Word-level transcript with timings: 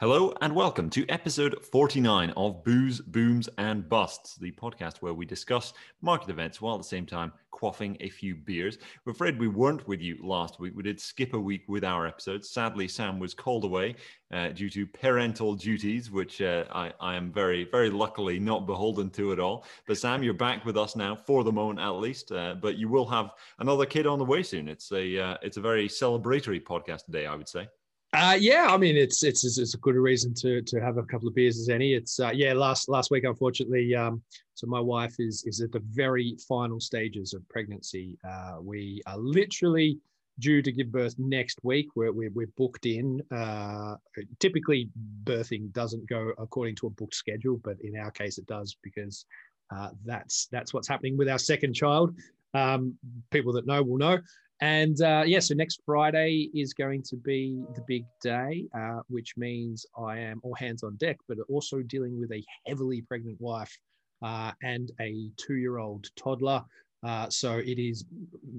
Hello 0.00 0.32
and 0.40 0.54
welcome 0.54 0.88
to 0.88 1.06
episode 1.10 1.62
49 1.62 2.30
of 2.34 2.64
Booze, 2.64 3.02
Booms 3.02 3.50
and 3.58 3.86
Busts, 3.86 4.36
the 4.36 4.50
podcast 4.50 5.02
where 5.02 5.12
we 5.12 5.26
discuss 5.26 5.74
market 6.00 6.30
events 6.30 6.58
while 6.58 6.74
at 6.76 6.80
the 6.80 6.88
same 6.88 7.04
time 7.04 7.34
quaffing 7.52 7.98
a 8.00 8.08
few 8.08 8.34
beers. 8.34 8.78
We're 9.04 9.12
afraid 9.12 9.38
we 9.38 9.48
weren't 9.48 9.86
with 9.86 10.00
you 10.00 10.16
last 10.22 10.58
week. 10.58 10.72
We 10.74 10.84
did 10.84 10.98
skip 10.98 11.34
a 11.34 11.38
week 11.38 11.64
with 11.68 11.84
our 11.84 12.06
episodes. 12.06 12.48
Sadly, 12.48 12.88
Sam 12.88 13.18
was 13.18 13.34
called 13.34 13.64
away 13.64 13.94
uh, 14.32 14.48
due 14.48 14.70
to 14.70 14.86
parental 14.86 15.54
duties, 15.54 16.10
which 16.10 16.40
uh, 16.40 16.64
I, 16.72 16.94
I, 16.98 17.14
am 17.14 17.30
very, 17.30 17.68
very 17.70 17.90
luckily 17.90 18.38
not 18.38 18.66
beholden 18.66 19.10
to 19.10 19.32
at 19.32 19.38
all. 19.38 19.66
But 19.86 19.98
Sam, 19.98 20.22
you're 20.22 20.32
back 20.32 20.64
with 20.64 20.78
us 20.78 20.96
now 20.96 21.14
for 21.14 21.44
the 21.44 21.52
moment 21.52 21.78
at 21.78 21.90
least. 21.90 22.32
Uh, 22.32 22.54
but 22.54 22.78
you 22.78 22.88
will 22.88 23.06
have 23.08 23.32
another 23.58 23.84
kid 23.84 24.06
on 24.06 24.18
the 24.18 24.24
way 24.24 24.42
soon. 24.44 24.66
It's 24.66 24.90
a, 24.92 25.18
uh, 25.18 25.36
it's 25.42 25.58
a 25.58 25.60
very 25.60 25.88
celebratory 25.88 26.62
podcast 26.62 27.04
today, 27.04 27.26
I 27.26 27.36
would 27.36 27.50
say. 27.50 27.68
Uh, 28.12 28.36
yeah, 28.40 28.66
I 28.68 28.76
mean 28.76 28.96
it's, 28.96 29.22
it's 29.22 29.44
it's 29.44 29.74
a 29.74 29.78
good 29.78 29.94
reason 29.94 30.34
to 30.34 30.62
to 30.62 30.80
have 30.80 30.96
a 30.96 31.04
couple 31.04 31.28
of 31.28 31.34
beers 31.34 31.58
as 31.60 31.68
any. 31.68 31.94
It's 31.94 32.18
uh, 32.18 32.32
yeah. 32.34 32.52
Last 32.54 32.88
last 32.88 33.10
week, 33.12 33.22
unfortunately, 33.22 33.94
um, 33.94 34.20
so 34.54 34.66
my 34.66 34.80
wife 34.80 35.14
is 35.20 35.44
is 35.46 35.60
at 35.60 35.70
the 35.70 35.82
very 35.90 36.36
final 36.48 36.80
stages 36.80 37.34
of 37.34 37.48
pregnancy. 37.48 38.18
Uh, 38.28 38.56
we 38.60 39.00
are 39.06 39.16
literally 39.16 39.98
due 40.40 40.60
to 40.60 40.72
give 40.72 40.90
birth 40.90 41.14
next 41.18 41.60
week. 41.62 41.86
We're 41.94 42.10
we're, 42.10 42.30
we're 42.30 42.50
booked 42.56 42.86
in. 42.86 43.22
Uh, 43.30 43.94
typically, 44.40 44.90
birthing 45.22 45.72
doesn't 45.72 46.08
go 46.08 46.32
according 46.38 46.74
to 46.76 46.88
a 46.88 46.90
booked 46.90 47.14
schedule, 47.14 47.60
but 47.62 47.76
in 47.80 47.96
our 47.96 48.10
case, 48.10 48.38
it 48.38 48.46
does 48.46 48.76
because 48.82 49.24
uh, 49.72 49.90
that's 50.04 50.48
that's 50.50 50.74
what's 50.74 50.88
happening 50.88 51.16
with 51.16 51.28
our 51.28 51.38
second 51.38 51.74
child. 51.74 52.16
Um, 52.54 52.98
people 53.30 53.52
that 53.52 53.66
know 53.68 53.84
will 53.84 53.98
know. 53.98 54.18
And 54.60 55.00
uh, 55.00 55.22
yeah, 55.26 55.40
so 55.40 55.54
next 55.54 55.80
Friday 55.86 56.50
is 56.54 56.74
going 56.74 57.02
to 57.04 57.16
be 57.16 57.62
the 57.74 57.82
big 57.86 58.04
day, 58.22 58.66
uh, 58.76 59.00
which 59.08 59.34
means 59.36 59.86
I 59.98 60.18
am 60.18 60.40
all 60.42 60.54
hands 60.54 60.82
on 60.82 60.96
deck, 60.96 61.16
but 61.28 61.38
also 61.48 61.80
dealing 61.80 62.20
with 62.20 62.30
a 62.32 62.44
heavily 62.66 63.00
pregnant 63.02 63.40
wife 63.40 63.74
uh, 64.22 64.52
and 64.62 64.92
a 65.00 65.30
two-year-old 65.38 66.08
toddler. 66.14 66.62
Uh, 67.02 67.30
so 67.30 67.56
it 67.56 67.78
is 67.78 68.04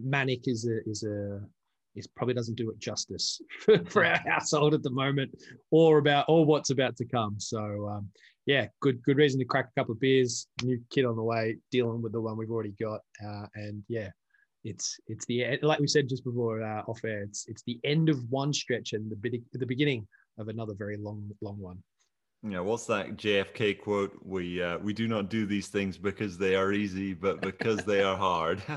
manic 0.04 0.48
is 0.48 0.68
a 0.68 0.80
is 0.90 1.04
a 1.04 1.40
it 1.94 2.08
probably 2.16 2.34
doesn't 2.34 2.56
do 2.56 2.70
it 2.72 2.80
justice 2.80 3.42
for, 3.60 3.78
for, 3.86 4.06
our 4.06 4.18
household 4.26 4.74
at 4.74 4.82
the 4.82 4.90
moment, 4.90 5.30
or 5.70 6.00
about 6.00 6.26
or 6.28 6.46
what's 6.46 6.72
about 6.72 6.96
to 6.98 7.06
come. 7.06 7.36
So 7.38 7.88
um, 7.90 8.10
yeah, 8.48 8.68
good 8.80 9.04
good 9.04 9.18
reason 9.18 9.40
to 9.40 9.46
crack 9.46 9.68
a 9.68 9.80
couple 9.80 9.94
of 9.94 10.00
beers. 10.00 10.48
New 10.64 10.82
kid 10.90 11.06
on 11.06 11.16
the 11.16 11.24
way, 11.24 11.58
dealing 11.70 12.02
with 12.02 12.14
the 12.14 12.22
one 12.22 12.38
we've 12.38 12.50
already 12.50 12.74
got, 12.80 13.02
uh, 13.24 13.46
and 13.54 13.84
yeah, 13.88 14.10
it's 14.64 15.00
it's 15.08 15.26
the 15.26 15.58
like 15.62 15.80
we 15.80 15.88
said 15.88 16.10
just 16.10 16.24
before 16.24 16.62
uh, 16.62 16.84
off 16.88 17.04
air. 17.04 17.24
It's 17.24 17.48
it's 17.48 17.64
the 17.64 17.80
end 17.84 18.10
of 18.10 18.24
one 18.30 18.54
stretch 18.54 18.94
and 18.94 19.12
the 19.12 19.42
the 19.54 19.66
beginning 19.66 20.08
of 20.38 20.48
another 20.48 20.74
very 20.74 20.98
long 20.98 21.30
long 21.42 21.60
one. 21.60 21.82
Yeah, 22.44 22.62
what's 22.62 22.86
that 22.88 23.18
JFK 23.18 23.82
quote? 23.82 24.18
We 24.24 24.62
uh, 24.62 24.78
we 24.80 24.94
do 24.94 25.08
not 25.08 25.30
do 25.30 25.46
these 25.46 25.68
things 25.68 25.98
because 25.98 26.38
they 26.38 26.56
are 26.56 26.72
easy, 26.72 27.14
but 27.14 27.42
because 27.42 27.80
they 27.86 28.02
are 28.04 28.18
hard. 28.18 28.62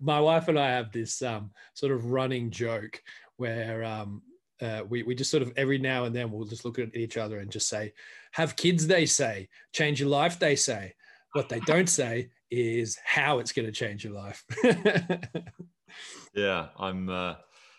My 0.00 0.20
wife 0.20 0.48
and 0.48 0.58
I 0.58 0.70
have 0.70 0.92
this 0.92 1.22
um, 1.22 1.50
sort 1.74 1.92
of 1.92 2.10
running 2.10 2.50
joke 2.50 3.00
where 3.36 3.84
um, 3.84 4.22
uh, 4.60 4.82
we, 4.88 5.02
we 5.02 5.14
just 5.14 5.30
sort 5.30 5.42
of 5.42 5.52
every 5.56 5.78
now 5.78 6.04
and 6.04 6.14
then 6.14 6.30
we'll 6.30 6.46
just 6.46 6.64
look 6.64 6.78
at 6.78 6.94
each 6.94 7.16
other 7.16 7.38
and 7.38 7.50
just 7.50 7.68
say, 7.68 7.92
have 8.32 8.56
kids, 8.56 8.86
they 8.86 9.06
say, 9.06 9.48
change 9.72 10.00
your 10.00 10.08
life, 10.08 10.38
they 10.38 10.56
say. 10.56 10.94
What 11.32 11.48
they 11.48 11.60
don't 11.60 11.88
say 11.88 12.30
is 12.50 12.98
how 13.04 13.38
it's 13.38 13.52
going 13.52 13.66
to 13.66 13.72
change 13.72 14.04
your 14.04 14.14
life. 14.14 14.44
yeah, 16.34 16.68
I'm. 16.78 17.08
Uh, 17.08 17.34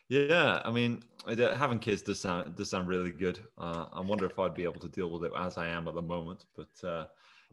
yeah, 0.10 0.62
I 0.66 0.72
mean, 0.72 1.04
having 1.26 1.80
kids 1.80 2.02
does 2.02 2.20
sound 2.20 2.56
does 2.56 2.70
sound 2.70 2.88
really 2.88 3.12
good. 3.12 3.40
Uh, 3.58 3.86
I 3.94 4.02
wonder 4.02 4.26
if 4.26 4.38
I'd 4.38 4.54
be 4.54 4.64
able 4.64 4.82
to 4.82 4.90
deal 4.90 5.10
with 5.10 5.24
it 5.24 5.32
as 5.38 5.58
I 5.58 5.68
am 5.68 5.88
at 5.88 5.96
the 5.96 6.02
moment. 6.02 6.46
But 6.56 6.88
uh, 6.88 7.06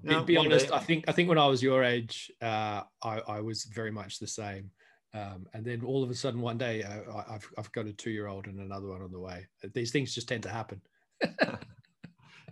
no, 0.02 0.24
be 0.24 0.36
honest, 0.36 0.68
day... 0.68 0.74
I 0.74 0.80
think 0.80 1.04
I 1.08 1.12
think 1.12 1.28
when 1.28 1.38
I 1.38 1.46
was 1.46 1.62
your 1.62 1.84
age, 1.84 2.32
uh, 2.42 2.82
I, 3.02 3.20
I 3.28 3.40
was 3.40 3.64
very 3.64 3.90
much 3.90 4.18
the 4.18 4.26
same. 4.26 4.70
Um, 5.14 5.46
and 5.54 5.64
then 5.64 5.82
all 5.84 6.02
of 6.02 6.10
a 6.10 6.14
sudden, 6.14 6.40
one 6.40 6.58
day, 6.58 6.82
uh, 6.82 7.22
I've 7.30 7.48
I've 7.56 7.72
got 7.72 7.86
a 7.86 7.92
two 7.92 8.10
year 8.10 8.26
old 8.26 8.46
and 8.46 8.58
another 8.58 8.88
one 8.88 9.02
on 9.02 9.12
the 9.12 9.20
way. 9.20 9.46
These 9.72 9.92
things 9.92 10.14
just 10.14 10.28
tend 10.28 10.42
to 10.42 10.50
happen. 10.50 10.80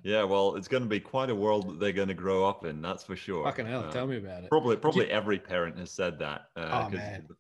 Yeah, 0.07 0.23
well, 0.23 0.55
it's 0.55 0.69
going 0.69 0.85
to 0.85 0.89
be 0.89 1.01
quite 1.01 1.31
a 1.31 1.35
world 1.35 1.69
that 1.69 1.81
they're 1.81 1.91
going 1.91 2.07
to 2.07 2.15
grow 2.15 2.45
up 2.45 2.65
in. 2.65 2.81
That's 2.81 3.03
for 3.03 3.17
sure. 3.17 3.43
Fucking 3.43 3.67
hell, 3.67 3.87
uh, 3.89 3.91
tell 3.91 4.07
me 4.07 4.19
about 4.19 4.45
it. 4.45 4.51
Probably, 4.51 4.77
probably 4.77 5.11
every 5.11 5.37
parent 5.37 5.77
has 5.81 5.91
said 5.91 6.21
that. 6.21 6.43
Uh, 6.55 6.87
oh 6.87 6.91
man, 6.91 7.27
the 7.29 7.35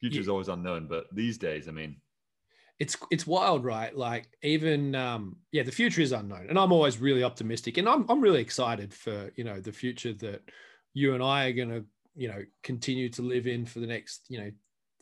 future's 0.00 0.26
yeah. 0.26 0.32
always 0.32 0.48
unknown. 0.48 0.88
But 0.88 1.04
these 1.14 1.38
days, 1.38 1.68
I 1.68 1.70
mean, 1.70 2.00
it's 2.80 2.96
it's 3.12 3.28
wild, 3.28 3.64
right? 3.64 3.96
Like 3.96 4.26
even 4.42 4.96
um, 4.96 5.36
yeah, 5.52 5.62
the 5.62 5.70
future 5.70 6.00
is 6.00 6.10
unknown, 6.10 6.46
and 6.48 6.58
I'm 6.58 6.72
always 6.72 6.98
really 6.98 7.22
optimistic, 7.22 7.78
and 7.78 7.88
I'm 7.88 8.04
I'm 8.08 8.20
really 8.20 8.40
excited 8.40 8.92
for 8.92 9.30
you 9.36 9.44
know 9.44 9.60
the 9.60 9.70
future 9.70 10.12
that 10.14 10.42
you 10.94 11.14
and 11.14 11.22
I 11.22 11.44
are 11.44 11.52
going 11.52 11.68
to 11.68 11.84
you 12.16 12.26
know 12.26 12.42
continue 12.64 13.08
to 13.10 13.22
live 13.22 13.46
in 13.46 13.64
for 13.66 13.78
the 13.78 13.86
next 13.86 14.22
you 14.28 14.40
know 14.40 14.50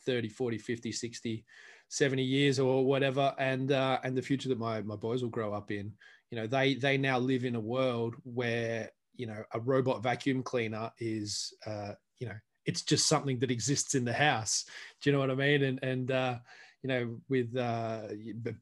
30 0.05 0.29
40 0.29 0.59
50 0.59 0.91
60 0.91 1.45
70 1.89 2.23
years 2.23 2.59
or 2.59 2.85
whatever 2.85 3.33
and 3.39 3.71
uh, 3.71 3.97
and 4.03 4.15
the 4.15 4.21
future 4.21 4.47
that 4.49 4.59
my 4.59 4.83
my 4.83 4.95
boys 4.95 5.23
will 5.23 5.29
grow 5.31 5.55
up 5.55 5.71
in 5.71 5.91
you 6.31 6.37
know 6.37 6.47
they 6.47 6.75
they 6.75 6.97
now 6.97 7.17
live 7.17 7.45
in 7.45 7.55
a 7.55 7.59
world 7.59 8.15
where 8.23 8.91
you 9.15 9.27
know 9.27 9.43
a 9.53 9.59
robot 9.59 10.03
vacuum 10.03 10.43
cleaner 10.43 10.91
is 10.99 11.53
uh, 11.65 11.93
you 12.19 12.27
know 12.27 12.35
it's 12.65 12.83
just 12.83 13.07
something 13.07 13.39
that 13.39 13.51
exists 13.51 13.95
in 13.95 14.05
the 14.05 14.13
house. 14.13 14.65
Do 15.01 15.09
you 15.09 15.13
know 15.13 15.19
what 15.19 15.31
i 15.31 15.35
mean? 15.35 15.63
And 15.63 15.79
and 15.83 16.11
uh, 16.11 16.37
you 16.83 16.87
know 16.87 17.17
with 17.27 17.55
uh, 17.57 18.03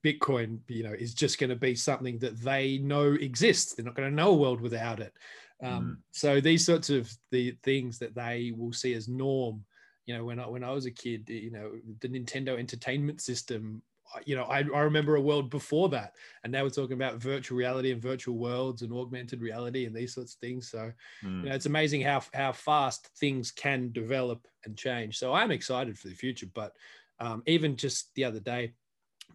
bitcoin 0.03 0.59
you 0.67 0.83
know 0.83 0.93
is 0.93 1.13
just 1.13 1.39
going 1.39 1.49
to 1.49 1.55
be 1.55 1.75
something 1.75 2.17
that 2.19 2.39
they 2.41 2.77
know 2.77 3.13
exists. 3.13 3.75
They're 3.75 3.85
not 3.85 3.95
going 3.95 4.09
to 4.09 4.15
know 4.15 4.29
a 4.29 4.35
world 4.35 4.61
without 4.61 4.99
it. 4.99 5.13
Um, 5.61 5.69
mm. 5.71 5.97
so 6.11 6.39
these 6.39 6.65
sorts 6.65 6.91
of 6.91 7.11
the 7.31 7.57
things 7.63 7.97
that 7.99 8.13
they 8.13 8.53
will 8.55 8.73
see 8.73 8.93
as 8.93 9.07
norm 9.07 9.65
you 10.05 10.15
know 10.15 10.23
when 10.23 10.39
I 10.39 10.47
when 10.47 10.63
I 10.63 10.71
was 10.71 10.85
a 10.85 10.91
kid 10.91 11.29
you 11.29 11.51
know 11.51 11.71
the 11.99 12.07
Nintendo 12.09 12.57
Entertainment 12.57 13.21
System 13.21 13.81
you 14.25 14.35
know, 14.35 14.43
I, 14.43 14.59
I 14.59 14.81
remember 14.81 15.15
a 15.15 15.21
world 15.21 15.49
before 15.49 15.89
that, 15.89 16.13
and 16.43 16.51
now 16.51 16.63
we're 16.63 16.69
talking 16.69 16.93
about 16.93 17.21
virtual 17.21 17.57
reality 17.57 17.91
and 17.91 18.01
virtual 18.01 18.37
worlds 18.37 18.81
and 18.81 18.93
augmented 18.93 19.41
reality 19.41 19.85
and 19.85 19.95
these 19.95 20.13
sorts 20.13 20.33
of 20.35 20.39
things. 20.39 20.69
So, 20.69 20.91
mm. 21.23 21.43
you 21.43 21.49
know, 21.49 21.55
it's 21.55 21.65
amazing 21.65 22.01
how 22.01 22.21
how 22.33 22.51
fast 22.51 23.09
things 23.17 23.51
can 23.51 23.91
develop 23.91 24.47
and 24.65 24.77
change. 24.77 25.17
So 25.17 25.33
I'm 25.33 25.51
excited 25.51 25.97
for 25.97 26.07
the 26.07 26.13
future. 26.13 26.47
But 26.53 26.73
um, 27.19 27.43
even 27.45 27.75
just 27.75 28.13
the 28.15 28.23
other 28.23 28.39
day, 28.39 28.73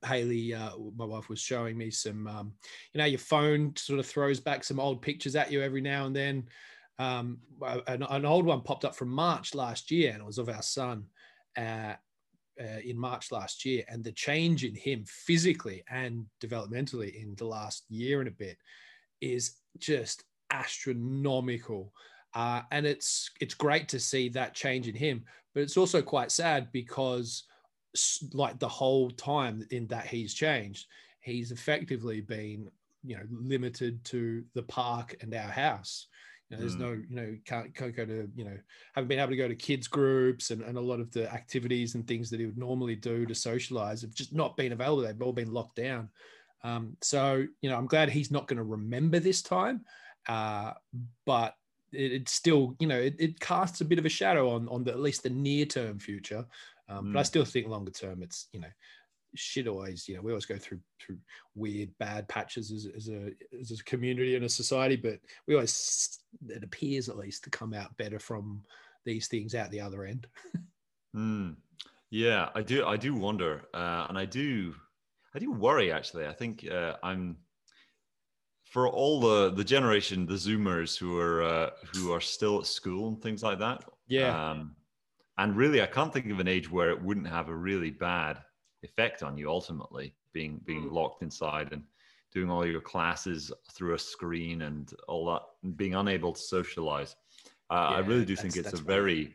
Haley, 0.04 0.54
uh, 0.54 0.70
my 0.96 1.04
wife, 1.04 1.28
was 1.28 1.40
showing 1.40 1.76
me 1.76 1.90
some, 1.90 2.26
um, 2.26 2.52
you 2.92 2.98
know, 2.98 3.04
your 3.04 3.18
phone 3.18 3.74
sort 3.76 4.00
of 4.00 4.06
throws 4.06 4.40
back 4.40 4.64
some 4.64 4.80
old 4.80 5.02
pictures 5.02 5.36
at 5.36 5.52
you 5.52 5.62
every 5.62 5.80
now 5.80 6.06
and 6.06 6.16
then. 6.16 6.44
Um, 6.98 7.38
an, 7.86 8.02
an, 8.02 8.24
old 8.24 8.44
one 8.44 8.60
popped 8.60 8.84
up 8.84 8.94
from 8.94 9.08
March 9.08 9.54
last 9.54 9.90
year, 9.90 10.12
and 10.12 10.20
it 10.20 10.26
was 10.26 10.38
of 10.38 10.48
our 10.48 10.62
son. 10.62 11.06
Uh, 11.56 11.94
uh, 12.60 12.80
in 12.84 12.98
March 12.98 13.32
last 13.32 13.64
year, 13.64 13.84
and 13.88 14.02
the 14.02 14.12
change 14.12 14.64
in 14.64 14.74
him 14.74 15.04
physically 15.06 15.82
and 15.90 16.26
developmentally 16.42 17.14
in 17.22 17.34
the 17.36 17.46
last 17.46 17.84
year 17.88 18.20
and 18.20 18.28
a 18.28 18.32
bit 18.32 18.56
is 19.20 19.56
just 19.78 20.24
astronomical. 20.52 21.92
Uh, 22.34 22.62
and 22.70 22.86
it's 22.86 23.30
it's 23.40 23.54
great 23.54 23.88
to 23.88 24.00
see 24.00 24.28
that 24.30 24.54
change 24.54 24.88
in 24.88 24.94
him, 24.94 25.24
but 25.54 25.62
it's 25.62 25.76
also 25.76 26.00
quite 26.00 26.30
sad 26.30 26.70
because 26.72 27.44
like 28.32 28.58
the 28.58 28.68
whole 28.68 29.10
time 29.10 29.66
in 29.70 29.86
that 29.88 30.06
he's 30.06 30.32
changed, 30.32 30.86
he's 31.20 31.52
effectively 31.52 32.20
been 32.20 32.68
you 33.04 33.16
know 33.16 33.24
limited 33.30 34.02
to 34.04 34.44
the 34.54 34.62
park 34.62 35.16
and 35.20 35.34
our 35.34 35.50
house 35.50 36.06
know, 36.52 36.60
there's 36.60 36.76
mm. 36.76 36.80
no, 36.80 37.02
you 37.08 37.16
know, 37.16 37.36
can't, 37.44 37.74
can't 37.74 37.96
go 37.96 38.04
to, 38.04 38.28
you 38.34 38.44
know, 38.44 38.56
haven't 38.94 39.08
been 39.08 39.18
able 39.18 39.30
to 39.30 39.36
go 39.36 39.48
to 39.48 39.54
kids 39.54 39.88
groups 39.88 40.50
and, 40.50 40.62
and 40.62 40.76
a 40.76 40.80
lot 40.80 41.00
of 41.00 41.10
the 41.12 41.32
activities 41.32 41.94
and 41.94 42.06
things 42.06 42.30
that 42.30 42.40
he 42.40 42.46
would 42.46 42.58
normally 42.58 42.96
do 42.96 43.26
to 43.26 43.34
socialize 43.34 44.02
have 44.02 44.14
just 44.14 44.32
not 44.32 44.56
been 44.56 44.72
available. 44.72 45.02
They've 45.02 45.22
all 45.22 45.32
been 45.32 45.52
locked 45.52 45.76
down. 45.76 46.08
Um, 46.64 46.96
so, 47.00 47.44
you 47.60 47.70
know, 47.70 47.76
I'm 47.76 47.86
glad 47.86 48.10
he's 48.10 48.30
not 48.30 48.46
going 48.46 48.58
to 48.58 48.62
remember 48.62 49.18
this 49.18 49.42
time. 49.42 49.84
Uh, 50.28 50.72
but 51.26 51.54
it, 51.92 52.12
it's 52.12 52.32
still, 52.32 52.76
you 52.78 52.86
know, 52.86 52.98
it, 52.98 53.16
it, 53.18 53.40
casts 53.40 53.80
a 53.80 53.84
bit 53.84 53.98
of 53.98 54.06
a 54.06 54.10
shadow 54.10 54.50
on, 54.50 54.68
on 54.68 54.84
the, 54.84 54.92
at 54.92 55.00
least 55.00 55.22
the 55.22 55.30
near 55.30 55.64
term 55.64 55.98
future. 55.98 56.44
Um, 56.88 57.06
mm. 57.06 57.12
But 57.12 57.20
I 57.20 57.22
mm. 57.22 57.26
still 57.26 57.44
think 57.44 57.66
longer 57.66 57.90
term, 57.90 58.22
it's, 58.22 58.48
you 58.52 58.60
know, 58.60 58.68
shit 59.34 59.66
always 59.66 60.08
you 60.08 60.14
know 60.14 60.22
we 60.22 60.30
always 60.30 60.46
go 60.46 60.56
through 60.56 60.80
through 61.00 61.16
weird 61.54 61.90
bad 61.98 62.28
patches 62.28 62.70
as, 62.70 62.86
as 62.94 63.08
a 63.08 63.30
as 63.58 63.70
a 63.70 63.84
community 63.84 64.36
and 64.36 64.44
a 64.44 64.48
society 64.48 64.96
but 64.96 65.18
we 65.46 65.54
always 65.54 66.20
it 66.48 66.62
appears 66.62 67.08
at 67.08 67.16
least 67.16 67.44
to 67.44 67.50
come 67.50 67.72
out 67.74 67.96
better 67.96 68.18
from 68.18 68.62
these 69.04 69.26
things 69.28 69.54
out 69.54 69.70
the 69.70 69.80
other 69.80 70.04
end. 70.04 70.26
Mm. 71.14 71.56
yeah 72.08 72.48
i 72.54 72.62
do 72.62 72.86
i 72.86 72.96
do 72.96 73.14
wonder 73.14 73.64
uh, 73.74 74.06
and 74.08 74.16
i 74.16 74.24
do 74.24 74.74
i 75.34 75.38
do 75.38 75.52
worry 75.52 75.92
actually. 75.92 76.26
I 76.26 76.32
think 76.32 76.66
uh, 76.66 76.94
i'm 77.02 77.36
for 78.64 78.88
all 78.88 79.20
the 79.20 79.50
the 79.50 79.62
generation 79.62 80.24
the 80.24 80.32
zoomers 80.32 80.96
who 80.96 81.18
are 81.18 81.42
uh, 81.42 81.70
who 81.92 82.12
are 82.12 82.20
still 82.22 82.60
at 82.60 82.66
school 82.66 83.08
and 83.08 83.20
things 83.20 83.42
like 83.42 83.58
that 83.58 83.84
yeah. 84.08 84.52
um, 84.52 84.74
and 85.36 85.54
really 85.54 85.82
i 85.82 85.86
can't 85.86 86.14
think 86.14 86.30
of 86.30 86.40
an 86.40 86.48
age 86.48 86.70
where 86.70 86.88
it 86.88 87.02
wouldn't 87.02 87.28
have 87.28 87.50
a 87.50 87.54
really 87.54 87.90
bad 87.90 88.38
effect 88.82 89.22
on 89.22 89.38
you 89.38 89.48
ultimately 89.48 90.14
being 90.32 90.60
being 90.64 90.88
mm. 90.88 90.92
locked 90.92 91.22
inside 91.22 91.72
and 91.72 91.82
doing 92.32 92.50
all 92.50 92.66
your 92.66 92.80
classes 92.80 93.52
through 93.70 93.94
a 93.94 93.98
screen 93.98 94.62
and 94.62 94.92
all 95.06 95.26
that, 95.26 95.42
and 95.62 95.76
being 95.76 95.94
unable 95.94 96.32
to 96.32 96.40
socialize. 96.40 97.14
Uh, 97.70 97.74
I 97.74 97.98
really 98.00 98.24
do 98.24 98.34
think 98.36 98.56
it's 98.56 98.72
a 98.72 98.82
very, 98.82 99.34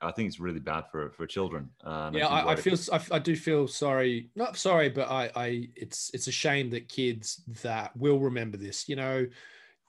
I 0.00 0.10
think 0.12 0.28
it's 0.28 0.40
really 0.40 0.60
bad 0.60 0.84
for 0.90 1.10
for 1.10 1.26
children. 1.26 1.70
Uh, 1.84 2.10
yeah, 2.12 2.26
I, 2.26 2.52
I 2.52 2.56
feel 2.56 2.76
I, 2.92 3.00
I 3.12 3.18
do 3.18 3.36
feel 3.36 3.68
sorry. 3.68 4.30
Not 4.34 4.56
sorry, 4.56 4.88
but 4.88 5.10
I, 5.10 5.30
I 5.34 5.68
it's 5.76 6.10
it's 6.14 6.26
a 6.26 6.32
shame 6.32 6.70
that 6.70 6.88
kids 6.88 7.42
that 7.62 7.96
will 7.96 8.18
remember 8.18 8.56
this. 8.56 8.88
You 8.88 8.96
know, 8.96 9.26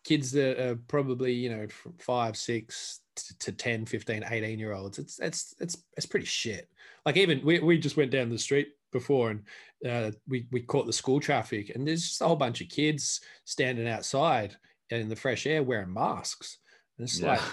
kids 0.04 0.32
that 0.32 0.60
are 0.60 0.76
probably 0.76 1.34
you 1.34 1.50
know 1.50 1.68
from 1.68 1.94
five, 2.00 2.38
six 2.38 3.00
to, 3.16 3.38
to 3.40 3.52
10, 3.52 3.86
15, 3.86 4.24
18 4.28 4.60
year 4.60 4.74
olds. 4.74 5.00
It's 5.00 5.20
it's 5.20 5.56
it's 5.60 5.84
it's 5.98 6.06
pretty 6.06 6.26
shit. 6.26 6.70
Like 7.06 7.18
even 7.18 7.42
we 7.44 7.60
we 7.60 7.78
just 7.78 7.98
went 7.98 8.12
down 8.12 8.30
the 8.30 8.38
street 8.38 8.70
before 8.94 9.32
and 9.32 9.44
uh, 9.90 10.12
we 10.28 10.48
we 10.52 10.62
caught 10.62 10.86
the 10.86 10.94
school 10.94 11.20
traffic 11.20 11.72
and 11.76 11.86
there's 11.86 12.08
just 12.08 12.22
a 12.22 12.26
whole 12.28 12.38
bunch 12.38 12.62
of 12.62 12.70
kids 12.70 13.20
standing 13.44 13.88
outside 13.88 14.56
in 14.90 15.10
the 15.10 15.16
fresh 15.16 15.46
air 15.48 15.62
wearing 15.64 15.92
masks. 15.94 16.60
And 16.98 17.06
it's 17.08 17.20
Yeah. 17.20 17.32
like 17.32 17.42
I- 17.42 17.46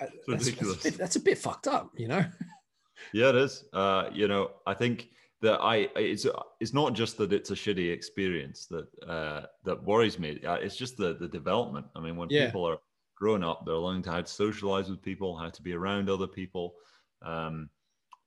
that's, 0.00 0.12
that's, 0.26 0.28
a 0.28 0.50
ridiculous. 0.50 0.82
bit, 0.82 0.98
that's 0.98 1.16
a 1.16 1.20
bit 1.20 1.38
fucked 1.38 1.68
up, 1.68 1.90
you 1.96 2.08
know. 2.08 2.24
Yeah, 3.14 3.30
it 3.30 3.36
is. 3.36 3.64
Uh, 3.72 4.10
you 4.12 4.28
know, 4.28 4.50
I 4.66 4.74
think 4.74 5.08
that 5.40 5.58
I 5.62 5.88
it's 5.96 6.26
it's 6.60 6.74
not 6.74 6.92
just 6.92 7.16
that 7.16 7.32
it's 7.32 7.50
a 7.50 7.54
shitty 7.54 7.90
experience 7.90 8.66
that 8.66 8.88
uh, 9.08 9.46
that 9.64 9.82
worries 9.84 10.18
me. 10.18 10.38
Uh, 10.44 10.56
It's 10.56 10.76
just 10.76 10.98
the 10.98 11.14
the 11.14 11.26
development. 11.28 11.86
I 11.96 12.00
mean, 12.00 12.16
when 12.16 12.28
Yeah. 12.28 12.46
people 12.46 12.66
are 12.66 12.78
growing 13.16 13.42
up, 13.42 13.64
they're 13.64 13.74
learning 13.86 14.02
to 14.02 14.10
how 14.10 14.20
to 14.20 14.26
socialize 14.26 14.90
with 14.90 15.00
people, 15.00 15.34
how 15.34 15.48
to 15.48 15.62
be 15.62 15.72
around 15.72 16.10
other 16.10 16.26
people. 16.26 16.74
Um, 17.22 17.70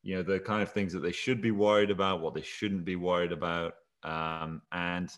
you 0.03 0.15
know, 0.15 0.23
the 0.23 0.39
kind 0.39 0.61
of 0.61 0.71
things 0.71 0.93
that 0.93 0.99
they 0.99 1.11
should 1.11 1.41
be 1.41 1.51
worried 1.51 1.89
about, 1.89 2.21
what 2.21 2.33
they 2.33 2.41
shouldn't 2.41 2.85
be 2.85 2.95
worried 2.97 3.31
about, 3.31 3.75
um, 4.03 4.61
and 4.71 5.09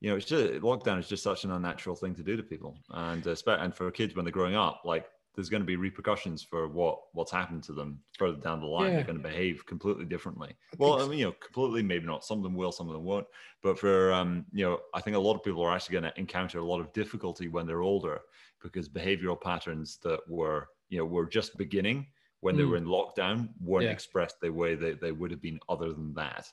you 0.00 0.10
know, 0.10 0.16
it's 0.16 0.26
just 0.26 0.52
lockdown 0.62 0.98
is 0.98 1.08
just 1.08 1.22
such 1.22 1.44
an 1.44 1.52
unnatural 1.52 1.96
thing 1.96 2.14
to 2.16 2.22
do 2.22 2.36
to 2.36 2.42
people, 2.42 2.76
and 2.90 3.26
uh, 3.26 3.34
and 3.46 3.74
for 3.74 3.90
kids 3.90 4.14
when 4.14 4.24
they're 4.24 4.32
growing 4.32 4.56
up, 4.56 4.82
like 4.84 5.06
there's 5.34 5.48
going 5.48 5.62
to 5.62 5.66
be 5.66 5.76
repercussions 5.76 6.42
for 6.42 6.66
what 6.66 6.98
what's 7.12 7.30
happened 7.30 7.62
to 7.62 7.72
them 7.72 8.02
further 8.18 8.38
down 8.38 8.60
the 8.60 8.66
line. 8.66 8.88
Yeah. 8.88 8.96
They're 8.96 9.04
going 9.04 9.18
to 9.18 9.28
behave 9.28 9.64
completely 9.64 10.04
differently. 10.04 10.56
I 10.72 10.76
Well, 10.78 10.96
think 10.96 11.06
I 11.06 11.10
mean, 11.10 11.18
you 11.20 11.26
know, 11.26 11.32
completely 11.32 11.82
maybe 11.82 12.06
not. 12.06 12.24
Some 12.24 12.38
of 12.38 12.42
them 12.44 12.54
will, 12.56 12.72
some 12.72 12.88
of 12.88 12.94
them 12.94 13.04
won't. 13.04 13.26
But 13.62 13.78
for 13.78 14.12
um, 14.12 14.46
you 14.52 14.64
know, 14.64 14.80
I 14.92 15.00
think 15.00 15.16
a 15.16 15.20
lot 15.20 15.34
of 15.34 15.42
people 15.42 15.62
are 15.62 15.72
actually 15.74 16.00
going 16.00 16.12
to 16.12 16.18
encounter 16.18 16.58
a 16.58 16.64
lot 16.64 16.80
of 16.80 16.92
difficulty 16.92 17.48
when 17.48 17.66
they're 17.66 17.82
older 17.82 18.20
because 18.60 18.88
behavioral 18.88 19.40
patterns 19.40 19.98
that 20.02 20.20
were 20.28 20.68
you 20.88 20.98
know 20.98 21.04
were 21.04 21.26
just 21.26 21.56
beginning 21.56 22.06
when 22.40 22.56
they 22.56 22.62
Mm. 22.62 22.70
were 22.70 22.76
in 22.76 22.84
lockdown 22.84 23.48
weren't 23.60 23.84
Yeah. 23.86 23.90
expressed 23.92 24.40
the 24.40 24.50
way 24.52 24.74
they, 24.74 24.92
they 24.92 25.12
would 25.12 25.30
have 25.30 25.40
been 25.40 25.60
other 25.68 25.92
than 25.92 26.14
that. 26.14 26.50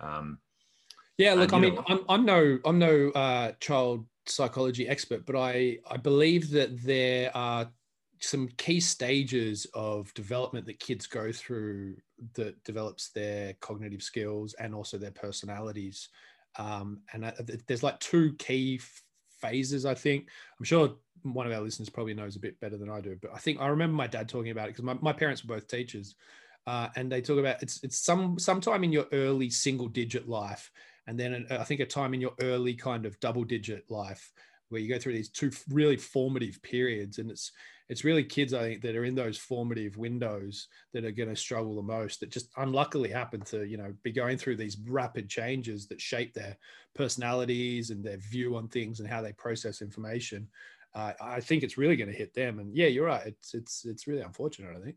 Um, 0.00 0.40
Yeah, 1.18 1.34
look, 1.34 1.52
And, 1.52 1.54
I 1.54 1.68
mean, 1.68 1.74
know- 1.74 1.84
I'm, 1.86 2.00
I'm 2.08 2.24
no, 2.24 2.58
I'm 2.64 2.78
no 2.78 3.10
uh, 3.10 3.52
child 3.60 4.06
psychology 4.26 4.88
expert, 4.88 5.26
but 5.26 5.36
I, 5.36 5.78
I 5.86 5.98
believe 5.98 6.50
that 6.50 6.82
there 6.82 7.30
are 7.36 7.70
some 8.20 8.48
key 8.56 8.80
stages 8.80 9.66
of 9.74 10.12
development 10.14 10.64
that 10.66 10.78
kids 10.80 11.06
go 11.06 11.30
through 11.30 11.96
that 12.34 12.62
develops 12.64 13.10
their 13.10 13.52
cognitive 13.60 14.02
skills 14.02 14.54
and 14.54 14.74
also 14.74 14.96
their 14.98 15.10
personalities. 15.10 16.08
Um, 16.56 17.02
and 17.12 17.26
I, 17.26 17.34
there's 17.66 17.82
like 17.82 18.00
two 18.00 18.34
key 18.38 18.80
phases, 19.40 19.84
I 19.86 19.94
think. 19.94 20.28
I'm 20.58 20.64
sure 20.64 20.96
one 21.22 21.46
of 21.46 21.52
our 21.52 21.60
listeners 21.60 21.88
probably 21.88 22.14
knows 22.14 22.36
a 22.36 22.40
bit 22.40 22.60
better 22.60 22.76
than 22.76 22.90
I 22.90 23.00
do, 23.00 23.16
but 23.20 23.32
I 23.34 23.38
think 23.38 23.60
I 23.60 23.68
remember 23.68 23.96
my 23.96 24.06
dad 24.06 24.28
talking 24.28 24.50
about 24.50 24.68
it 24.68 24.72
because 24.72 24.84
my, 24.84 24.96
my 25.00 25.12
parents 25.12 25.44
were 25.44 25.56
both 25.56 25.68
teachers. 25.68 26.14
Uh, 26.66 26.88
and 26.94 27.10
they 27.10 27.22
talk 27.22 27.38
about 27.38 27.62
it's 27.62 27.82
it's 27.82 27.98
some 27.98 28.38
sometime 28.38 28.84
in 28.84 28.92
your 28.92 29.06
early 29.12 29.48
single 29.48 29.88
digit 29.88 30.28
life 30.28 30.70
and 31.06 31.18
then 31.18 31.46
I 31.50 31.64
think 31.64 31.80
a 31.80 31.86
time 31.86 32.14
in 32.14 32.20
your 32.20 32.34
early 32.40 32.74
kind 32.74 33.06
of 33.06 33.18
double 33.18 33.44
digit 33.44 33.90
life 33.90 34.30
where 34.68 34.80
you 34.80 34.88
go 34.88 34.98
through 34.98 35.14
these 35.14 35.28
two 35.28 35.50
really 35.68 35.96
formative 35.96 36.62
periods 36.62 37.18
and 37.18 37.30
it's 37.30 37.50
it's 37.88 38.04
really 38.04 38.22
kids 38.22 38.54
I 38.54 38.60
think 38.62 38.82
that 38.82 38.94
are 38.94 39.04
in 39.04 39.16
those 39.16 39.36
formative 39.36 39.96
windows 39.96 40.68
that 40.92 41.04
are 41.04 41.10
going 41.10 41.28
to 41.28 41.34
struggle 41.34 41.74
the 41.74 41.82
most 41.82 42.20
that 42.20 42.30
just 42.30 42.50
unluckily 42.56 43.10
happen 43.10 43.40
to 43.46 43.64
you 43.64 43.76
know 43.76 43.92
be 44.04 44.12
going 44.12 44.38
through 44.38 44.56
these 44.56 44.78
rapid 44.86 45.28
changes 45.28 45.88
that 45.88 46.00
shape 46.00 46.32
their 46.32 46.56
personalities 46.94 47.90
and 47.90 48.04
their 48.04 48.18
view 48.18 48.54
on 48.56 48.68
things 48.68 49.00
and 49.00 49.08
how 49.08 49.20
they 49.20 49.32
process 49.32 49.82
information 49.82 50.46
uh, 50.94 51.12
I 51.20 51.40
think 51.40 51.62
it's 51.62 51.78
really 51.78 51.96
going 51.96 52.10
to 52.10 52.16
hit 52.16 52.34
them 52.34 52.58
and 52.58 52.74
yeah 52.74 52.86
you're 52.88 53.06
right 53.06 53.26
it's 53.26 53.54
it's 53.54 53.84
it's 53.84 54.06
really 54.06 54.22
unfortunate 54.22 54.76
I 54.76 54.80
think 54.80 54.96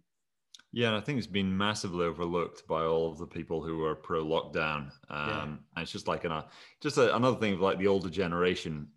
Yeah, 0.72 0.88
and 0.88 0.98
I 0.98 1.02
think 1.02 1.18
it's 1.20 1.28
been 1.28 1.56
massively 1.56 2.06
overlooked 2.06 2.66
by 2.68 2.82
all 2.84 3.12
of 3.12 3.18
the 3.20 3.28
people 3.28 3.64
who 3.64 3.84
are 3.86 3.96
pro 3.96 4.26
lockdown. 4.26 4.92
Um, 5.10 5.30
Yeah. 5.30 5.44
And 5.44 5.60
it's 5.78 5.92
just 5.92 6.08
like 6.08 6.24
an, 6.26 6.44
just 6.82 6.98
a, 6.98 7.16
another 7.16 7.38
thing 7.40 7.54
of 7.54 7.62
like 7.62 7.78
the 7.78 7.88
older 7.88 8.10
generation 8.10 8.88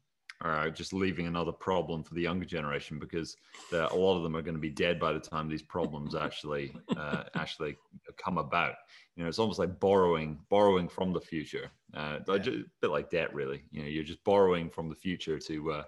are 0.40 0.70
just 0.70 0.93
leaving 0.93 1.26
another 1.26 1.52
problem 1.52 2.02
for 2.04 2.14
the 2.14 2.22
younger 2.22 2.44
generation 2.46 2.98
because 2.98 3.37
a 3.72 3.94
lot 3.94 4.16
of 4.16 4.22
them 4.22 4.37
are 4.37 4.43
going 4.43 4.54
to 4.54 4.60
be 4.60 4.70
dead 4.70 4.98
by 5.00 5.12
the 5.12 5.20
time 5.20 5.48
these 5.48 5.62
problems 5.62 6.14
actually 6.26 6.75
uh, 6.96 7.25
actually 7.34 7.76
come 8.16 8.38
about. 8.38 8.75
You 9.14 9.22
know, 9.22 9.28
it's 9.28 9.38
almost 9.38 9.58
like 9.58 9.81
borrowing 9.81 10.38
borrowing 10.48 10.88
from 10.88 11.12
the 11.12 11.20
future. 11.20 11.70
Uh, 11.94 12.20
Yeah. 12.26 12.34
a 12.37 12.64
bit 12.81 12.90
like 12.90 13.10
debt, 13.10 13.34
really. 13.34 13.64
You 13.70 13.82
know, 13.82 13.88
you're 13.88 14.04
just 14.04 14.25
borrowing 14.25 14.70
from 14.70 14.88
the 14.88 14.94
future 14.94 15.38
to 15.38 15.72
uh, 15.72 15.84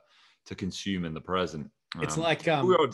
to 0.48 0.54
consume 0.54 1.04
in 1.04 1.14
the 1.14 1.20
present. 1.20 1.70
it's 2.00 2.16
Um, 2.16 2.22
like 2.22 2.48
um, 2.48 2.70
are- 2.74 2.88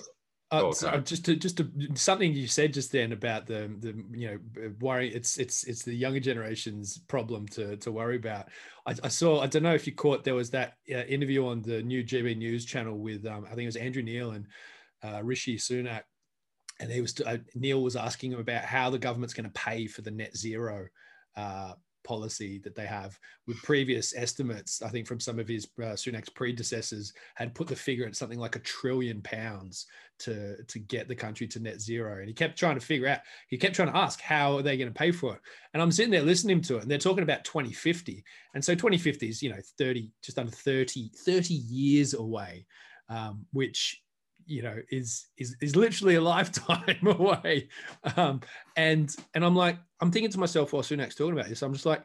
Uh, 0.51 0.67
Oh, 0.67 0.73
so 0.73 1.01
just 1.01 1.25
to 1.25 1.35
just 1.35 1.57
to 1.57 1.69
something 1.95 2.33
you 2.33 2.47
said 2.47 2.73
just 2.75 2.93
then 2.93 3.13
about 3.13 3.47
the 3.47 3.75
the 3.81 3.93
you 4.13 4.29
know 4.29 4.71
worry 4.81 5.13
it's 5.13 5.39
it's 5.39 5.65
it's 5.65 5.83
the 5.83 5.95
younger 5.95 6.21
generation's 6.21 6.99
problem 7.09 7.49
to 7.49 7.77
to 7.79 7.91
worry 7.91 8.17
about. 8.17 8.51
I, 8.87 8.95
I 9.03 9.09
saw 9.09 9.41
I 9.41 9.47
don't 9.49 9.63
know 9.65 9.75
if 9.75 9.87
you 9.87 9.95
caught 9.95 10.23
there 10.23 10.35
was 10.37 10.51
that 10.51 10.75
uh, 10.93 10.99
interview 11.07 11.47
on 11.47 11.63
the 11.63 11.83
new 11.83 12.05
GB 12.05 12.37
News 12.37 12.67
channel 12.67 12.97
with 12.99 13.27
um, 13.27 13.45
I 13.47 13.55
think 13.55 13.63
it 13.63 13.67
was 13.75 13.77
Andrew 13.77 14.03
Neil 14.03 14.33
and 14.33 14.47
uh, 15.03 15.21
Rishi 15.25 15.57
Sunak, 15.57 16.03
and 16.79 16.93
he 16.93 17.01
was 17.01 17.19
uh, 17.21 17.39
Neil 17.55 17.83
was 17.83 17.97
asking 17.97 18.33
him 18.33 18.39
about 18.41 18.65
how 18.65 18.91
the 18.91 18.99
government's 18.99 19.35
going 19.35 19.51
to 19.51 19.61
pay 19.61 19.87
for 19.89 20.03
the 20.03 20.11
net 20.13 20.37
zero. 20.37 20.87
Uh, 21.35 21.73
policy 22.05 22.61
that 22.63 22.75
they 22.75 22.87
have 22.87 23.19
with 23.47 23.63
previous 23.63 24.15
estimates 24.15 24.83
i 24.83 24.89
think 24.89 25.07
from 25.07 25.19
some 25.19 25.39
of 25.39 25.49
his 25.49 25.67
uh, 25.83 25.95
sunak's 25.95 26.29
predecessors 26.29 27.13
had 27.35 27.55
put 27.55 27.67
the 27.67 27.77
figure 27.77 28.07
at 28.07 28.17
something 28.17 28.39
like 28.39 28.57
a 28.57 28.61
trillion 28.61 29.21
pounds 29.23 29.87
to 30.19 30.63
to 30.65 30.79
get 30.79 31.09
the 31.09 31.15
country 31.15 31.47
to 31.49 31.61
net 31.61 31.81
zero. 31.81 32.19
And 32.19 32.29
he 32.29 32.35
kept 32.35 32.59
trying 32.59 32.79
to 32.79 32.85
figure 32.85 33.09
out 33.09 33.21
he 33.49 33.59
kept 33.59 33.75
trying 33.75 33.91
to 33.91 33.97
ask 33.97 34.21
how 34.21 34.57
are 34.57 34.63
they 34.63 34.77
going 34.77 34.93
to 34.93 34.99
pay 34.99 35.11
for 35.11 35.35
it? 35.35 35.41
And 35.73 35.83
i'm 35.83 35.93
sitting 35.93 36.11
there 36.11 36.23
listening 36.23 36.61
to 36.63 36.77
it 36.77 36.83
and 36.83 36.91
they're 36.91 36.99
talking 36.99 37.23
about 37.23 37.45
2050 37.45 38.25
and 38.55 38.65
so 38.65 38.75
2050 38.75 39.29
is 39.29 39.43
you 39.43 39.51
know 39.51 39.61
30 39.79 40.11
just 40.23 40.39
under 40.39 40.53
30 40.53 41.11
30 41.17 41.55
years 41.55 42.15
away 42.15 42.67
um, 43.09 43.45
which 43.53 44.03
you 44.47 44.63
know 44.63 44.77
is 44.91 45.27
is 45.39 45.57
is 45.61 45.77
literally 45.77 46.17
a 46.17 46.21
lifetime 46.35 47.07
away 47.07 47.69
um, 48.17 48.41
and 48.77 49.15
and 49.35 49.45
i'm 49.45 49.57
like 49.57 49.79
i'm 50.01 50.11
thinking 50.11 50.31
to 50.31 50.39
myself 50.39 50.73
while 50.73 50.83
sunak's 50.83 51.15
talking 51.15 51.33
about 51.33 51.49
this 51.49 51.63
i'm 51.63 51.73
just 51.73 51.87
like 51.87 52.03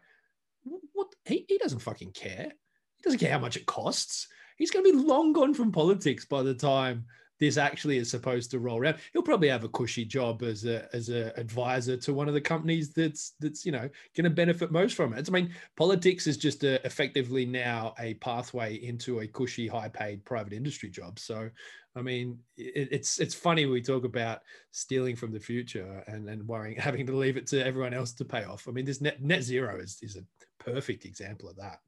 what 0.93 1.07
he, 1.25 1.45
he 1.47 1.57
doesn't 1.57 1.79
fucking 1.79 2.11
care 2.11 2.51
he 2.97 3.03
doesn't 3.03 3.19
care 3.19 3.31
how 3.31 3.39
much 3.39 3.57
it 3.57 3.65
costs 3.65 4.27
he's 4.57 4.71
going 4.71 4.85
to 4.85 4.91
be 4.91 4.97
long 4.97 5.33
gone 5.33 5.53
from 5.53 5.71
politics 5.71 6.25
by 6.25 6.43
the 6.43 6.53
time 6.53 7.05
this 7.39 7.57
actually 7.57 7.97
is 7.97 8.11
supposed 8.11 8.51
to 8.51 8.59
roll 8.59 8.79
around. 8.79 8.97
He'll 9.13 9.21
probably 9.21 9.47
have 9.47 9.63
a 9.63 9.69
cushy 9.69 10.05
job 10.05 10.43
as 10.43 10.65
a 10.65 10.87
as 10.93 11.09
a 11.09 11.37
advisor 11.39 11.95
to 11.97 12.13
one 12.13 12.27
of 12.27 12.33
the 12.33 12.41
companies 12.41 12.93
that's 12.93 13.33
that's 13.39 13.65
you 13.65 13.71
know 13.71 13.89
going 14.15 14.25
to 14.25 14.29
benefit 14.29 14.71
most 14.71 14.95
from 14.95 15.13
it. 15.13 15.27
I 15.27 15.31
mean, 15.31 15.53
politics 15.77 16.27
is 16.27 16.37
just 16.37 16.63
a, 16.63 16.85
effectively 16.85 17.45
now 17.45 17.93
a 17.97 18.15
pathway 18.15 18.75
into 18.75 19.21
a 19.21 19.27
cushy, 19.27 19.67
high 19.67 19.89
paid 19.89 20.25
private 20.25 20.53
industry 20.53 20.89
job. 20.89 21.17
So, 21.17 21.49
I 21.95 22.01
mean, 22.01 22.39
it, 22.57 22.89
it's 22.91 23.19
it's 23.19 23.33
funny 23.33 23.65
we 23.65 23.81
talk 23.81 24.03
about 24.03 24.41
stealing 24.71 25.15
from 25.15 25.31
the 25.31 25.39
future 25.39 26.03
and 26.07 26.29
and 26.29 26.47
worrying 26.47 26.77
having 26.79 27.05
to 27.07 27.15
leave 27.15 27.37
it 27.37 27.47
to 27.47 27.65
everyone 27.65 27.93
else 27.93 28.13
to 28.13 28.25
pay 28.25 28.43
off. 28.43 28.67
I 28.67 28.71
mean, 28.71 28.85
this 28.85 29.01
net 29.01 29.21
net 29.21 29.43
zero 29.43 29.79
is 29.79 29.97
is 30.01 30.15
a 30.15 30.63
perfect 30.63 31.05
example 31.05 31.49
of 31.49 31.55
that. 31.57 31.79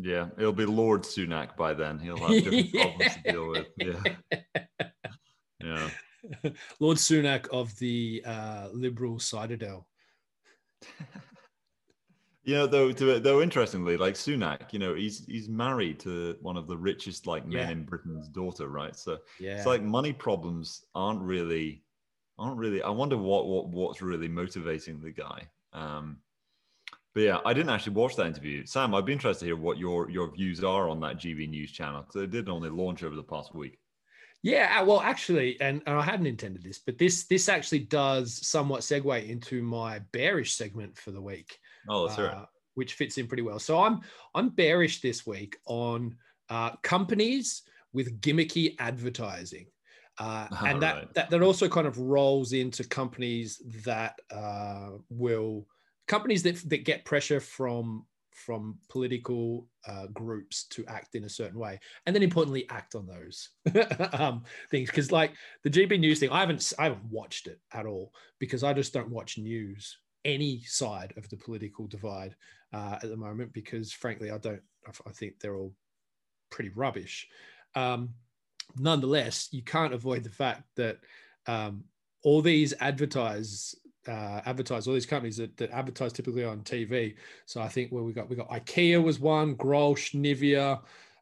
Yeah, 0.00 0.28
it'll 0.38 0.52
be 0.52 0.66
Lord 0.66 1.02
Sunak 1.02 1.56
by 1.56 1.74
then. 1.74 1.98
He'll 1.98 2.16
have 2.16 2.30
different 2.30 2.72
problems 2.74 3.16
to 3.16 3.32
deal 3.32 3.48
with. 3.48 3.66
Yeah. 3.76 4.02
Yeah. 5.62 5.90
Lord 6.78 6.96
Sunak 6.96 7.46
of 7.48 7.78
the 7.78 8.22
uh, 8.24 8.68
Liberal 8.72 9.18
Citadel. 9.18 9.86
You 12.42 12.54
know, 12.54 12.66
though, 12.66 12.90
to, 12.90 13.20
though, 13.20 13.42
interestingly, 13.42 13.98
like 13.98 14.14
Sunak, 14.14 14.72
you 14.72 14.78
know, 14.78 14.94
he's 14.94 15.26
he's 15.26 15.48
married 15.48 16.00
to 16.00 16.36
one 16.40 16.56
of 16.56 16.66
the 16.66 16.76
richest 16.76 17.26
like 17.26 17.46
men 17.46 17.68
Yeah. 17.68 17.70
in 17.70 17.84
Britain's 17.84 18.28
daughter, 18.28 18.68
right? 18.68 18.96
So 18.96 19.18
Yeah. 19.38 19.56
it's 19.56 19.66
like 19.66 19.82
money 19.82 20.12
problems 20.14 20.84
aren't 20.94 21.20
really, 21.20 21.84
aren't 22.38 22.56
really. 22.56 22.82
I 22.82 22.88
wonder 22.90 23.18
what 23.18 23.46
what 23.46 23.68
what's 23.68 24.00
really 24.00 24.28
motivating 24.28 25.00
the 25.00 25.10
guy. 25.10 25.50
Um, 25.74 26.22
but 27.12 27.20
yeah, 27.20 27.40
I 27.44 27.52
didn't 27.52 27.70
actually 27.70 27.94
watch 27.94 28.16
that 28.16 28.26
interview. 28.26 28.64
Sam, 28.64 28.94
I'd 28.94 29.04
be 29.04 29.12
interested 29.12 29.40
to 29.40 29.46
hear 29.46 29.56
what 29.56 29.76
your 29.78 30.08
your 30.10 30.30
views 30.32 30.64
are 30.64 30.88
on 30.88 31.00
that 31.00 31.18
GB 31.18 31.46
News 31.48 31.72
channel 31.72 32.02
because 32.02 32.22
it 32.22 32.30
did 32.30 32.48
only 32.48 32.70
launch 32.70 33.02
over 33.02 33.16
the 33.16 33.22
past 33.22 33.54
week. 33.54 33.78
Yeah, 34.42 34.80
uh, 34.80 34.84
well, 34.86 35.00
actually, 35.02 35.60
and, 35.60 35.82
and 35.86 35.96
I 35.98 36.02
hadn't 36.02 36.26
intended 36.26 36.62
this, 36.62 36.78
but 36.78 36.96
this 36.96 37.26
this 37.26 37.48
actually 37.50 37.80
does 37.80 38.46
somewhat 38.46 38.80
segue 38.80 39.28
into 39.28 39.62
my 39.62 39.98
bearish 40.12 40.54
segment 40.54 40.96
for 40.96 41.10
the 41.10 41.20
week. 41.20 41.58
Oh, 41.88 42.06
it. 42.06 42.18
Uh, 42.18 42.46
which 42.74 42.94
fits 42.94 43.18
in 43.18 43.26
pretty 43.26 43.42
well. 43.42 43.58
So 43.58 43.82
I'm 43.82 44.00
I'm 44.34 44.50
bearish 44.50 45.00
this 45.00 45.26
week 45.26 45.56
on 45.66 46.16
uh, 46.48 46.76
companies 46.82 47.62
with 47.92 48.20
gimmicky 48.20 48.74
advertising. 48.78 49.66
Uh, 50.18 50.46
and 50.66 50.82
that, 50.82 50.94
right. 50.94 51.14
that 51.14 51.30
that 51.30 51.42
also 51.42 51.68
kind 51.68 51.86
of 51.86 51.98
rolls 51.98 52.52
into 52.52 52.84
companies 52.84 53.62
that 53.84 54.14
uh, 54.30 54.90
will 55.08 55.66
companies 56.06 56.42
that 56.42 56.56
that 56.68 56.84
get 56.84 57.04
pressure 57.04 57.40
from 57.40 58.04
from 58.32 58.78
political 58.88 59.66
uh, 59.86 60.06
groups 60.14 60.64
to 60.64 60.84
act 60.86 61.14
in 61.14 61.24
a 61.24 61.28
certain 61.28 61.58
way, 61.58 61.78
and 62.06 62.14
then 62.14 62.22
importantly 62.22 62.66
act 62.70 62.94
on 62.94 63.06
those 63.06 63.50
um, 64.12 64.42
things. 64.70 64.88
Because 64.88 65.12
like 65.12 65.32
the 65.64 65.70
GB 65.70 65.98
News 66.00 66.20
thing, 66.20 66.30
I 66.30 66.40
haven't 66.40 66.72
I 66.78 66.84
haven't 66.84 67.04
watched 67.10 67.46
it 67.46 67.60
at 67.72 67.86
all 67.86 68.12
because 68.38 68.64
I 68.64 68.72
just 68.72 68.92
don't 68.92 69.10
watch 69.10 69.38
news 69.38 69.98
any 70.24 70.62
side 70.64 71.14
of 71.16 71.28
the 71.28 71.36
political 71.36 71.86
divide 71.86 72.34
uh, 72.72 72.98
at 73.02 73.08
the 73.08 73.16
moment 73.16 73.52
because 73.52 73.92
frankly 73.92 74.30
I 74.30 74.38
don't 74.38 74.62
I 75.06 75.10
think 75.10 75.38
they're 75.38 75.56
all 75.56 75.74
pretty 76.50 76.70
rubbish. 76.70 77.28
Um, 77.74 78.10
nonetheless, 78.76 79.48
you 79.52 79.62
can't 79.62 79.94
avoid 79.94 80.24
the 80.24 80.30
fact 80.30 80.64
that 80.76 80.98
um, 81.46 81.84
all 82.22 82.42
these 82.42 82.74
advertise 82.80 83.74
uh, 84.08 84.40
advertise 84.46 84.88
all 84.88 84.94
these 84.94 85.06
companies 85.06 85.36
that, 85.36 85.56
that 85.58 85.70
advertise 85.70 86.12
typically 86.12 86.44
on 86.44 86.60
TV. 86.60 87.14
So 87.44 87.60
I 87.60 87.68
think 87.68 87.92
where 87.92 88.02
we 88.02 88.12
got 88.12 88.28
we 88.28 88.36
got 88.36 88.48
IKEA 88.50 89.02
was 89.02 89.18
one, 89.18 89.54
Grolsch, 89.56 90.14
Nivea, 90.14 90.80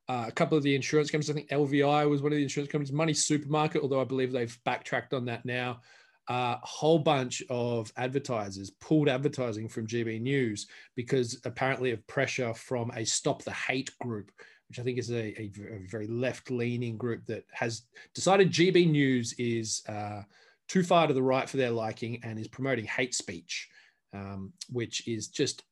uh, 0.08 0.24
a 0.26 0.32
couple 0.32 0.56
of 0.56 0.64
the 0.64 0.74
insurance 0.74 1.10
companies. 1.10 1.30
I 1.30 1.34
think 1.34 1.48
LVI 1.50 2.08
was 2.08 2.22
one 2.22 2.32
of 2.32 2.36
the 2.36 2.42
insurance 2.42 2.70
companies. 2.70 2.92
Money 2.92 3.14
Supermarket, 3.14 3.82
although 3.82 4.00
I 4.00 4.04
believe 4.04 4.32
they've 4.32 4.58
backtracked 4.64 5.12
on 5.12 5.24
that 5.26 5.44
now. 5.44 5.80
A 6.28 6.58
whole 6.62 6.98
bunch 6.98 7.42
of 7.48 7.92
advertisers 7.96 8.70
pulled 8.70 9.08
advertising 9.08 9.68
from 9.68 9.86
GB 9.86 10.20
News 10.20 10.66
because 10.94 11.40
apparently 11.44 11.90
of 11.92 12.06
pressure 12.06 12.52
from 12.52 12.90
a 12.94 13.04
Stop 13.04 13.42
the 13.42 13.52
Hate 13.52 13.90
group, 13.98 14.30
which 14.68 14.78
I 14.78 14.82
think 14.82 14.98
is 14.98 15.10
a, 15.10 15.40
a, 15.40 15.50
a 15.70 15.78
very 15.88 16.06
left 16.06 16.50
leaning 16.50 16.98
group 16.98 17.24
that 17.26 17.44
has 17.52 17.82
decided 18.14 18.50
GB 18.50 18.90
News 18.90 19.34
is 19.38 19.82
uh, 19.88 20.22
too 20.68 20.82
far 20.82 21.06
to 21.06 21.14
the 21.14 21.22
right 21.22 21.48
for 21.48 21.56
their 21.56 21.70
liking 21.70 22.20
and 22.22 22.38
is 22.38 22.48
promoting 22.48 22.84
hate 22.84 23.14
speech, 23.14 23.68
um, 24.12 24.52
which 24.70 25.08
is 25.08 25.28
just, 25.28 25.64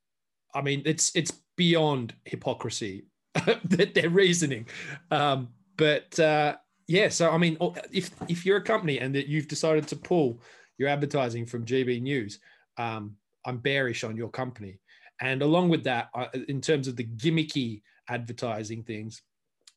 I 0.55 0.63
mean, 0.63 0.83
it's 0.87 1.15
it's 1.15 1.33
beyond 1.57 2.15
hypocrisy 2.25 3.05
that 3.35 3.95
their 3.95 4.11
reasoning. 4.11 4.67
Um, 5.11 5.49
but 5.77 6.19
uh, 6.19 6.57
yeah, 6.87 7.09
so 7.09 7.31
I 7.31 7.39
mean, 7.39 7.57
if 7.93 8.11
if 8.29 8.47
you're 8.47 8.59
a 8.59 8.63
company 8.63 8.99
and 8.99 9.15
that 9.15 9.27
you've 9.27 9.49
decided 9.49 9.89
to 9.89 9.97
pull 9.97 10.41
your 10.79 10.89
advertising 10.89 11.47
from 11.47 11.65
GB 11.65 12.01
News, 12.01 12.39
um, 12.79 13.17
I'm 13.45 13.59
bearish 13.59 14.05
on 14.05 14.17
your 14.17 14.29
company. 14.29 14.79
And 15.21 15.43
along 15.43 15.71
with 15.71 15.85
that, 15.85 16.11
in 16.49 16.61
terms 16.61 16.89
of 16.89 16.97
the 16.97 17.05
gimmicky 17.05 17.83
advertising 18.09 18.83
things, 18.83 19.23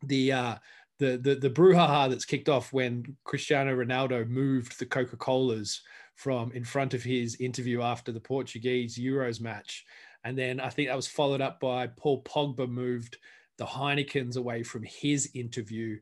the 0.04 0.32
uh, 0.32 0.56
the 1.00 1.18
the 1.18 1.36
the 1.36 1.50
brouhaha 1.50 2.10
that's 2.10 2.26
kicked 2.26 2.50
off 2.50 2.74
when 2.74 3.16
Cristiano 3.24 3.76
Ronaldo 3.76 4.28
moved 4.28 4.78
the 4.78 4.86
Coca 4.86 5.18
Colas 5.18 5.82
from 6.16 6.52
in 6.52 6.66
front 6.66 6.94
of 6.94 7.02
his 7.02 7.38
interview 7.38 7.82
after 7.82 8.12
the 8.12 8.20
Portuguese 8.20 8.98
Euros 8.98 9.42
match, 9.42 9.86
and 10.26 10.38
then 10.38 10.60
I 10.60 10.70
think 10.70 10.90
that 10.90 10.96
was 10.96 11.08
followed 11.08 11.42
up 11.42 11.60
by 11.60 11.88
Paul 11.88 12.22
Pogba 12.24 12.70
moved 12.70 13.18
the 13.58 13.66
Heinekens 13.66 14.38
away 14.38 14.64
from 14.64 14.84
his 14.84 15.30
interview, 15.34 16.00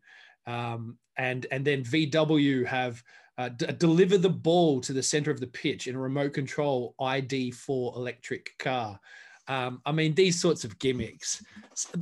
um, 0.48 0.98
and 1.18 1.46
and 1.52 1.64
then 1.66 1.84
VW 1.84 2.66
have. 2.66 3.04
Uh, 3.40 3.50
d- 3.50 3.68
the 3.68 4.30
ball 4.30 4.82
to 4.82 4.94
the 4.94 5.04
center 5.04 5.30
of 5.30 5.40
the 5.40 5.46
pitch 5.46 5.86
in 5.86 5.96
a 5.96 6.00
remote 6.00 6.34
control 6.34 6.96
ID4 7.00 7.96
electric 7.96 8.50
car. 8.58 9.00
Um, 9.48 9.82
I 9.86 9.92
mean, 9.92 10.14
these 10.14 10.42
sorts 10.42 10.66
of 10.66 10.78
gimmicks, 10.80 11.44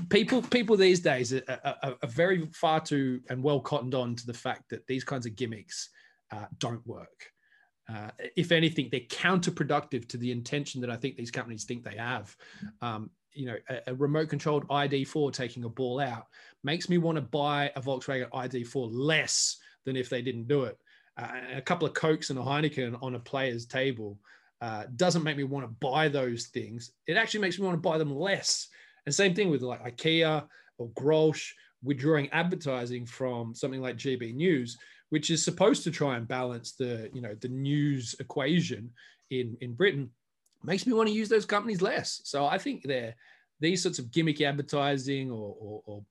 people 0.09 0.41
people 0.41 0.77
these 0.77 1.01
days 1.01 1.33
are, 1.33 1.43
are, 1.63 1.95
are, 2.01 2.07
very 2.07 2.47
far 2.53 2.79
too 2.79 3.21
and 3.29 3.43
well 3.43 3.59
cottoned 3.59 3.93
on 3.93 4.15
to 4.15 4.25
the 4.25 4.33
fact 4.33 4.69
that 4.69 4.87
these 4.87 5.03
kinds 5.03 5.27
of 5.27 5.35
gimmicks 5.35 5.89
uh, 6.31 6.45
don't 6.57 6.85
work. 6.87 7.27
Uh, 7.87 8.09
if 8.35 8.51
anything, 8.51 8.89
they're 8.91 9.01
counterproductive 9.01 10.07
to 10.09 10.17
the 10.17 10.31
intention 10.31 10.81
that 10.81 10.89
I 10.89 10.95
think 10.95 11.17
these 11.17 11.29
companies 11.29 11.65
think 11.65 11.83
they 11.83 11.97
have. 11.97 12.35
Um, 12.81 13.11
you 13.35 13.47
know, 13.47 13.57
a, 13.69 13.91
a 13.91 13.95
remote 13.95 14.29
controlled 14.29 14.67
ID4 14.67 15.33
taking 15.33 15.63
a 15.63 15.69
ball 15.69 15.99
out 15.99 16.27
makes 16.63 16.89
me 16.89 16.97
want 16.97 17.17
to 17.17 17.21
buy 17.21 17.71
a 17.75 17.81
Volkswagen 17.81 18.29
ID4 18.29 18.89
less 18.91 19.57
than 19.85 19.95
if 19.95 20.09
they 20.09 20.21
didn't 20.21 20.47
do 20.47 20.63
it. 20.63 20.77
Uh, 21.17 21.27
a 21.55 21.61
couple 21.61 21.87
of 21.87 21.93
Cokes 21.93 22.29
and 22.29 22.39
a 22.39 22.41
Heineken 22.41 23.01
on 23.01 23.15
a 23.15 23.19
player's 23.19 23.65
table 23.65 24.19
uh, 24.61 24.85
doesn't 24.95 25.23
make 25.23 25.37
me 25.37 25.43
want 25.43 25.65
to 25.65 25.75
buy 25.79 26.07
those 26.07 26.47
things. 26.47 26.91
It 27.07 27.17
actually 27.17 27.41
makes 27.41 27.59
me 27.59 27.65
want 27.65 27.75
to 27.75 27.89
buy 27.89 27.97
them 27.97 28.15
less. 28.15 28.67
And 29.05 29.13
same 29.13 29.35
thing 29.35 29.49
with 29.49 29.61
like 29.61 29.83
IKEA 29.83 30.45
or 30.77 30.89
Grolsch 30.89 31.51
withdrawing 31.83 32.29
advertising 32.29 33.05
from 33.05 33.53
something 33.53 33.81
like 33.81 33.97
GB 33.97 34.33
News, 34.33 34.77
which 35.09 35.29
is 35.29 35.43
supposed 35.43 35.83
to 35.83 35.91
try 35.91 36.17
and 36.17 36.27
balance 36.27 36.73
the 36.73 37.09
you 37.13 37.21
know 37.21 37.35
the 37.35 37.47
news 37.47 38.15
equation 38.19 38.91
in 39.29 39.55
in 39.61 39.73
Britain, 39.73 40.09
makes 40.65 40.85
me 40.85 40.93
want 40.93 41.09
to 41.09 41.15
use 41.15 41.29
those 41.29 41.45
companies 41.45 41.81
less. 41.81 42.21
So 42.23 42.45
I 42.45 42.57
think 42.57 42.83
they're 42.83 43.15
these 43.59 43.81
sorts 43.81 43.99
of 43.99 44.07
gimmicky 44.07 44.41
advertising 44.41 45.31
or, 45.31 45.55
or, 45.59 45.81
or 45.85 46.05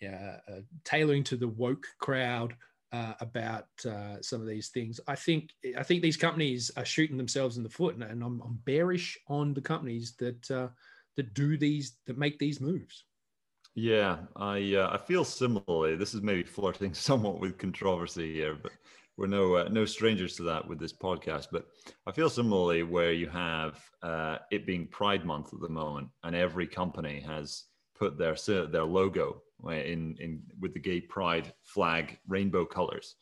yeah, 0.00 0.36
uh, 0.48 0.60
tailoring 0.84 1.24
to 1.24 1.36
the 1.36 1.48
woke 1.48 1.86
crowd 1.98 2.54
uh, 2.92 3.14
about 3.20 3.66
uh, 3.86 4.20
some 4.20 4.40
of 4.40 4.46
these 4.46 4.68
things. 4.68 5.00
I 5.08 5.16
think 5.16 5.50
I 5.76 5.82
think 5.82 6.02
these 6.02 6.16
companies 6.16 6.70
are 6.76 6.84
shooting 6.84 7.16
themselves 7.16 7.56
in 7.56 7.62
the 7.62 7.68
foot, 7.68 7.96
and, 7.96 8.04
I'm, 8.04 8.40
I'm, 8.40 8.60
bearish 8.64 9.18
on 9.28 9.52
the 9.52 9.60
companies 9.60 10.14
that 10.18 10.50
uh, 10.50 10.68
that 11.16 11.34
do 11.34 11.56
these 11.56 11.96
that 12.06 12.18
make 12.18 12.38
these 12.38 12.60
moves. 12.60 13.04
Yeah, 13.74 14.18
I 14.36 14.74
uh, 14.76 14.90
I 14.92 14.98
feel 14.98 15.24
similarly. 15.24 15.96
This 15.96 16.14
is 16.14 16.22
maybe 16.22 16.42
flirting 16.56 16.94
somewhat 16.94 17.40
with 17.40 17.58
controversy 17.58 18.32
here, 18.32 18.56
but 18.62 18.72
we're 19.16 19.26
no 19.26 19.54
uh, 19.54 19.68
no 19.70 19.84
strangers 19.84 20.36
to 20.36 20.42
that 20.44 20.66
with 20.66 20.78
this 20.78 20.92
podcast. 20.92 21.48
But 21.52 21.66
I 22.06 22.12
feel 22.12 22.30
similarly 22.30 22.82
where 22.82 23.12
you 23.12 23.28
have 23.28 23.78
uh, 24.02 24.38
it 24.50 24.66
being 24.66 24.86
Pride 24.86 25.24
Month 25.24 25.54
at 25.54 25.60
the 25.60 25.68
moment, 25.68 26.08
and 26.22 26.34
every 26.34 26.66
company 26.66 27.20
has 27.20 27.64
put 27.98 28.18
their 28.18 28.36
their 28.46 28.84
logo 28.84 29.42
in 29.72 30.16
in 30.20 30.42
with 30.60 30.74
the 30.74 30.80
gay 30.80 31.00
pride 31.00 31.52
flag 31.62 32.18
rainbow 32.28 32.64
colors 32.64 33.16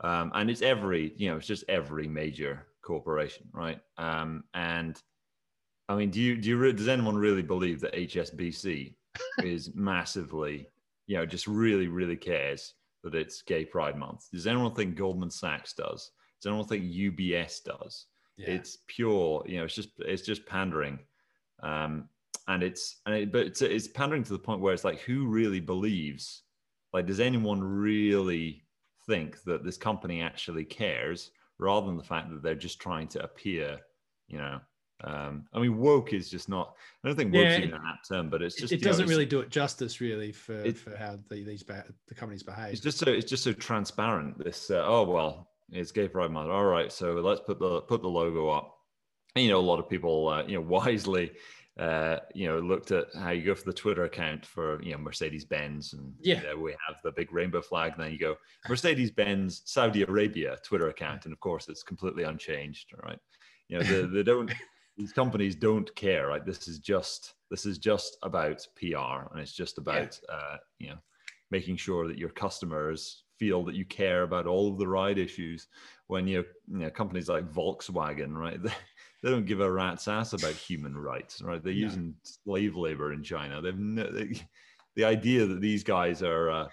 um, 0.00 0.30
and 0.34 0.50
it's 0.50 0.62
every 0.62 1.12
you 1.16 1.30
know 1.30 1.36
it's 1.36 1.46
just 1.46 1.64
every 1.68 2.06
major 2.06 2.66
corporation 2.82 3.46
right 3.52 3.80
um, 3.98 4.44
and 4.54 5.02
i 5.88 5.94
mean 5.94 6.10
do 6.10 6.20
you 6.20 6.36
do 6.36 6.48
you 6.48 6.72
does 6.72 6.88
anyone 6.88 7.16
really 7.16 7.42
believe 7.42 7.80
that 7.80 7.94
hsbc 7.94 8.94
is 9.42 9.74
massively 9.74 10.68
you 11.06 11.16
know 11.16 11.26
just 11.26 11.46
really 11.46 11.88
really 11.88 12.16
cares 12.16 12.74
that 13.02 13.14
it's 13.14 13.42
gay 13.42 13.64
pride 13.64 13.96
month. 13.96 14.30
Does 14.32 14.46
anyone 14.46 14.74
think 14.74 14.96
goldman 14.96 15.30
sachs 15.30 15.72
does? 15.72 16.12
Does 16.40 16.46
anyone 16.46 16.66
think 16.66 16.84
ubs 16.84 17.62
does? 17.64 18.06
Yeah. 18.38 18.50
it's 18.50 18.78
pure 18.86 19.44
you 19.46 19.58
know 19.58 19.64
it's 19.64 19.74
just 19.74 19.90
it's 19.98 20.22
just 20.22 20.46
pandering. 20.46 20.98
Um, 21.62 22.08
and 22.48 22.62
it's 22.62 23.00
and 23.06 23.14
it, 23.14 23.32
but 23.32 23.46
it's, 23.46 23.62
it's 23.62 23.88
pandering 23.88 24.24
to 24.24 24.32
the 24.32 24.38
point 24.38 24.60
where 24.60 24.74
it's 24.74 24.84
like 24.84 25.00
who 25.00 25.26
really 25.26 25.60
believes 25.60 26.42
like 26.92 27.06
does 27.06 27.20
anyone 27.20 27.62
really 27.62 28.64
think 29.06 29.42
that 29.44 29.64
this 29.64 29.76
company 29.76 30.22
actually 30.22 30.64
cares 30.64 31.30
rather 31.58 31.86
than 31.86 31.96
the 31.96 32.02
fact 32.02 32.30
that 32.30 32.42
they're 32.42 32.54
just 32.54 32.80
trying 32.80 33.06
to 33.08 33.22
appear 33.22 33.78
you 34.28 34.38
know 34.38 34.58
um, 35.04 35.46
I 35.52 35.60
mean, 35.60 35.78
woke 35.78 36.12
is 36.12 36.30
just 36.30 36.48
not. 36.48 36.74
I 37.04 37.08
don't 37.08 37.16
think 37.16 37.32
woke 37.32 37.44
yeah, 37.44 37.58
even 37.58 37.74
an 37.74 37.82
apt 37.86 38.08
term, 38.08 38.30
but 38.30 38.42
it's 38.42 38.56
just. 38.56 38.72
It, 38.72 38.82
doesn't 38.82 39.06
know, 39.06 39.10
really 39.10 39.26
do 39.26 39.40
it 39.40 39.50
justice, 39.50 40.00
really, 40.00 40.32
for, 40.32 40.54
it, 40.60 40.78
for 40.78 40.96
how 40.96 41.18
the, 41.28 41.42
these 41.42 41.64
the 41.64 42.14
companies 42.14 42.42
behave. 42.42 42.72
It's 42.72 42.80
just 42.80 42.98
so 42.98 43.10
it's 43.10 43.28
just 43.28 43.44
so 43.44 43.52
transparent. 43.52 44.42
This 44.42 44.70
uh, 44.70 44.84
oh 44.86 45.04
well, 45.04 45.48
it's 45.70 45.92
Gay 45.92 46.08
Pride 46.08 46.30
Month. 46.30 46.50
All 46.50 46.64
right, 46.64 46.92
so 46.92 47.14
let's 47.14 47.40
put 47.40 47.58
the 47.58 47.80
put 47.82 48.02
the 48.02 48.08
logo 48.08 48.48
up. 48.48 48.76
And, 49.34 49.44
you 49.44 49.50
know, 49.50 49.60
a 49.60 49.60
lot 49.60 49.78
of 49.78 49.88
people, 49.88 50.28
uh, 50.28 50.44
you 50.44 50.54
know, 50.54 50.60
wisely 50.66 51.32
uh, 51.78 52.18
you 52.34 52.46
know, 52.46 52.58
looked 52.58 52.90
at 52.90 53.06
how 53.14 53.30
you 53.30 53.42
go 53.42 53.54
for 53.54 53.64
the 53.64 53.72
Twitter 53.72 54.04
account 54.04 54.44
for, 54.44 54.82
you 54.82 54.92
know, 54.92 54.98
Mercedes 54.98 55.44
Benz 55.44 55.94
and 55.94 56.12
yeah, 56.20 56.52
we 56.54 56.72
have 56.86 56.96
the 57.02 57.12
big 57.12 57.32
rainbow 57.32 57.62
flag. 57.62 57.92
And 57.94 58.04
then 58.04 58.12
you 58.12 58.18
go 58.18 58.36
Mercedes 58.68 59.10
Benz 59.10 59.62
Saudi 59.64 60.02
Arabia 60.02 60.58
Twitter 60.62 60.88
account. 60.88 61.24
And 61.24 61.32
of 61.32 61.40
course, 61.40 61.68
it's 61.68 61.82
completely 61.82 62.24
unchanged. 62.24 62.92
Right. 63.02 63.18
You 63.68 63.78
know, 63.78 63.84
they, 63.84 64.02
they 64.16 64.22
don't, 64.22 64.52
these 64.96 65.12
companies 65.12 65.54
don't 65.54 65.94
care. 65.94 66.28
Right. 66.28 66.44
This 66.44 66.68
is 66.68 66.78
just, 66.78 67.34
this 67.50 67.66
is 67.66 67.78
just 67.78 68.16
about 68.22 68.66
PR 68.76 69.28
and 69.30 69.40
it's 69.40 69.52
just 69.52 69.78
about, 69.78 70.18
yeah. 70.28 70.34
uh, 70.34 70.56
you 70.78 70.88
know, 70.90 70.98
making 71.50 71.76
sure 71.76 72.08
that 72.08 72.18
your 72.18 72.30
customers 72.30 73.24
feel 73.38 73.64
that 73.64 73.74
you 73.74 73.84
care 73.84 74.22
about 74.22 74.46
all 74.46 74.70
of 74.70 74.78
the 74.78 74.86
ride 74.86 75.18
issues 75.18 75.68
when 76.06 76.26
you, 76.26 76.44
you 76.68 76.78
know, 76.78 76.90
companies 76.90 77.28
like 77.28 77.52
Volkswagen, 77.52 78.34
right? 78.34 78.62
they 79.22 79.30
don't 79.30 79.46
give 79.46 79.60
a 79.60 79.70
rat's 79.70 80.08
ass 80.08 80.32
about 80.32 80.52
human 80.52 80.96
rights, 80.96 81.40
right? 81.42 81.62
They're 81.62 81.72
using 81.72 82.14
slave 82.22 82.76
labor 82.76 83.12
in 83.12 83.22
China. 83.22 83.60
They've 83.60 83.78
no, 83.78 84.10
they, 84.10 84.40
the 84.96 85.04
idea 85.04 85.46
that 85.46 85.60
these 85.60 85.84
guys 85.84 86.22
are, 86.22 86.50
uh, 86.50 86.68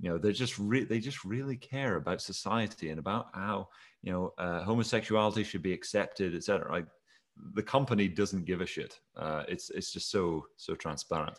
you 0.00 0.10
know, 0.10 0.18
they're 0.18 0.32
just 0.32 0.58
re- 0.58 0.84
they 0.84 0.98
just 0.98 1.24
really 1.24 1.56
care 1.56 1.96
about 1.96 2.22
society 2.22 2.88
and 2.88 2.98
about 2.98 3.28
how 3.34 3.68
you 4.02 4.12
know 4.12 4.32
uh, 4.38 4.62
homosexuality 4.62 5.44
should 5.44 5.62
be 5.62 5.74
accepted, 5.74 6.34
etc. 6.34 6.68
Right? 6.68 6.86
The 7.54 7.62
company 7.62 8.08
doesn't 8.08 8.44
give 8.44 8.60
a 8.60 8.66
shit. 8.66 8.98
Uh, 9.16 9.44
it's 9.48 9.70
it's 9.70 9.92
just 9.92 10.10
so 10.10 10.46
so 10.56 10.74
transparent. 10.74 11.38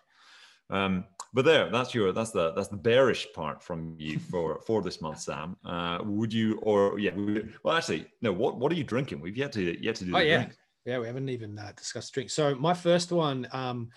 Um, 0.70 1.03
but 1.34 1.46
there, 1.46 1.70
that's 1.70 1.93
your 1.93 2.12
that's 2.12 2.31
the 2.31 2.53
that's 2.53 2.70
the 2.70 2.77
bearish 2.77 3.27
part 3.34 3.62
from 3.62 3.96
you 3.98 4.20
for 4.31 4.60
for 4.65 4.81
this 4.81 5.01
month, 5.01 5.20
Sam. 5.20 5.58
Uh, 5.65 6.00
would 6.03 6.34
you 6.34 6.60
or 6.62 7.00
yeah? 7.00 7.13
Would, 7.15 7.53
well, 7.63 7.75
actually, 7.75 8.08
no. 8.22 8.31
What 8.31 8.58
what 8.58 8.72
are 8.72 8.75
you 8.75 8.84
drinking? 8.84 9.20
We've 9.22 9.38
yet 9.38 9.51
to 9.53 9.84
yet 9.84 9.96
to 9.96 10.05
do. 10.05 10.15
Oh 10.15 10.20
yeah, 10.20 10.38
drink. 10.38 10.58
yeah. 10.86 11.00
We 11.00 11.08
haven't 11.08 11.29
even 11.29 11.60
uh, 11.60 11.74
discussed 11.75 12.13
drinks. 12.13 12.34
So 12.34 12.55
my 12.55 12.74
first 12.74 13.12
one 13.12 13.48
um, 13.51 13.89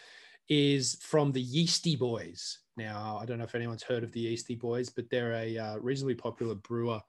is 0.48 0.96
from 1.00 1.32
the 1.32 1.42
Yeasty 1.42 1.96
Boys. 1.96 2.58
Now 2.76 3.18
I 3.20 3.24
don't 3.24 3.38
know 3.38 3.44
if 3.44 3.54
anyone's 3.54 3.84
heard 3.84 4.04
of 4.04 4.12
the 4.12 4.20
Yeasty 4.20 4.56
Boys, 4.56 4.90
but 4.90 5.08
they're 5.10 5.32
a 5.32 5.58
uh, 5.58 5.76
reasonably 5.78 6.16
popular 6.16 6.56
brewer 6.56 7.00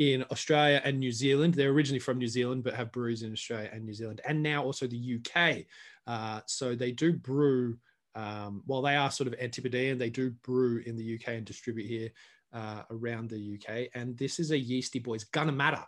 in 0.00 0.24
Australia 0.32 0.80
and 0.82 0.98
New 0.98 1.12
Zealand. 1.12 1.54
They're 1.54 1.70
originally 1.70 2.00
from 2.00 2.18
New 2.18 2.26
Zealand, 2.26 2.64
but 2.64 2.74
have 2.74 2.90
brews 2.90 3.22
in 3.22 3.32
Australia 3.32 3.70
and 3.72 3.84
New 3.84 3.94
Zealand, 3.94 4.20
and 4.26 4.42
now 4.42 4.64
also 4.64 4.88
the 4.88 5.20
UK. 5.20 5.66
Uh, 6.06 6.40
so 6.46 6.74
they 6.74 6.90
do 6.90 7.12
brew 7.12 7.78
um, 8.14 8.62
while 8.66 8.82
they 8.82 8.96
are 8.96 9.10
sort 9.10 9.28
of 9.28 9.34
Antipodean, 9.40 9.98
they 9.98 10.10
do 10.10 10.30
brew 10.42 10.82
in 10.84 10.96
the 10.96 11.14
UK 11.14 11.28
and 11.28 11.44
distribute 11.44 11.86
here 11.86 12.10
uh, 12.52 12.82
around 12.90 13.30
the 13.30 13.54
UK. 13.58 13.88
And 13.94 14.16
this 14.18 14.40
is 14.40 14.50
a 14.50 14.58
Yeasty 14.58 14.98
Boys 14.98 15.24
Gunnamatta. 15.26 15.84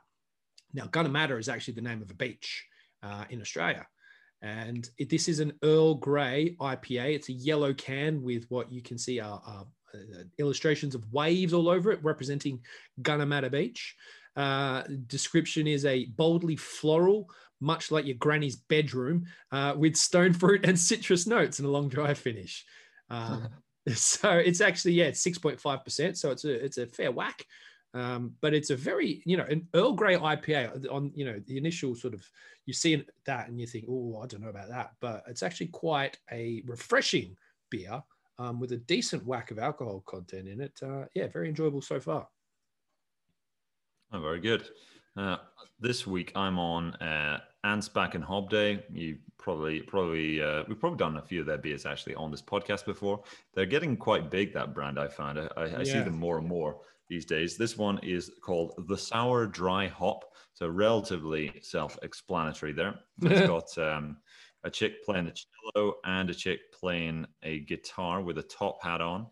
Now, 0.72 0.84
Gunnamatta 0.84 1.38
is 1.38 1.48
actually 1.48 1.74
the 1.74 1.82
name 1.82 2.00
of 2.00 2.10
a 2.10 2.14
beach 2.14 2.64
uh, 3.02 3.24
in 3.30 3.40
Australia. 3.40 3.86
And 4.40 4.88
it, 4.98 5.08
this 5.08 5.28
is 5.28 5.40
an 5.40 5.52
Earl 5.62 5.94
Grey 5.96 6.56
IPA. 6.60 7.14
It's 7.14 7.28
a 7.28 7.32
yellow 7.32 7.74
can 7.74 8.22
with 8.22 8.46
what 8.48 8.72
you 8.72 8.82
can 8.82 8.98
see 8.98 9.20
are, 9.20 9.42
are 9.44 9.66
illustrations 10.38 10.94
of 10.94 11.12
waves 11.12 11.52
all 11.52 11.68
over 11.68 11.92
it, 11.92 12.02
representing 12.02 12.60
Gunnamatta 13.02 13.50
Beach. 13.50 13.96
Uh, 14.36 14.82
description 15.06 15.66
is 15.66 15.84
a 15.84 16.06
boldly 16.06 16.56
floral, 16.56 17.28
much 17.60 17.90
like 17.90 18.06
your 18.06 18.16
granny's 18.16 18.56
bedroom, 18.56 19.26
uh, 19.50 19.74
with 19.76 19.96
stone 19.96 20.32
fruit 20.32 20.64
and 20.64 20.78
citrus 20.78 21.26
notes 21.26 21.58
and 21.58 21.68
a 21.68 21.70
long 21.70 21.88
dry 21.88 22.14
finish. 22.14 22.64
Um, 23.10 23.48
so 23.94 24.30
it's 24.30 24.60
actually 24.60 24.92
yeah, 24.92 25.06
it's 25.06 25.22
six 25.22 25.38
point 25.38 25.60
five 25.60 25.84
percent. 25.84 26.16
So 26.18 26.30
it's 26.30 26.44
a 26.44 26.64
it's 26.64 26.78
a 26.78 26.86
fair 26.86 27.12
whack. 27.12 27.44
Um, 27.94 28.34
but 28.40 28.54
it's 28.54 28.70
a 28.70 28.76
very, 28.76 29.22
you 29.26 29.36
know, 29.36 29.44
an 29.44 29.68
Earl 29.74 29.92
Grey 29.92 30.16
IPA 30.16 30.90
on, 30.90 31.12
you 31.14 31.26
know, 31.26 31.40
the 31.46 31.58
initial 31.58 31.94
sort 31.94 32.14
of, 32.14 32.26
you 32.64 32.72
see 32.72 33.04
that 33.26 33.48
and 33.48 33.60
you 33.60 33.66
think, 33.66 33.84
oh, 33.88 34.20
I 34.22 34.26
don't 34.26 34.40
know 34.40 34.48
about 34.48 34.70
that. 34.70 34.92
But 35.00 35.24
it's 35.26 35.42
actually 35.42 35.66
quite 35.66 36.18
a 36.30 36.62
refreshing 36.66 37.36
beer 37.70 38.02
um, 38.38 38.60
with 38.60 38.72
a 38.72 38.76
decent 38.76 39.24
whack 39.26 39.50
of 39.50 39.58
alcohol 39.58 40.02
content 40.06 40.48
in 40.48 40.60
it. 40.60 40.78
Uh, 40.82 41.04
yeah, 41.14 41.28
very 41.28 41.48
enjoyable 41.48 41.82
so 41.82 42.00
far. 42.00 42.28
Oh, 44.12 44.20
very 44.20 44.40
good. 44.40 44.68
Uh, 45.16 45.36
this 45.80 46.06
week 46.06 46.32
I'm 46.34 46.58
on 46.58 46.94
uh, 46.94 47.40
Ansbach 47.64 48.14
and 48.14 48.24
Hobday. 48.24 48.82
You 48.92 49.18
probably 49.38 49.80
probably 49.80 50.42
uh, 50.42 50.64
we've 50.68 50.78
probably 50.78 50.98
done 50.98 51.16
a 51.16 51.22
few 51.22 51.40
of 51.40 51.46
their 51.46 51.58
beers 51.58 51.84
actually 51.84 52.14
on 52.14 52.30
this 52.30 52.42
podcast 52.42 52.84
before. 52.84 53.22
They're 53.54 53.66
getting 53.66 53.96
quite 53.96 54.30
big. 54.30 54.52
That 54.54 54.74
brand 54.74 54.98
I 54.98 55.08
found. 55.08 55.38
I, 55.38 55.48
I, 55.56 55.80
I 55.80 55.82
see 55.84 56.00
them 56.00 56.18
more 56.18 56.38
and 56.38 56.46
more 56.46 56.80
these 57.08 57.24
days. 57.26 57.56
This 57.56 57.76
one 57.76 57.98
is 58.02 58.30
called 58.42 58.72
the 58.88 58.96
Sour 58.96 59.46
Dry 59.46 59.86
Hop. 59.88 60.24
So 60.54 60.68
relatively 60.68 61.52
self-explanatory 61.62 62.72
there. 62.72 62.94
It's 63.22 63.46
got 63.76 63.78
um, 63.78 64.18
a 64.64 64.70
chick 64.70 65.04
playing 65.04 65.26
the 65.26 65.34
cello 65.74 65.94
and 66.04 66.30
a 66.30 66.34
chick 66.34 66.72
playing 66.72 67.26
a 67.42 67.60
guitar 67.60 68.20
with 68.22 68.38
a 68.38 68.42
top 68.42 68.82
hat 68.82 69.00
on. 69.00 69.26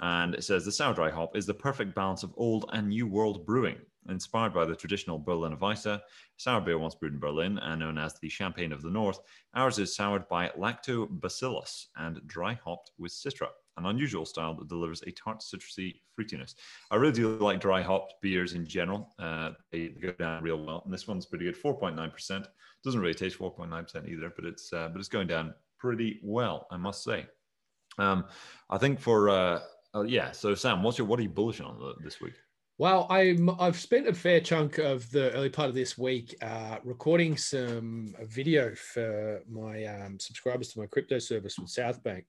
And 0.00 0.34
it 0.34 0.44
says 0.44 0.64
the 0.64 0.72
sour 0.72 0.94
dry 0.94 1.10
hop 1.10 1.36
is 1.36 1.46
the 1.46 1.54
perfect 1.54 1.94
balance 1.94 2.22
of 2.22 2.32
old 2.36 2.70
and 2.72 2.88
new 2.88 3.06
world 3.06 3.44
brewing. 3.44 3.76
Inspired 4.08 4.54
by 4.54 4.64
the 4.64 4.74
traditional 4.74 5.18
Berliner 5.18 5.56
Weisse, 5.56 6.00
sour 6.38 6.60
beer 6.62 6.78
once 6.78 6.94
brewed 6.94 7.12
in 7.12 7.20
Berlin 7.20 7.58
and 7.58 7.80
known 7.80 7.98
as 7.98 8.14
the 8.18 8.30
Champagne 8.30 8.72
of 8.72 8.80
the 8.80 8.90
North, 8.90 9.20
ours 9.54 9.78
is 9.78 9.94
soured 9.94 10.26
by 10.28 10.48
lactobacillus 10.58 11.86
and 11.96 12.26
dry 12.26 12.58
hopped 12.64 12.92
with 12.98 13.12
citra, 13.12 13.48
an 13.80 13.86
unusual 13.86 14.24
style 14.24 14.54
that 14.54 14.68
delivers 14.68 15.02
a 15.02 15.10
tart, 15.10 15.40
citrusy 15.40 16.00
fruitiness. 16.18 16.54
I 16.90 16.96
really 16.96 17.12
do 17.12 17.36
like 17.38 17.60
dry 17.60 17.82
hopped 17.82 18.14
beers 18.22 18.54
in 18.54 18.66
general. 18.66 19.12
Uh, 19.18 19.50
they 19.72 19.88
go 19.88 20.12
down 20.12 20.42
real 20.42 20.64
well, 20.64 20.82
and 20.84 20.92
this 20.92 21.08
one's 21.08 21.26
pretty 21.26 21.46
good, 21.46 21.60
4.9%. 21.60 22.46
Doesn't 22.84 23.00
really 23.00 23.14
taste 23.14 23.38
4.9% 23.38 24.08
either, 24.08 24.32
but 24.34 24.44
it's 24.44 24.72
uh, 24.72 24.88
but 24.88 24.98
it's 24.98 25.08
going 25.08 25.26
down 25.26 25.54
pretty 25.78 26.20
well, 26.22 26.66
I 26.70 26.76
must 26.76 27.02
say. 27.02 27.26
Um, 27.98 28.26
I 28.68 28.78
think 28.78 29.00
for 29.00 29.28
uh, 29.28 29.60
uh, 29.94 30.02
yeah. 30.02 30.30
So 30.32 30.54
Sam, 30.54 30.82
what's 30.82 30.98
your 30.98 31.06
what 31.06 31.18
are 31.18 31.22
you 31.22 31.28
bullish 31.28 31.60
on 31.60 31.94
this 32.02 32.20
week? 32.20 32.34
Well, 32.78 33.06
I'm 33.10 33.50
I've 33.60 33.78
spent 33.78 34.08
a 34.08 34.14
fair 34.14 34.40
chunk 34.40 34.78
of 34.78 35.10
the 35.10 35.30
early 35.32 35.50
part 35.50 35.68
of 35.68 35.74
this 35.74 35.98
week 35.98 36.34
uh, 36.40 36.78
recording 36.82 37.36
some 37.36 38.14
video 38.22 38.74
for 38.74 39.42
my 39.50 39.84
um, 39.84 40.18
subscribers 40.18 40.68
to 40.68 40.78
my 40.78 40.86
crypto 40.86 41.18
service 41.18 41.58
with 41.58 41.68
Southbank 41.68 42.24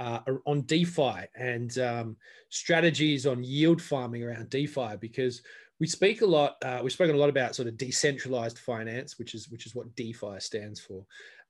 uh, 0.00 0.20
on 0.46 0.62
DeFi 0.62 1.26
and 1.36 1.78
um, 1.78 2.16
strategies 2.48 3.26
on 3.26 3.44
yield 3.44 3.80
farming 3.80 4.24
around 4.24 4.48
DeFi 4.48 4.96
because 4.98 5.42
we 5.78 5.86
speak 5.86 6.22
a 6.22 6.26
lot. 6.26 6.56
Uh, 6.64 6.80
we've 6.82 6.92
spoken 6.92 7.14
a 7.14 7.18
lot 7.18 7.28
about 7.28 7.54
sort 7.54 7.68
of 7.68 7.76
decentralized 7.76 8.58
finance, 8.58 9.18
which 9.18 9.34
is 9.34 9.48
which 9.50 9.66
is 9.66 9.74
what 9.74 9.94
DeFi 9.96 10.40
stands 10.40 10.80
for. 10.80 11.04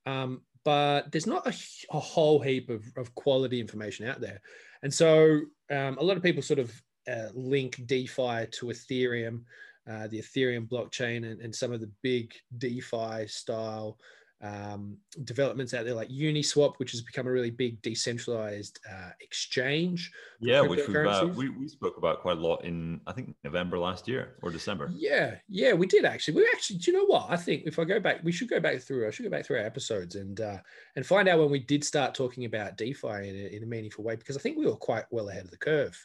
Um, 0.05 0.41
but 0.63 1.11
there's 1.11 1.27
not 1.27 1.47
a, 1.47 1.53
a 1.95 1.99
whole 1.99 2.39
heap 2.39 2.69
of, 2.69 2.85
of, 2.97 3.13
quality 3.15 3.59
information 3.59 4.07
out 4.07 4.21
there, 4.21 4.41
and 4.83 4.93
so 4.93 5.41
um, 5.71 5.97
a 5.97 6.03
lot 6.03 6.17
of 6.17 6.23
people 6.23 6.41
sort 6.41 6.59
of 6.59 6.71
uh, 7.09 7.27
link 7.33 7.81
DeFi 7.85 8.47
to 8.51 8.67
Ethereum, 8.67 9.41
uh, 9.89 10.07
the 10.07 10.19
Ethereum 10.19 10.67
blockchain, 10.67 11.31
and, 11.31 11.41
and, 11.41 11.55
some 11.55 11.71
of 11.71 11.81
the 11.81 11.91
big 12.03 12.33
DeFi 12.57 13.27
style 13.27 13.97
um, 14.41 14.97
developments 15.23 15.73
out 15.73 15.85
there, 15.85 15.93
like 15.93 16.09
Uniswap, 16.09 16.73
which 16.77 16.91
has 16.91 17.01
become 17.01 17.27
a 17.27 17.31
really 17.31 17.51
big 17.51 17.81
decentralized 17.81 18.79
uh, 18.91 19.11
exchange. 19.19 20.11
Yeah, 20.39 20.61
which 20.61 20.87
we've, 20.87 20.95
uh, 20.95 21.29
we 21.35 21.49
we 21.49 21.67
spoke 21.67 21.97
about 21.97 22.21
quite 22.21 22.37
a 22.37 22.41
lot 22.41 22.65
in 22.65 23.01
I 23.05 23.11
think 23.13 23.35
November 23.43 23.77
last 23.77 24.07
year 24.07 24.35
or 24.41 24.49
December. 24.49 24.91
Yeah, 24.95 25.35
yeah, 25.47 25.73
we 25.73 25.85
did 25.85 26.05
actually. 26.05 26.35
We 26.35 26.49
actually, 26.53 26.79
do 26.79 26.91
you 26.91 26.97
know 26.97 27.05
what? 27.05 27.27
I 27.29 27.37
think 27.37 27.63
if 27.65 27.77
I 27.77 27.83
go 27.83 27.99
back, 27.99 28.23
we 28.23 28.31
should 28.31 28.49
go 28.49 28.59
back 28.59 28.81
through. 28.81 29.07
I 29.07 29.11
should 29.11 29.23
go 29.23 29.29
back 29.29 29.45
through 29.45 29.59
our 29.59 29.65
episodes 29.65 30.15
and 30.15 30.41
uh, 30.41 30.57
and 30.95 31.05
find 31.05 31.27
out 31.27 31.39
when 31.39 31.51
we 31.51 31.59
did 31.59 31.83
start 31.83 32.15
talking 32.15 32.45
about 32.45 32.77
DeFi 32.77 33.07
in 33.07 33.35
a, 33.35 33.55
in 33.55 33.63
a 33.63 33.67
meaningful 33.67 34.03
way 34.03 34.15
because 34.15 34.37
I 34.37 34.39
think 34.39 34.57
we 34.57 34.65
were 34.65 34.75
quite 34.75 35.05
well 35.11 35.29
ahead 35.29 35.45
of 35.45 35.51
the 35.51 35.57
curve 35.57 35.95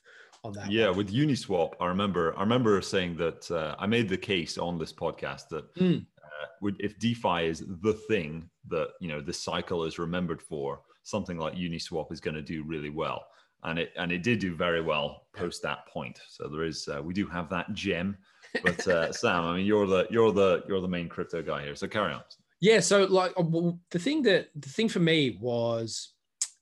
on 0.44 0.52
that. 0.54 0.70
Yeah, 0.70 0.88
one. 0.88 0.98
with 0.98 1.12
Uniswap, 1.12 1.74
I 1.80 1.86
remember 1.86 2.36
I 2.36 2.40
remember 2.40 2.80
saying 2.82 3.16
that 3.16 3.50
uh, 3.50 3.74
I 3.78 3.86
made 3.86 4.08
the 4.08 4.16
case 4.16 4.58
on 4.58 4.78
this 4.78 4.92
podcast 4.92 5.48
that 5.48 5.74
mm. 5.74 6.04
Uh, 6.42 6.70
if 6.78 6.98
DeFi 6.98 7.46
is 7.46 7.64
the 7.82 7.94
thing 8.08 8.48
that 8.68 8.88
you 9.00 9.08
know 9.08 9.20
the 9.20 9.32
cycle 9.32 9.84
is 9.84 9.98
remembered 9.98 10.42
for, 10.42 10.80
something 11.02 11.38
like 11.38 11.54
Uniswap 11.54 12.12
is 12.12 12.20
going 12.20 12.34
to 12.34 12.42
do 12.42 12.62
really 12.64 12.90
well, 12.90 13.26
and 13.64 13.78
it 13.78 13.92
and 13.96 14.12
it 14.12 14.22
did 14.22 14.38
do 14.38 14.54
very 14.54 14.82
well 14.82 15.26
post 15.34 15.62
that 15.62 15.86
point. 15.86 16.18
So 16.28 16.48
there 16.48 16.64
is 16.64 16.88
uh, 16.88 17.02
we 17.02 17.14
do 17.14 17.26
have 17.26 17.48
that 17.50 17.72
gem. 17.74 18.16
But 18.62 18.86
uh, 18.88 19.12
Sam, 19.20 19.44
I 19.44 19.56
mean, 19.56 19.66
you're 19.66 19.86
the 19.86 20.06
you're 20.10 20.32
the 20.32 20.62
you're 20.68 20.80
the 20.80 20.88
main 20.88 21.08
crypto 21.08 21.42
guy 21.42 21.62
here. 21.62 21.74
So 21.74 21.86
carry 21.86 22.12
on. 22.12 22.22
Yeah. 22.60 22.80
So 22.80 23.04
like 23.04 23.32
uh, 23.36 23.42
the 23.90 23.98
thing 23.98 24.22
that 24.22 24.48
the 24.54 24.68
thing 24.68 24.88
for 24.88 25.00
me 25.00 25.38
was 25.40 26.12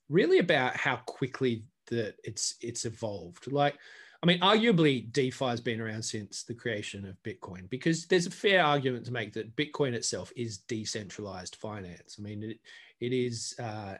really 0.08 0.38
about 0.38 0.76
how 0.76 0.96
quickly 1.06 1.64
that 1.90 2.14
it's 2.24 2.56
it's 2.60 2.84
evolved. 2.84 3.50
Like, 3.50 3.76
I 4.24 4.26
mean, 4.26 4.40
arguably 4.40 5.12
DeFi 5.12 5.44
has 5.44 5.60
been 5.60 5.82
around 5.82 6.02
since 6.02 6.44
the 6.44 6.54
creation 6.54 7.04
of 7.04 7.22
Bitcoin 7.22 7.68
because 7.68 8.06
there's 8.06 8.26
a 8.26 8.30
fair 8.30 8.64
argument 8.64 9.04
to 9.04 9.12
make 9.12 9.34
that 9.34 9.54
Bitcoin 9.54 9.92
itself 9.92 10.32
is 10.34 10.56
decentralized 10.56 11.56
finance. 11.56 12.16
I 12.18 12.22
mean, 12.22 12.42
it, 12.42 12.58
it 13.00 13.12
is 13.12 13.54
uh, 13.58 13.96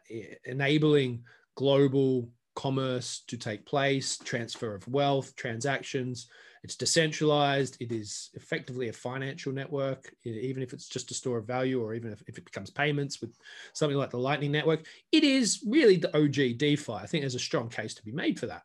enabling 0.47 1.25
global 1.57 2.31
commerce 2.57 3.23
to 3.27 3.37
take 3.37 3.67
place, 3.67 4.17
transfer 4.17 4.75
of 4.75 4.89
wealth, 4.89 5.37
transactions, 5.37 6.29
it's 6.63 6.77
decentralized. 6.77 7.77
It 7.79 7.93
is 7.93 8.31
effectively 8.33 8.89
a 8.89 8.95
financial 8.95 9.53
network, 9.53 10.11
even 10.25 10.63
if 10.63 10.73
it's 10.73 10.89
just 10.89 11.11
a 11.11 11.15
store 11.15 11.37
of 11.37 11.47
value 11.47 11.83
or 11.83 11.93
even 11.93 12.11
if, 12.11 12.23
if 12.27 12.39
it 12.39 12.47
becomes 12.47 12.71
payments 12.71 13.21
with 13.21 13.37
something 13.75 13.99
like 13.99 14.09
the 14.09 14.17
Lightning 14.17 14.53
Network. 14.53 14.87
It 15.13 15.23
is 15.23 15.63
really 15.69 15.97
the 15.97 16.17
OG 16.17 16.57
DeFi. 16.57 16.95
I 16.95 17.05
think 17.05 17.21
there's 17.21 17.35
a 17.35 17.39
strong 17.39 17.69
case 17.69 17.93
to 17.97 18.03
be 18.03 18.13
made 18.13 18.41
for 18.41 18.47
that. 18.47 18.63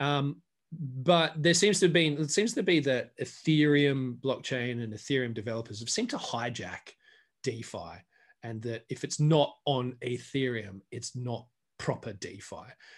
Um, 0.00 0.42
but 0.72 1.32
there 1.36 1.54
seems 1.54 1.80
to 1.80 1.86
have 1.86 1.92
been 1.92 2.18
it 2.18 2.30
seems 2.30 2.54
to 2.54 2.62
be 2.62 2.80
that 2.80 3.16
Ethereum 3.18 4.20
blockchain 4.20 4.82
and 4.82 4.92
Ethereum 4.92 5.34
developers 5.34 5.80
have 5.80 5.90
seemed 5.90 6.10
to 6.10 6.16
hijack 6.16 6.94
DeFi, 7.42 8.02
and 8.42 8.62
that 8.62 8.84
if 8.88 9.04
it's 9.04 9.20
not 9.20 9.56
on 9.64 9.96
Ethereum, 10.02 10.80
it's 10.90 11.16
not 11.16 11.46
proper 11.78 12.12
DeFi. 12.12 12.56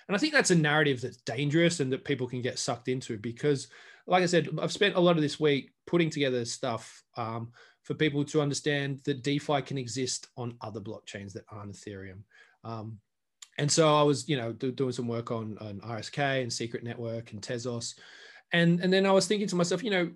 And 0.08 0.16
I 0.16 0.18
think 0.18 0.32
that's 0.34 0.50
a 0.50 0.56
narrative 0.56 1.00
that's 1.00 1.18
dangerous 1.18 1.80
and 1.80 1.92
that 1.92 2.04
people 2.04 2.26
can 2.26 2.42
get 2.42 2.58
sucked 2.58 2.88
into 2.88 3.16
because 3.16 3.68
like 4.06 4.22
I 4.22 4.26
said, 4.26 4.48
I've 4.60 4.72
spent 4.72 4.96
a 4.96 5.00
lot 5.00 5.16
of 5.16 5.22
this 5.22 5.38
week 5.38 5.70
putting 5.86 6.10
together 6.10 6.44
stuff 6.44 7.02
um, 7.16 7.52
for 7.84 7.94
people 7.94 8.24
to 8.24 8.40
understand 8.40 9.00
that 9.04 9.22
DeFi 9.22 9.62
can 9.62 9.78
exist 9.78 10.28
on 10.36 10.56
other 10.60 10.80
blockchains 10.80 11.32
that 11.34 11.44
aren't 11.48 11.72
Ethereum. 11.72 12.22
Um, 12.64 12.98
and 13.58 13.70
so 13.70 13.94
I 13.94 14.02
was, 14.02 14.28
you 14.28 14.36
know, 14.36 14.52
do, 14.52 14.72
doing 14.72 14.92
some 14.92 15.08
work 15.08 15.30
on, 15.30 15.58
on 15.60 15.80
RSK 15.80 16.42
and 16.42 16.52
Secret 16.52 16.84
Network 16.84 17.32
and 17.32 17.42
Tezos. 17.42 17.94
And, 18.52 18.80
and 18.80 18.92
then 18.92 19.06
I 19.06 19.12
was 19.12 19.26
thinking 19.26 19.48
to 19.48 19.56
myself, 19.56 19.82
you 19.84 19.90
know, 19.90 20.10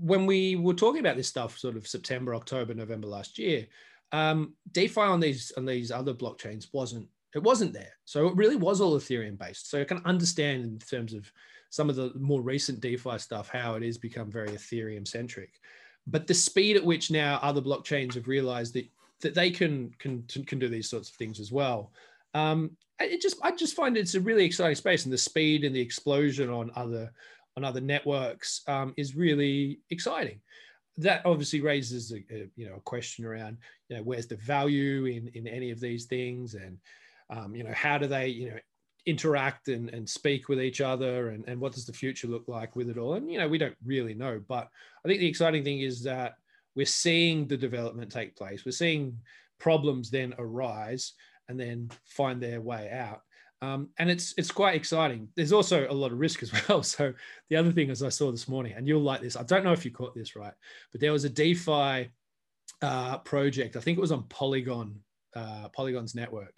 when 0.00 0.26
we 0.26 0.56
were 0.56 0.74
talking 0.74 1.00
about 1.00 1.16
this 1.16 1.28
stuff 1.28 1.58
sort 1.58 1.76
of 1.76 1.86
September, 1.86 2.34
October, 2.34 2.74
November 2.74 3.08
last 3.08 3.38
year, 3.38 3.66
um, 4.12 4.54
DeFi 4.72 5.00
on 5.00 5.20
these 5.20 5.52
on 5.56 5.66
these 5.66 5.90
other 5.90 6.14
blockchains 6.14 6.68
wasn't 6.72 7.06
it 7.34 7.42
wasn't 7.42 7.74
there. 7.74 7.92
So 8.04 8.26
it 8.28 8.36
really 8.36 8.56
was 8.56 8.80
all 8.80 8.98
Ethereum 8.98 9.38
based. 9.38 9.70
So 9.70 9.80
I 9.80 9.84
can 9.84 10.00
understand 10.06 10.64
in 10.64 10.78
terms 10.78 11.12
of 11.12 11.30
some 11.70 11.90
of 11.90 11.96
the 11.96 12.12
more 12.18 12.40
recent 12.40 12.80
DeFi 12.80 13.18
stuff 13.18 13.50
how 13.50 13.74
it 13.74 13.82
has 13.82 13.98
become 13.98 14.30
very 14.30 14.48
Ethereum 14.48 15.06
centric. 15.06 15.60
But 16.06 16.26
the 16.26 16.34
speed 16.34 16.76
at 16.76 16.84
which 16.84 17.10
now 17.10 17.38
other 17.42 17.60
blockchains 17.60 18.14
have 18.14 18.28
realized 18.28 18.74
that 18.74 18.88
that 19.20 19.34
they 19.34 19.50
can 19.50 19.90
can 19.98 20.22
can 20.46 20.58
do 20.58 20.68
these 20.68 20.88
sorts 20.88 21.10
of 21.10 21.16
things 21.16 21.40
as 21.40 21.52
well. 21.52 21.92
Um, 22.34 22.72
it 23.00 23.20
just 23.20 23.36
I 23.42 23.52
just 23.52 23.76
find 23.76 23.96
it's 23.96 24.14
a 24.14 24.20
really 24.20 24.44
exciting 24.44 24.74
space, 24.74 25.04
and 25.04 25.12
the 25.12 25.18
speed 25.18 25.64
and 25.64 25.74
the 25.74 25.80
explosion 25.80 26.50
on 26.50 26.70
other 26.74 27.12
on 27.56 27.64
other 27.64 27.80
networks 27.80 28.62
um, 28.66 28.94
is 28.96 29.16
really 29.16 29.80
exciting. 29.90 30.40
That 30.96 31.24
obviously 31.24 31.60
raises 31.60 32.12
a, 32.12 32.16
a, 32.34 32.48
you 32.56 32.68
know 32.68 32.76
a 32.76 32.80
question 32.80 33.24
around 33.24 33.58
you 33.88 33.96
know 33.96 34.02
where's 34.02 34.26
the 34.26 34.36
value 34.36 35.06
in 35.06 35.28
in 35.34 35.46
any 35.46 35.70
of 35.70 35.80
these 35.80 36.06
things, 36.06 36.54
and 36.54 36.78
um, 37.30 37.54
you 37.54 37.64
know 37.64 37.74
how 37.74 37.98
do 37.98 38.06
they 38.06 38.28
you 38.28 38.50
know 38.50 38.58
interact 39.06 39.68
and, 39.68 39.88
and 39.90 40.08
speak 40.08 40.48
with 40.48 40.60
each 40.60 40.80
other? 40.80 41.30
And, 41.30 41.44
and 41.46 41.60
what 41.60 41.72
does 41.72 41.86
the 41.86 41.92
future 41.92 42.26
look 42.26 42.48
like 42.48 42.76
with 42.76 42.90
it 42.90 42.98
all? 42.98 43.14
And 43.14 43.30
you 43.30 43.38
know 43.38 43.48
we 43.48 43.58
don't 43.58 43.76
really 43.86 44.12
know 44.12 44.40
but 44.46 44.68
i 45.04 45.08
think 45.08 45.20
the 45.20 45.26
exciting 45.26 45.64
thing 45.64 45.80
is 45.80 46.02
that 46.02 46.34
we're 46.78 46.86
seeing 46.86 47.48
the 47.48 47.56
development 47.56 48.12
take 48.12 48.36
place. 48.36 48.64
We're 48.64 48.70
seeing 48.70 49.18
problems 49.58 50.10
then 50.10 50.32
arise 50.38 51.14
and 51.48 51.58
then 51.58 51.90
find 52.04 52.40
their 52.40 52.60
way 52.60 52.90
out 52.90 53.22
um, 53.60 53.88
and 53.98 54.08
it's 54.08 54.34
it's 54.36 54.50
quite 54.50 54.74
exciting 54.74 55.28
there's 55.34 55.52
also 55.52 55.86
a 55.90 55.92
lot 55.92 56.12
of 56.12 56.18
risk 56.18 56.42
as 56.42 56.52
well 56.68 56.82
so 56.82 57.12
the 57.50 57.56
other 57.56 57.72
thing 57.72 57.90
as 57.90 58.02
i 58.02 58.08
saw 58.08 58.30
this 58.30 58.48
morning 58.48 58.74
and 58.76 58.86
you'll 58.86 59.00
like 59.00 59.20
this 59.20 59.36
i 59.36 59.42
don't 59.42 59.64
know 59.64 59.72
if 59.72 59.84
you 59.84 59.90
caught 59.90 60.14
this 60.14 60.36
right 60.36 60.54
but 60.92 61.00
there 61.00 61.12
was 61.12 61.24
a 61.24 61.30
defi 61.30 62.10
uh, 62.82 63.18
project 63.18 63.76
i 63.76 63.80
think 63.80 63.98
it 63.98 64.00
was 64.00 64.12
on 64.12 64.22
polygon 64.24 64.94
uh, 65.34 65.68
polygon's 65.68 66.14
network 66.14 66.54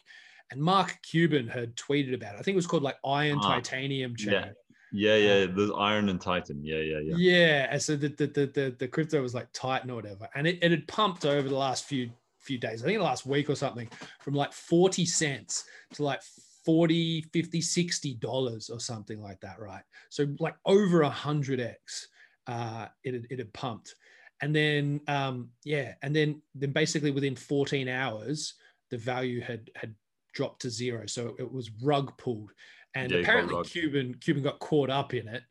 and 0.51 0.61
Mark 0.61 0.99
Cuban 1.03 1.47
had 1.47 1.77
tweeted 1.77 2.15
about 2.15 2.35
it. 2.35 2.39
I 2.41 2.43
think 2.43 2.55
it 2.55 2.57
was 2.57 2.67
called 2.67 2.83
like 2.83 2.97
Iron 3.05 3.39
ah, 3.41 3.55
Titanium 3.55 4.17
chain. 4.17 4.33
Yeah. 4.33 4.49
Yeah, 4.93 5.15
yeah, 5.15 5.45
um, 5.45 5.55
there's 5.55 5.71
iron 5.79 6.09
and 6.09 6.21
titan. 6.21 6.65
Yeah, 6.65 6.79
yeah, 6.79 6.99
yeah. 6.99 7.15
Yeah, 7.17 7.69
and 7.71 7.81
so 7.81 7.95
the 7.95 8.09
the, 8.09 8.27
the 8.27 8.47
the 8.47 8.77
the 8.77 8.89
crypto 8.89 9.23
was 9.23 9.35
like 9.35 9.47
Titan 9.53 9.89
or 9.89 9.95
whatever, 9.95 10.29
and 10.35 10.49
it, 10.49 10.59
it 10.63 10.73
had 10.73 10.89
pumped 10.89 11.25
over 11.25 11.49
the 11.49 11.57
last 11.57 11.85
few 11.85 12.11
few 12.41 12.59
days. 12.59 12.83
I 12.83 12.87
think 12.87 12.99
the 12.99 13.05
last 13.05 13.27
week 13.27 13.51
or 13.51 13.55
something, 13.55 13.89
from 14.21 14.35
like 14.35 14.53
forty 14.53 15.05
cents 15.05 15.65
to 15.95 16.05
like 16.05 16.23
40 16.67 17.23
50 17.33 17.61
60 17.63 18.15
dollars 18.17 18.69
or 18.69 18.79
something 18.79 19.19
like 19.19 19.41
that 19.41 19.59
right 19.59 19.83
so 20.11 20.27
like 20.41 20.55
over 20.67 21.01
a 21.01 21.09
hundred 21.09 21.59
x 21.59 22.09
uh 22.49 22.87
it 23.03 23.15
had, 23.15 23.27
it 23.31 23.39
had 23.39 23.51
pumped 23.55 23.95
and 24.43 24.55
then 24.55 25.01
um 25.09 25.49
yeah 25.65 25.95
and 26.03 26.15
then 26.15 26.43
then 26.55 26.71
basically 26.73 27.13
within 27.13 27.35
14 27.35 27.89
hours 27.89 28.57
the 28.91 28.99
value 28.99 29.41
had 29.41 29.71
had 29.75 29.95
dropped 30.33 30.63
to 30.63 30.71
zero. 30.71 31.07
So 31.07 31.35
it 31.39 31.51
was 31.51 31.71
rug 31.83 32.17
pulled. 32.19 32.53
And 32.95 33.11
yeah, 33.13 33.19
apparently 33.19 33.63
Cuban 33.65 34.15
Cuban 34.21 34.43
got 34.43 34.59
caught 34.59 34.91
up 34.91 35.15
in 35.15 35.29
it, 35.29 35.43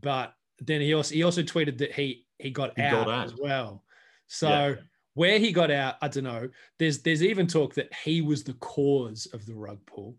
but 0.00 0.34
then 0.60 0.80
he 0.80 0.94
also 0.94 1.14
he 1.14 1.22
also 1.22 1.42
tweeted 1.42 1.78
that 1.78 1.92
he 1.92 2.26
he 2.38 2.50
got, 2.50 2.76
he 2.76 2.82
out, 2.82 3.06
got 3.06 3.14
out, 3.14 3.24
as 3.24 3.34
well. 3.36 3.84
So 4.26 4.48
yeah. 4.48 4.74
Where 5.14 5.38
he 5.38 5.52
got 5.52 5.70
out, 5.70 5.96
I 6.00 6.08
don't 6.08 6.24
know. 6.24 6.48
There's 6.78 7.02
there's 7.02 7.22
even 7.22 7.46
talk 7.46 7.74
that 7.74 7.92
he 8.04 8.22
was 8.22 8.44
the 8.44 8.54
cause 8.54 9.26
of 9.32 9.46
the 9.46 9.54
rug 9.54 9.78
pull. 9.86 10.16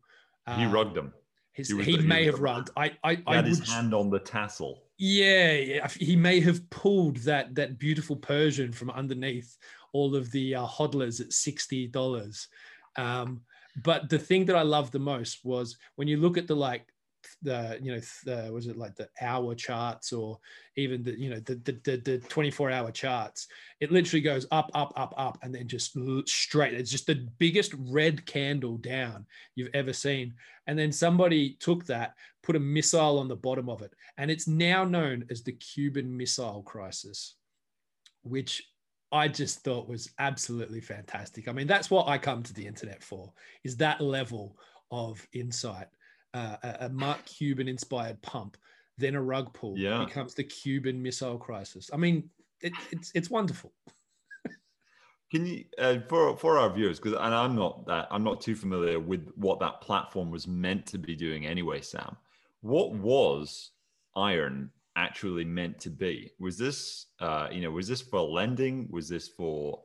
He 0.48 0.64
um, 0.64 0.72
rugged 0.72 0.98
him. 0.98 1.14
His, 1.54 1.70
he, 1.70 1.84
he 1.84 1.98
the, 1.98 2.04
may 2.04 2.22
he 2.22 2.26
have 2.28 2.40
rugged. 2.40 2.72
I 2.76 2.92
I, 3.04 3.16
he 3.16 3.24
I 3.28 3.36
had 3.36 3.46
would, 3.46 3.58
his 3.58 3.72
hand 3.72 3.94
on 3.94 4.10
the 4.10 4.20
tassel. 4.20 4.84
Yeah, 4.98 5.54
yeah, 5.54 5.88
he 6.00 6.16
may 6.16 6.40
have 6.42 6.70
pulled 6.70 7.18
that 7.18 7.56
that 7.56 7.80
beautiful 7.80 8.16
Persian 8.16 8.72
from 8.72 8.90
underneath 8.92 9.58
all 9.94 10.16
of 10.16 10.32
the 10.32 10.56
uh, 10.56 10.66
hodlers 10.66 11.22
at 11.22 11.34
sixty 11.34 11.88
dollars. 11.88 12.48
Um, 12.96 13.42
but 13.84 14.10
the 14.10 14.20
thing 14.20 14.46
that 14.46 14.56
I 14.56 14.62
loved 14.62 14.92
the 14.92 15.00
most 15.00 15.44
was 15.44 15.78
when 15.96 16.08
you 16.08 16.18
look 16.18 16.38
at 16.38 16.48
the 16.48 16.56
like 16.56 16.93
the 17.44 17.78
you 17.82 17.94
know 17.94 18.02
the, 18.26 18.48
uh, 18.48 18.52
was 18.52 18.68
it 18.68 18.78
like 18.78 18.96
the 18.96 19.10
hour 19.22 19.54
charts 19.54 20.14
or 20.14 20.40
even 20.76 21.04
the 21.04 21.20
you 21.20 21.30
know 21.30 21.40
the, 21.42 21.56
the 21.56 21.98
the, 21.98 22.18
24 22.30 22.72
hour 22.72 22.92
charts 22.92 23.48
it 23.80 23.92
literally 23.92 24.22
goes 24.22 24.46
up 24.52 24.72
up 24.74 24.94
up 24.96 25.14
up 25.18 25.38
and 25.44 25.54
then 25.54 25.68
just 25.68 25.98
straight 26.26 26.74
it's 26.74 26.92
just 26.92 27.08
the 27.08 27.28
biggest 27.38 27.74
red 27.90 28.26
candle 28.26 28.78
down 28.78 29.26
you've 29.56 29.74
ever 29.74 29.94
seen 29.94 30.34
and 30.68 30.78
then 30.78 30.92
somebody 30.92 31.58
took 31.60 31.86
that 31.86 32.14
put 32.42 32.56
a 32.56 32.60
missile 32.60 33.20
on 33.20 33.28
the 33.28 33.36
bottom 33.36 33.70
of 33.70 33.82
it 33.82 33.94
and 34.18 34.32
it's 34.32 34.48
now 34.48 34.84
known 34.84 35.26
as 35.30 35.44
the 35.44 35.54
cuban 35.54 36.16
missile 36.16 36.64
crisis 36.64 37.36
which 38.24 38.64
I 39.12 39.28
just 39.28 39.60
thought 39.60 39.88
was 39.88 40.10
absolutely 40.18 40.82
fantastic. 40.82 41.48
I 41.48 41.52
mean, 41.52 41.68
that's 41.68 41.92
what 41.92 42.08
I 42.08 42.18
come 42.18 42.42
to 42.42 42.54
the 42.54 42.66
internet 42.66 43.04
for 43.04 43.32
is 43.64 43.78
that 43.78 44.02
level 44.02 44.58
of 44.90 45.26
insight. 45.34 45.88
Uh, 46.34 46.58
a, 46.64 46.78
a, 46.86 46.90
Mark 46.90 47.24
Cuban 47.26 47.68
inspired 47.68 48.22
pump, 48.24 48.58
then 48.98 49.16
a 49.16 49.22
rug 49.22 49.54
pull 49.54 49.78
yeah. 49.78 50.04
becomes 50.04 50.34
the 50.34 50.44
Cuban 50.44 51.02
Missile 51.02 51.38
Crisis. 51.38 51.92
I 51.94 51.98
mean, 51.98 52.30
it, 52.62 52.74
it's 52.92 53.12
it's 53.14 53.30
wonderful. 53.30 53.72
Can 55.32 55.46
you 55.46 55.66
uh, 55.78 55.98
for 56.10 56.36
for 56.38 56.58
our 56.58 56.72
viewers 56.74 57.00
because 57.00 57.14
and 57.14 57.36
I'm 57.36 57.56
not 57.56 57.86
that 57.86 58.08
I'm 58.10 58.24
not 58.24 58.42
too 58.42 58.56
familiar 58.56 59.00
with 59.00 59.32
what 59.36 59.60
that 59.60 59.82
platform 59.82 60.32
was 60.32 60.48
meant 60.48 60.88
to 60.88 60.98
be 60.98 61.16
doing 61.16 61.46
anyway, 61.46 61.82
Sam. 61.82 62.18
What 62.62 62.94
was 62.94 63.72
Iron 64.16 64.72
actually 64.96 65.46
meant 65.46 65.80
to 65.82 65.90
be? 65.90 66.32
Was 66.40 66.58
this, 66.58 67.08
uh, 67.20 67.48
you 67.52 67.62
know, 67.62 67.72
was 67.72 67.88
this 67.88 68.02
for 68.02 68.22
lending? 68.22 68.88
Was 68.92 69.10
this 69.10 69.28
for, 69.28 69.82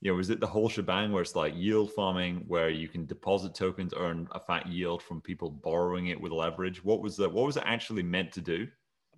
you 0.00 0.10
know, 0.10 0.16
was 0.16 0.30
it 0.30 0.40
the 0.40 0.46
whole 0.46 0.68
shebang 0.68 1.12
where 1.12 1.22
it's 1.22 1.36
like 1.36 1.54
yield 1.54 1.92
farming, 1.92 2.44
where 2.48 2.70
you 2.70 2.88
can 2.88 3.04
deposit 3.04 3.54
tokens, 3.54 3.92
earn 3.96 4.28
a 4.32 4.40
fat 4.40 4.66
yield 4.66 5.02
from 5.02 5.20
people 5.20 5.50
borrowing 5.50 6.06
it 6.06 6.20
with 6.20 6.32
leverage? 6.32 6.82
What 6.82 7.02
was 7.02 7.16
the, 7.16 7.28
what 7.28 7.46
was 7.46 7.56
it 7.56 7.64
actually 7.66 8.02
meant 8.02 8.32
to 8.32 8.40
do? 8.40 8.66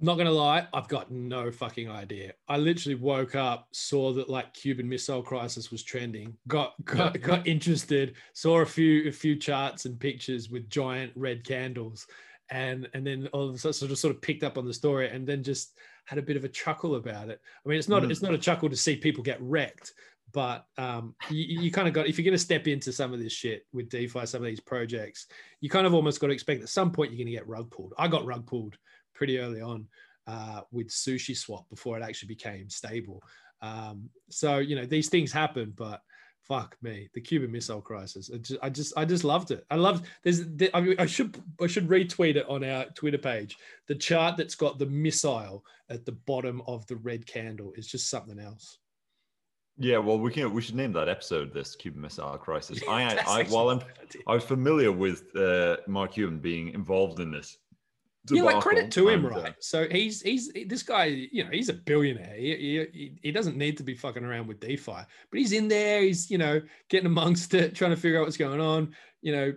I'm 0.00 0.06
not 0.06 0.18
gonna 0.18 0.32
lie, 0.32 0.66
I've 0.74 0.88
got 0.88 1.12
no 1.12 1.52
fucking 1.52 1.88
idea. 1.88 2.32
I 2.48 2.56
literally 2.56 2.96
woke 2.96 3.36
up, 3.36 3.68
saw 3.70 4.12
that 4.14 4.28
like 4.28 4.52
Cuban 4.52 4.88
Missile 4.88 5.22
Crisis 5.22 5.70
was 5.70 5.84
trending, 5.84 6.36
got 6.48 6.74
got, 6.84 7.20
got 7.20 7.46
interested, 7.46 8.16
saw 8.32 8.62
a 8.62 8.66
few 8.66 9.08
a 9.08 9.12
few 9.12 9.36
charts 9.36 9.84
and 9.84 10.00
pictures 10.00 10.50
with 10.50 10.68
giant 10.68 11.12
red 11.14 11.44
candles, 11.44 12.08
and 12.50 12.88
and 12.94 13.06
then 13.06 13.28
all 13.32 13.48
of 13.48 13.54
a 13.54 13.58
sudden 13.58 13.74
sort 13.74 13.92
of 13.92 13.98
sort 13.98 14.14
of 14.14 14.20
picked 14.20 14.42
up 14.42 14.58
on 14.58 14.66
the 14.66 14.74
story 14.74 15.08
and 15.08 15.24
then 15.24 15.44
just 15.44 15.78
had 16.04 16.18
a 16.18 16.22
bit 16.22 16.36
of 16.36 16.42
a 16.42 16.48
chuckle 16.48 16.96
about 16.96 17.28
it. 17.28 17.40
I 17.64 17.68
mean, 17.68 17.78
it's 17.78 17.88
not 17.88 18.02
mm. 18.02 18.10
it's 18.10 18.22
not 18.22 18.34
a 18.34 18.38
chuckle 18.38 18.68
to 18.70 18.76
see 18.76 18.96
people 18.96 19.22
get 19.22 19.40
wrecked, 19.40 19.92
but 20.32 20.66
um, 20.78 21.14
you, 21.30 21.60
you 21.62 21.70
kind 21.70 21.88
of 21.88 21.94
got 21.94 22.06
if 22.06 22.18
you're 22.18 22.24
going 22.24 22.32
to 22.32 22.38
step 22.38 22.66
into 22.66 22.92
some 22.92 23.12
of 23.12 23.20
this 23.20 23.32
shit 23.32 23.66
with 23.72 23.88
DeFi, 23.88 24.26
some 24.26 24.42
of 24.42 24.46
these 24.46 24.60
projects, 24.60 25.26
you 25.60 25.68
kind 25.68 25.86
of 25.86 25.94
almost 25.94 26.20
got 26.20 26.28
to 26.28 26.32
expect 26.32 26.62
at 26.62 26.68
some 26.68 26.90
point 26.90 27.10
you're 27.10 27.18
going 27.18 27.26
to 27.26 27.32
get 27.32 27.48
rug 27.48 27.70
pulled. 27.70 27.94
I 27.98 28.08
got 28.08 28.24
rug 28.24 28.46
pulled 28.46 28.76
pretty 29.14 29.38
early 29.38 29.60
on 29.60 29.86
uh, 30.26 30.62
with 30.70 30.88
Sushi 30.88 31.36
Swap 31.36 31.68
before 31.68 31.98
it 31.98 32.02
actually 32.02 32.28
became 32.28 32.68
stable. 32.70 33.22
Um, 33.60 34.08
so 34.30 34.58
you 34.58 34.74
know 34.74 34.86
these 34.86 35.08
things 35.08 35.32
happen, 35.32 35.72
but 35.76 36.00
fuck 36.42 36.76
me, 36.82 37.08
the 37.14 37.20
Cuban 37.20 37.50
Missile 37.52 37.80
Crisis. 37.80 38.30
I 38.32 38.38
just, 38.38 38.60
I 38.62 38.68
just, 38.68 38.92
I 38.96 39.04
just 39.04 39.24
loved 39.24 39.50
it. 39.50 39.64
I 39.70 39.76
loved. 39.76 40.06
There's, 40.22 40.42
I, 40.74 40.80
mean, 40.80 40.96
I 40.98 41.06
should, 41.06 41.40
I 41.60 41.66
should 41.66 41.88
retweet 41.88 42.36
it 42.36 42.48
on 42.48 42.64
our 42.64 42.86
Twitter 42.94 43.18
page. 43.18 43.56
The 43.88 43.94
chart 43.94 44.36
that's 44.36 44.54
got 44.54 44.78
the 44.78 44.86
missile 44.86 45.64
at 45.88 46.04
the 46.04 46.12
bottom 46.12 46.62
of 46.66 46.86
the 46.88 46.96
red 46.96 47.26
candle 47.26 47.72
is 47.76 47.86
just 47.86 48.10
something 48.10 48.38
else. 48.38 48.78
Yeah, 49.78 49.98
well, 49.98 50.18
we 50.18 50.30
can 50.30 50.52
we 50.52 50.62
should 50.62 50.76
name 50.76 50.92
that 50.92 51.08
episode 51.08 51.52
"This 51.52 51.74
Cuban 51.74 52.00
Missile 52.00 52.38
Crisis." 52.38 52.80
I, 52.88 53.16
I, 53.26 53.44
while 53.44 53.70
I'm, 53.70 53.80
I 54.26 54.34
was 54.34 54.44
familiar 54.44 54.92
with 54.92 55.34
uh, 55.34 55.78
Mark 55.86 56.12
Cuban 56.12 56.38
being 56.38 56.68
involved 56.74 57.20
in 57.20 57.30
this 57.30 57.58
yeah, 58.30 58.42
like 58.42 58.60
credit 58.60 58.90
to 58.92 59.08
him, 59.08 59.26
right? 59.26 59.48
Uh, 59.48 59.52
so 59.58 59.88
he's 59.90 60.22
he's 60.22 60.52
this 60.66 60.82
guy, 60.82 61.06
you 61.06 61.42
know, 61.44 61.50
he's 61.50 61.68
a 61.68 61.74
billionaire. 61.74 62.36
He, 62.36 62.86
he, 62.92 63.12
he 63.20 63.32
doesn't 63.32 63.56
need 63.56 63.76
to 63.78 63.82
be 63.82 63.94
fucking 63.94 64.24
around 64.24 64.46
with 64.46 64.60
DeFi, 64.60 64.92
but 64.92 65.06
he's 65.38 65.52
in 65.52 65.66
there. 65.66 66.02
He's 66.02 66.30
you 66.30 66.38
know 66.38 66.60
getting 66.88 67.06
amongst 67.06 67.52
it, 67.54 67.74
trying 67.74 67.90
to 67.90 67.96
figure 67.96 68.18
out 68.18 68.24
what's 68.24 68.36
going 68.36 68.60
on. 68.60 68.94
You 69.22 69.32
know, 69.32 69.54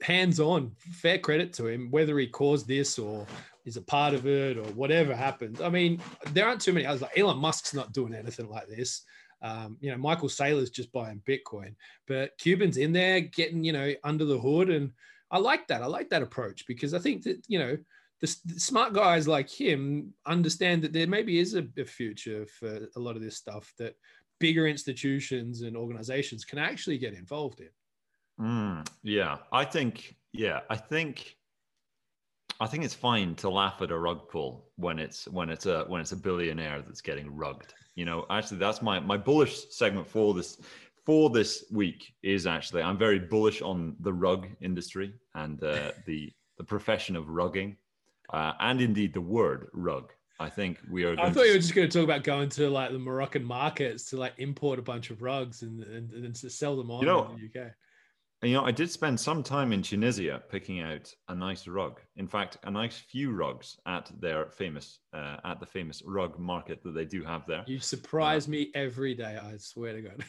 hands 0.00 0.38
on. 0.38 0.72
Fair 0.78 1.18
credit 1.18 1.52
to 1.54 1.66
him, 1.66 1.90
whether 1.90 2.16
he 2.18 2.28
caused 2.28 2.68
this 2.68 2.98
or 3.00 3.26
is 3.64 3.76
a 3.76 3.82
part 3.82 4.14
of 4.14 4.26
it 4.26 4.58
or 4.58 4.66
whatever 4.74 5.16
happened. 5.16 5.60
I 5.60 5.68
mean, 5.68 6.00
there 6.32 6.46
aren't 6.46 6.60
too 6.60 6.72
many 6.72 6.86
others. 6.86 7.02
Like 7.02 7.18
Elon 7.18 7.38
Musk's 7.38 7.74
not 7.74 7.92
doing 7.92 8.14
anything 8.14 8.48
like 8.48 8.68
this. 8.68 9.02
Um, 9.44 9.76
you 9.80 9.90
know, 9.90 9.98
Michael 9.98 10.28
Saylor's 10.28 10.70
just 10.70 10.90
buying 10.90 11.20
Bitcoin, 11.28 11.74
but 12.08 12.36
Cuban's 12.38 12.78
in 12.78 12.92
there 12.92 13.20
getting 13.20 13.62
you 13.62 13.72
know 13.72 13.92
under 14.02 14.24
the 14.24 14.38
hood, 14.38 14.70
and 14.70 14.90
I 15.30 15.38
like 15.38 15.68
that. 15.68 15.82
I 15.82 15.86
like 15.86 16.08
that 16.08 16.22
approach 16.22 16.66
because 16.66 16.94
I 16.94 16.98
think 16.98 17.22
that 17.24 17.44
you 17.46 17.58
know 17.58 17.76
the, 18.20 18.36
the, 18.46 18.58
smart 18.58 18.94
guys 18.94 19.28
like 19.28 19.50
him 19.50 20.14
understand 20.24 20.80
that 20.82 20.94
there 20.94 21.06
maybe 21.06 21.38
is 21.38 21.54
a, 21.54 21.66
a 21.76 21.84
future 21.84 22.46
for 22.46 22.88
a 22.96 22.98
lot 22.98 23.16
of 23.16 23.22
this 23.22 23.36
stuff 23.36 23.70
that 23.78 23.96
bigger 24.40 24.66
institutions 24.66 25.60
and 25.60 25.76
organizations 25.76 26.44
can 26.44 26.58
actually 26.58 26.96
get 26.96 27.12
involved 27.12 27.60
in. 27.60 27.68
Mm, 28.40 28.88
yeah, 29.02 29.36
I 29.52 29.66
think. 29.66 30.16
Yeah, 30.32 30.60
I 30.70 30.76
think. 30.76 31.36
I 32.60 32.66
think 32.66 32.84
it's 32.84 32.94
fine 32.94 33.34
to 33.36 33.50
laugh 33.50 33.82
at 33.82 33.90
a 33.90 33.98
rug 33.98 34.28
pull 34.30 34.70
when 34.76 34.98
it's 34.98 35.28
when 35.28 35.50
it's 35.50 35.66
a 35.66 35.84
when 35.88 36.00
it's 36.00 36.12
a 36.12 36.16
billionaire 36.16 36.80
that's 36.80 37.02
getting 37.02 37.34
rugged. 37.34 37.74
You 37.94 38.04
know, 38.04 38.26
actually, 38.30 38.58
that's 38.58 38.82
my 38.82 39.00
my 39.00 39.16
bullish 39.16 39.70
segment 39.70 40.06
for 40.06 40.34
this 40.34 40.58
for 41.04 41.30
this 41.30 41.64
week 41.70 42.14
is 42.22 42.46
actually 42.46 42.82
I'm 42.82 42.98
very 42.98 43.18
bullish 43.18 43.62
on 43.62 43.96
the 44.00 44.12
rug 44.12 44.48
industry 44.60 45.14
and 45.34 45.62
uh, 45.62 45.92
the 46.06 46.32
the 46.58 46.64
profession 46.64 47.16
of 47.16 47.26
rugging, 47.26 47.76
uh, 48.32 48.52
and 48.60 48.80
indeed 48.80 49.14
the 49.14 49.20
word 49.20 49.68
rug. 49.72 50.12
I 50.40 50.50
think 50.50 50.78
we 50.90 51.04
are. 51.04 51.12
I 51.18 51.30
thought 51.30 51.42
to... 51.42 51.46
you 51.46 51.52
were 51.52 51.60
just 51.60 51.74
going 51.74 51.88
to 51.88 51.98
talk 51.98 52.04
about 52.04 52.24
going 52.24 52.48
to 52.50 52.68
like 52.68 52.90
the 52.90 52.98
Moroccan 52.98 53.44
markets 53.44 54.10
to 54.10 54.16
like 54.16 54.34
import 54.38 54.78
a 54.78 54.82
bunch 54.82 55.10
of 55.10 55.22
rugs 55.22 55.62
and 55.62 55.82
and, 55.84 56.10
and 56.12 56.34
to 56.36 56.50
sell 56.50 56.76
them 56.76 56.90
on 56.90 57.00
you 57.00 57.06
know, 57.06 57.30
in 57.30 57.50
the 57.54 57.60
UK. 57.60 57.68
You 58.44 58.52
know, 58.52 58.64
I 58.66 58.72
did 58.72 58.90
spend 58.90 59.18
some 59.18 59.42
time 59.42 59.72
in 59.72 59.80
Tunisia 59.80 60.42
picking 60.50 60.80
out 60.80 61.10
a 61.28 61.34
nice 61.34 61.66
rug. 61.66 62.00
In 62.16 62.28
fact, 62.28 62.58
a 62.64 62.70
nice 62.70 62.98
few 62.98 63.32
rugs 63.32 63.78
at 63.86 64.12
their 64.20 64.50
famous, 64.50 64.98
uh, 65.14 65.38
at 65.46 65.60
the 65.60 65.66
famous 65.66 66.02
rug 66.04 66.38
market 66.38 66.82
that 66.82 66.92
they 66.92 67.06
do 67.06 67.24
have 67.24 67.46
there. 67.46 67.64
You 67.66 67.78
surprise 67.80 68.46
uh, 68.46 68.50
me 68.50 68.70
every 68.74 69.14
day. 69.14 69.38
I 69.42 69.56
swear 69.56 69.94
to 69.94 70.02
God. 70.02 70.24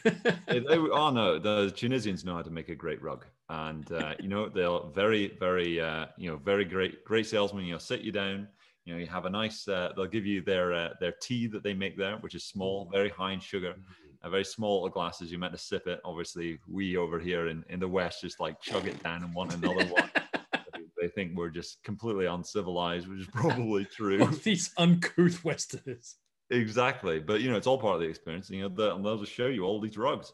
they, 0.48 0.60
they, 0.60 0.78
oh 0.78 1.10
no, 1.10 1.38
the 1.38 1.70
Tunisians 1.76 2.24
know 2.24 2.36
how 2.36 2.40
to 2.40 2.50
make 2.50 2.70
a 2.70 2.74
great 2.74 3.02
rug, 3.02 3.26
and 3.50 3.92
uh, 3.92 4.14
you 4.18 4.28
know 4.28 4.48
they're 4.48 4.78
very, 4.94 5.36
very, 5.38 5.78
uh, 5.78 6.06
you 6.16 6.30
know, 6.30 6.38
very 6.38 6.64
great, 6.64 7.04
great 7.04 7.26
salesmen. 7.26 7.66
You 7.66 7.72
know, 7.72 7.78
sit 7.78 8.00
you 8.00 8.12
down. 8.12 8.48
You 8.86 8.94
know, 8.94 8.98
you 8.98 9.08
have 9.08 9.26
a 9.26 9.30
nice. 9.30 9.68
Uh, 9.68 9.92
they'll 9.94 10.06
give 10.06 10.24
you 10.24 10.40
their 10.40 10.72
uh, 10.72 10.88
their 11.00 11.12
tea 11.20 11.48
that 11.48 11.62
they 11.62 11.74
make 11.74 11.98
there, 11.98 12.16
which 12.20 12.34
is 12.34 12.44
small, 12.44 12.88
very 12.90 13.10
high 13.10 13.32
in 13.32 13.40
sugar. 13.40 13.72
Mm-hmm 13.72 14.05
a 14.22 14.30
very 14.30 14.44
small 14.44 14.88
glasses. 14.88 15.30
You 15.30 15.38
meant 15.38 15.52
to 15.52 15.58
sip 15.58 15.86
it. 15.86 16.00
Obviously, 16.04 16.58
we 16.68 16.96
over 16.96 17.18
here 17.18 17.48
in, 17.48 17.64
in 17.68 17.80
the 17.80 17.88
West 17.88 18.20
just 18.20 18.40
like 18.40 18.60
chug 18.60 18.86
it 18.86 19.02
down 19.02 19.22
and 19.22 19.34
want 19.34 19.54
another 19.54 19.86
one. 19.86 20.10
they 21.00 21.08
think 21.08 21.36
we're 21.36 21.50
just 21.50 21.82
completely 21.82 22.26
uncivilized, 22.26 23.08
which 23.08 23.20
is 23.20 23.26
probably 23.32 23.84
true. 23.84 24.26
These 24.42 24.72
uncouth 24.78 25.44
Westerners. 25.44 26.16
Exactly, 26.50 27.18
but 27.18 27.40
you 27.40 27.50
know 27.50 27.56
it's 27.56 27.66
all 27.66 27.78
part 27.78 27.96
of 27.96 28.00
the 28.00 28.08
experience. 28.08 28.48
You 28.50 28.62
know, 28.62 28.68
the, 28.68 28.96
they'll 28.98 29.18
just 29.18 29.32
show 29.32 29.46
you 29.46 29.64
all 29.64 29.80
these 29.80 29.98
rugs, 29.98 30.32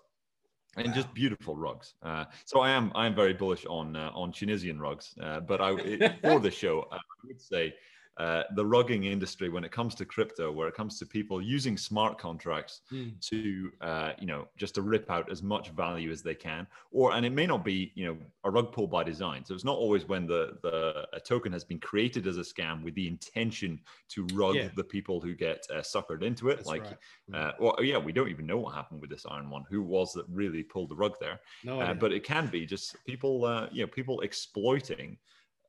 and 0.77 0.89
wow. 0.89 0.93
just 0.93 1.13
beautiful 1.15 1.57
rugs. 1.57 1.95
Uh, 2.03 2.27
so 2.45 2.61
I 2.61 2.71
am 2.71 2.93
I 2.95 3.07
am 3.07 3.15
very 3.15 3.33
bullish 3.33 3.65
on 3.65 3.97
uh, 3.97 4.11
on 4.15 4.31
Tunisian 4.31 4.79
rugs. 4.79 5.15
Uh, 5.21 5.41
but 5.41 5.63
I 5.63 5.73
it, 5.73 6.21
for 6.23 6.39
the 6.39 6.51
show 6.51 6.87
I 6.93 6.99
would 7.25 7.41
say 7.41 7.75
uh, 8.19 8.43
the 8.57 8.65
rugging 8.65 9.05
industry 9.05 9.49
when 9.49 9.65
it 9.65 9.73
comes 9.73 9.95
to 9.95 10.05
crypto, 10.05 10.53
where 10.53 10.69
it 10.69 10.75
comes 10.75 10.99
to 10.99 11.07
people 11.07 11.41
using 11.41 11.79
smart 11.79 12.19
contracts 12.19 12.83
mm. 12.93 13.19
to, 13.21 13.73
uh, 13.81 14.13
you 14.19 14.27
know, 14.27 14.47
just 14.57 14.75
to 14.75 14.83
rip 14.83 15.11
out 15.11 15.31
as 15.31 15.43
much 15.43 15.71
value 15.71 16.11
as 16.11 16.23
they 16.23 16.35
can, 16.35 16.67
or 16.91 17.13
and 17.15 17.25
it 17.25 17.33
may 17.33 17.47
not 17.47 17.65
be, 17.65 17.91
you 17.95 18.05
know, 18.07 18.17
a 18.45 18.51
rug 18.51 18.71
pull 18.71 18.87
by 18.87 19.03
design. 19.03 19.45
So 19.45 19.55
it's 19.55 19.65
not 19.65 19.79
always 19.79 20.07
when 20.07 20.27
the 20.27 20.59
the 20.63 21.07
a 21.15 21.21
token 21.21 21.53
has 21.53 21.65
been 21.65 21.79
created 21.79 22.27
as 22.27 22.37
a 22.37 22.43
scam 22.43 22.83
with 22.83 22.95
the 22.95 23.09
intention 23.09 23.81
to 24.11 24.27
rug 24.35 24.57
yeah. 24.57 24.69
the 24.77 24.85
people 24.85 25.21
who 25.21 25.35
get 25.35 25.67
uh, 25.71 25.77
suckered 25.77 26.23
into 26.23 26.51
it. 26.51 26.57
That's 26.57 26.69
like, 26.69 26.85
right. 26.85 26.97
Uh, 27.35 27.53
well, 27.59 27.77
yeah, 27.83 27.97
we 27.97 28.13
don't 28.13 28.29
even 28.29 28.47
know 28.47 28.59
what 28.59 28.75
happened 28.75 29.01
with 29.01 29.11
this 29.11 29.25
Iron 29.29 29.49
One. 29.49 29.65
Who 29.71 29.83
was 29.83 30.13
that 30.13 30.27
really 30.29 30.63
pulled 30.63 30.91
the 30.91 30.97
rug 30.97 31.15
there? 31.19 31.41
No, 31.65 31.81
uh, 31.81 31.95
but 31.95 32.13
it 32.13 32.25
can 32.25 32.49
be 32.49 32.67
just 32.67 32.97
people, 33.07 33.69
you 33.73 33.83
know, 33.83 33.87
people 33.87 34.21
exploiting 34.21 35.17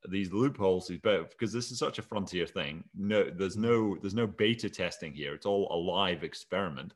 these 0.10 0.32
loopholes 0.32 0.90
because 0.90 1.54
this 1.54 1.72
is 1.72 1.80
such 1.80 2.00
a 2.00 2.04
frontier 2.04 2.46
thing. 2.46 2.84
No 2.96 3.30
there's 3.30 3.58
no 3.58 3.98
there's 4.02 4.14
no 4.14 4.28
beta 4.28 4.70
testing 4.70 5.14
here. 5.14 5.34
It's 5.34 5.46
all 5.46 5.68
a 5.72 5.78
live 5.78 6.24
experiment. 6.24 6.94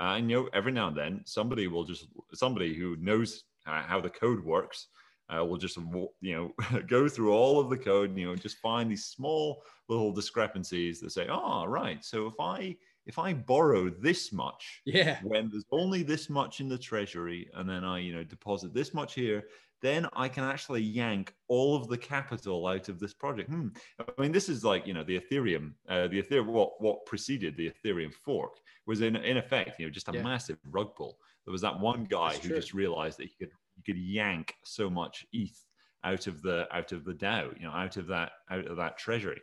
Uh, 0.00 0.14
and 0.16 0.30
you 0.30 0.36
know 0.36 0.48
every 0.52 0.72
now 0.72 0.88
and 0.88 0.96
then 0.96 1.20
somebody 1.24 1.66
will 1.66 1.84
just 1.84 2.06
somebody 2.34 2.74
who 2.74 2.96
knows 2.96 3.44
how 3.64 4.00
the 4.00 4.10
code 4.10 4.42
works 4.44 4.88
uh, 5.28 5.44
will 5.44 5.58
just 5.58 5.76
you 6.20 6.34
know 6.70 6.80
go 6.86 7.08
through 7.08 7.32
all 7.32 7.60
of 7.60 7.70
the 7.70 7.76
code 7.76 8.10
and, 8.10 8.18
you 8.18 8.26
know 8.26 8.36
just 8.36 8.58
find 8.58 8.90
these 8.90 9.06
small 9.06 9.62
little 9.88 10.12
discrepancies 10.12 11.00
that 11.00 11.10
say 11.10 11.26
oh 11.30 11.64
right. 11.66 12.04
So 12.04 12.26
if 12.26 12.34
i 12.40 12.76
if 13.06 13.18
i 13.18 13.32
borrow 13.32 13.88
this 13.88 14.32
much 14.32 14.82
yeah. 14.84 15.18
when 15.22 15.48
there's 15.50 15.64
only 15.72 16.02
this 16.02 16.28
much 16.28 16.60
in 16.60 16.68
the 16.68 16.78
treasury 16.78 17.48
and 17.54 17.68
then 17.68 17.82
i 17.82 17.98
you 17.98 18.14
know 18.14 18.22
deposit 18.22 18.74
this 18.74 18.92
much 18.92 19.14
here 19.14 19.44
then 19.80 20.06
I 20.12 20.28
can 20.28 20.44
actually 20.44 20.82
yank 20.82 21.34
all 21.48 21.76
of 21.76 21.88
the 21.88 21.98
capital 21.98 22.66
out 22.66 22.88
of 22.88 22.98
this 22.98 23.14
project. 23.14 23.50
Hmm. 23.50 23.68
I 24.00 24.20
mean, 24.20 24.32
this 24.32 24.48
is 24.48 24.64
like 24.64 24.86
you 24.86 24.94
know 24.94 25.04
the 25.04 25.20
Ethereum, 25.20 25.72
uh, 25.88 26.08
the 26.08 26.22
Ethereum. 26.22 26.46
What 26.46 26.80
what 26.80 27.06
preceded 27.06 27.56
the 27.56 27.70
Ethereum 27.70 28.12
fork 28.12 28.58
was 28.86 29.00
in 29.00 29.16
in 29.16 29.36
effect, 29.36 29.78
you 29.78 29.86
know, 29.86 29.90
just 29.90 30.08
a 30.08 30.12
yeah. 30.12 30.22
massive 30.22 30.58
rug 30.70 30.94
pull. 30.96 31.18
There 31.44 31.52
was 31.52 31.62
that 31.62 31.78
one 31.78 32.04
guy 32.04 32.32
That's 32.32 32.42
who 32.42 32.48
true. 32.48 32.56
just 32.58 32.74
realized 32.74 33.18
that 33.18 33.28
he 33.28 33.34
could 33.38 33.52
he 33.76 33.82
could 33.82 33.98
yank 34.00 34.54
so 34.64 34.90
much 34.90 35.26
ETH 35.32 35.64
out 36.04 36.26
of 36.26 36.42
the 36.42 36.66
out 36.74 36.92
of 36.92 37.04
the 37.04 37.14
DAO, 37.14 37.56
you 37.58 37.66
know, 37.66 37.72
out 37.72 37.96
of 37.96 38.06
that 38.08 38.32
out 38.50 38.66
of 38.66 38.76
that 38.76 38.98
treasury. 38.98 39.40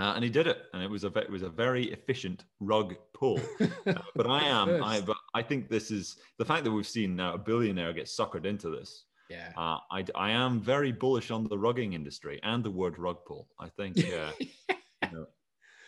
Uh, 0.00 0.12
and 0.16 0.24
he 0.24 0.30
did 0.30 0.48
it, 0.48 0.62
and 0.72 0.82
it 0.82 0.90
was 0.90 1.04
a 1.04 1.08
it 1.18 1.30
was 1.30 1.42
a 1.42 1.48
very 1.48 1.84
efficient 1.92 2.44
rug 2.60 2.94
pull. 3.14 3.40
Uh, 3.86 4.00
but 4.16 4.26
I 4.26 4.44
am 4.44 4.82
I 4.82 5.02
but 5.02 5.18
I 5.34 5.42
think 5.42 5.68
this 5.68 5.90
is 5.90 6.16
the 6.38 6.44
fact 6.44 6.64
that 6.64 6.72
we've 6.72 6.86
seen 6.86 7.14
now 7.14 7.34
a 7.34 7.38
billionaire 7.38 7.92
get 7.92 8.06
suckered 8.06 8.46
into 8.46 8.70
this 8.70 9.04
yeah. 9.34 9.52
Uh, 9.56 9.78
I, 9.90 10.04
I 10.14 10.30
am 10.30 10.60
very 10.60 10.92
bullish 10.92 11.30
on 11.30 11.44
the 11.44 11.56
rugging 11.56 11.94
industry 11.94 12.40
and 12.42 12.62
the 12.62 12.70
word 12.70 12.98
rug 12.98 13.18
pull. 13.26 13.48
I 13.58 13.68
think 13.68 13.98
uh, 13.98 14.32
you 14.38 14.76
know, 15.12 15.26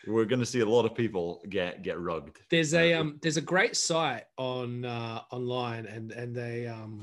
we're 0.07 0.25
going 0.25 0.41
to 0.41 0.47
see 0.47 0.61
a 0.61 0.67
lot 0.67 0.85
of 0.85 0.95
people 0.95 1.43
get 1.49 1.83
get 1.83 1.99
rugged. 2.01 2.37
There's 2.51 2.75
a 2.75 2.95
uh, 2.95 3.01
um 3.01 3.19
there's 3.23 3.37
a 3.37 3.43
great 3.43 3.77
site 3.77 4.25
on 4.37 4.85
uh, 4.85 5.23
online 5.31 5.87
and 5.87 6.13
and 6.13 6.35
they 6.35 6.67
um 6.67 7.03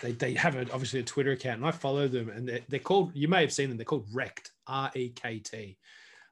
they 0.00 0.12
they 0.12 0.34
have 0.34 0.56
a, 0.56 0.60
obviously 0.72 1.00
a 1.00 1.04
Twitter 1.04 1.32
account 1.32 1.58
and 1.58 1.66
I 1.66 1.70
follow 1.70 2.08
them 2.08 2.28
and 2.28 2.48
they're, 2.48 2.60
they're 2.68 2.80
called 2.80 3.12
you 3.14 3.28
may 3.28 3.40
have 3.40 3.52
seen 3.52 3.68
them 3.68 3.78
they're 3.78 3.84
called 3.84 4.08
Rekt 4.12 4.50
R 4.66 4.90
E 4.94 5.10
K 5.10 5.38
T. 5.38 5.78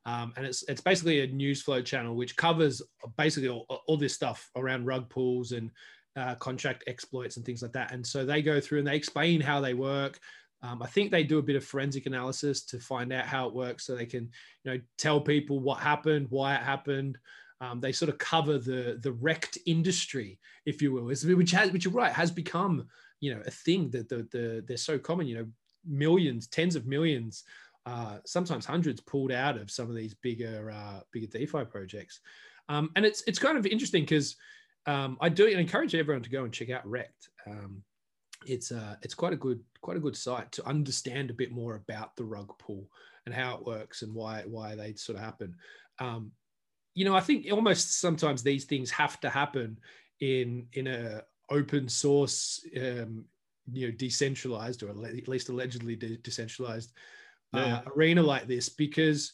Um, 0.06 0.32
and 0.36 0.46
it's 0.46 0.62
it's 0.68 0.80
basically 0.80 1.20
a 1.20 1.26
news 1.26 1.62
flow 1.62 1.82
channel 1.82 2.16
which 2.16 2.34
covers 2.36 2.80
basically 3.18 3.50
all, 3.50 3.66
all 3.86 3.96
this 3.96 4.14
stuff 4.14 4.50
around 4.56 4.86
rug 4.86 5.08
pulls 5.10 5.52
and 5.52 5.70
uh, 6.16 6.34
contract 6.36 6.84
exploits 6.86 7.36
and 7.36 7.46
things 7.46 7.62
like 7.62 7.72
that. 7.72 7.92
And 7.92 8.06
so 8.06 8.24
they 8.24 8.42
go 8.42 8.60
through 8.60 8.78
and 8.78 8.86
they 8.86 8.96
explain 8.96 9.40
how 9.40 9.60
they 9.60 9.74
work. 9.74 10.18
Um, 10.62 10.82
I 10.82 10.86
think 10.86 11.10
they 11.10 11.24
do 11.24 11.38
a 11.38 11.42
bit 11.42 11.56
of 11.56 11.64
forensic 11.64 12.06
analysis 12.06 12.64
to 12.66 12.78
find 12.78 13.12
out 13.12 13.26
how 13.26 13.46
it 13.48 13.54
works, 13.54 13.86
so 13.86 13.94
they 13.94 14.06
can, 14.06 14.28
you 14.64 14.72
know, 14.72 14.80
tell 14.98 15.20
people 15.20 15.58
what 15.58 15.80
happened, 15.80 16.26
why 16.28 16.54
it 16.54 16.62
happened. 16.62 17.16
Um, 17.62 17.80
they 17.80 17.92
sort 17.92 18.10
of 18.10 18.18
cover 18.18 18.58
the 18.58 18.98
the 19.02 19.12
wrecked 19.12 19.58
industry, 19.66 20.38
if 20.66 20.82
you 20.82 20.92
will, 20.92 21.04
which 21.04 21.50
has, 21.52 21.72
which 21.72 21.84
you're 21.84 21.94
right, 21.94 22.12
has 22.12 22.30
become, 22.30 22.86
you 23.20 23.34
know, 23.34 23.42
a 23.46 23.50
thing 23.50 23.90
that 23.90 24.08
the, 24.08 24.26
the 24.30 24.64
they're 24.66 24.76
so 24.76 24.98
common. 24.98 25.26
You 25.26 25.38
know, 25.38 25.46
millions, 25.86 26.46
tens 26.46 26.76
of 26.76 26.86
millions, 26.86 27.44
uh, 27.86 28.18
sometimes 28.26 28.66
hundreds 28.66 29.00
pulled 29.00 29.32
out 29.32 29.56
of 29.56 29.70
some 29.70 29.88
of 29.88 29.96
these 29.96 30.14
bigger 30.14 30.70
uh, 30.70 31.00
bigger 31.12 31.26
DeFi 31.26 31.64
projects. 31.64 32.20
Um, 32.68 32.90
and 32.96 33.06
it's 33.06 33.22
it's 33.26 33.38
kind 33.38 33.56
of 33.56 33.66
interesting 33.66 34.02
because 34.02 34.36
um, 34.86 35.18
I 35.20 35.28
do 35.28 35.46
encourage 35.46 35.94
everyone 35.94 36.22
to 36.22 36.30
go 36.30 36.44
and 36.44 36.52
check 36.52 36.70
out 36.70 36.86
Rekt. 36.86 37.28
Um, 37.46 37.82
it's 38.46 38.72
uh, 38.72 38.96
it's 39.02 39.14
quite 39.14 39.32
a 39.32 39.36
good 39.36 39.60
quite 39.82 39.96
a 39.96 40.00
good 40.00 40.16
site 40.16 40.50
to 40.52 40.66
understand 40.66 41.30
a 41.30 41.34
bit 41.34 41.52
more 41.52 41.76
about 41.76 42.16
the 42.16 42.24
rug 42.24 42.52
pull 42.58 42.88
and 43.26 43.34
how 43.34 43.54
it 43.56 43.64
works 43.64 44.02
and 44.02 44.14
why 44.14 44.42
why 44.46 44.74
they 44.74 44.94
sort 44.94 45.18
of 45.18 45.24
happen. 45.24 45.54
Um, 45.98 46.32
you 46.94 47.04
know, 47.04 47.14
I 47.14 47.20
think 47.20 47.46
almost 47.52 48.00
sometimes 48.00 48.42
these 48.42 48.64
things 48.64 48.90
have 48.90 49.20
to 49.20 49.30
happen 49.30 49.78
in 50.20 50.66
in 50.72 50.86
a 50.86 51.22
open 51.50 51.88
source, 51.88 52.64
um, 52.76 53.24
you 53.72 53.88
know, 53.88 53.92
decentralized 53.96 54.82
or 54.82 54.90
at 54.90 55.28
least 55.28 55.48
allegedly 55.48 55.96
de- 55.96 56.16
decentralized 56.18 56.92
uh, 57.52 57.58
yeah. 57.58 57.80
arena 57.96 58.22
like 58.22 58.46
this 58.46 58.68
because 58.68 59.32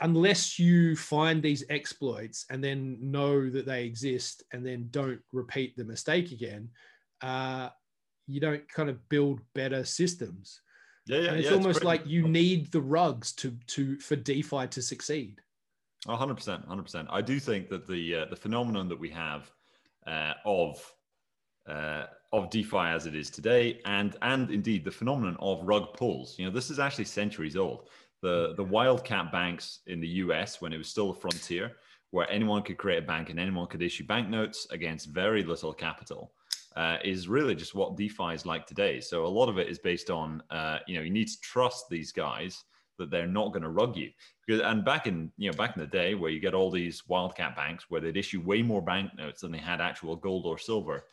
unless 0.00 0.58
you 0.58 0.96
find 0.96 1.42
these 1.42 1.64
exploits 1.68 2.46
and 2.50 2.64
then 2.64 2.98
know 3.00 3.50
that 3.50 3.66
they 3.66 3.84
exist 3.84 4.42
and 4.52 4.64
then 4.64 4.88
don't 4.90 5.20
repeat 5.32 5.76
the 5.76 5.84
mistake 5.84 6.32
again, 6.32 6.68
uh, 7.22 7.68
you 8.26 8.40
don't 8.40 8.66
kind 8.68 8.88
of 8.88 9.08
build 9.08 9.40
better 9.54 9.84
systems. 9.84 10.60
Yeah, 11.06 11.18
yeah, 11.18 11.28
and 11.30 11.38
it's 11.38 11.50
yeah, 11.50 11.56
almost 11.56 11.78
it's 11.78 11.84
like 11.84 12.06
you 12.06 12.28
need 12.28 12.70
the 12.72 12.80
rugs 12.80 13.32
to 13.32 13.56
to 13.68 13.98
for 13.98 14.16
DeFi 14.16 14.68
to 14.68 14.82
succeed. 14.82 15.40
hundred 16.06 16.36
percent, 16.36 16.64
hundred 16.66 16.84
percent. 16.84 17.08
I 17.10 17.20
do 17.20 17.40
think 17.40 17.68
that 17.70 17.86
the 17.86 18.16
uh, 18.16 18.24
the 18.26 18.36
phenomenon 18.36 18.88
that 18.88 19.00
we 19.00 19.10
have 19.10 19.50
uh, 20.06 20.34
of 20.44 20.94
uh, 21.68 22.04
of 22.32 22.50
DeFi 22.50 22.76
as 22.76 23.06
it 23.06 23.14
is 23.14 23.28
today, 23.28 23.80
and 23.86 24.16
and 24.22 24.50
indeed 24.50 24.84
the 24.84 24.90
phenomenon 24.90 25.36
of 25.40 25.62
rug 25.62 25.94
pulls. 25.94 26.38
You 26.38 26.44
know, 26.44 26.52
this 26.52 26.70
is 26.70 26.78
actually 26.78 27.06
centuries 27.06 27.56
old 27.56 27.88
the 28.22 28.54
the 28.56 28.64
wildcat 28.64 29.32
banks 29.32 29.80
in 29.86 30.00
the 30.00 30.08
US 30.08 30.60
when 30.60 30.72
it 30.72 30.78
was 30.78 30.88
still 30.88 31.10
a 31.10 31.14
frontier, 31.14 31.72
where 32.10 32.30
anyone 32.30 32.62
could 32.62 32.78
create 32.78 33.02
a 33.02 33.06
bank 33.06 33.30
and 33.30 33.38
anyone 33.38 33.66
could 33.66 33.82
issue 33.82 34.04
banknotes 34.04 34.66
against 34.70 35.08
very 35.08 35.42
little 35.42 35.72
capital, 35.72 36.32
uh, 36.76 36.98
is 37.04 37.28
really 37.28 37.54
just 37.54 37.74
what 37.74 37.96
DeFi 37.96 38.34
is 38.34 38.46
like 38.46 38.66
today. 38.66 39.00
So 39.00 39.24
a 39.24 39.28
lot 39.28 39.48
of 39.48 39.58
it 39.58 39.68
is 39.68 39.78
based 39.78 40.10
on 40.10 40.42
uh, 40.50 40.78
you 40.86 40.96
know 40.96 41.02
you 41.02 41.10
need 41.10 41.28
to 41.28 41.40
trust 41.40 41.88
these 41.88 42.12
guys 42.12 42.64
that 42.98 43.10
they're 43.10 43.26
not 43.26 43.52
going 43.52 43.62
to 43.62 43.70
rug 43.70 43.96
you. 43.96 44.10
Because, 44.46 44.60
and 44.62 44.84
back 44.84 45.06
in 45.06 45.32
you 45.36 45.50
know 45.50 45.56
back 45.56 45.76
in 45.76 45.80
the 45.80 45.88
day 45.88 46.14
where 46.14 46.30
you 46.30 46.40
get 46.40 46.54
all 46.54 46.70
these 46.70 47.08
wildcat 47.08 47.56
banks 47.56 47.86
where 47.88 48.00
they'd 48.00 48.16
issue 48.16 48.42
way 48.42 48.62
more 48.62 48.82
banknotes 48.82 49.40
than 49.40 49.52
they 49.52 49.58
had 49.58 49.80
actual 49.80 50.16
gold 50.16 50.46
or 50.46 50.58
silver, 50.58 51.04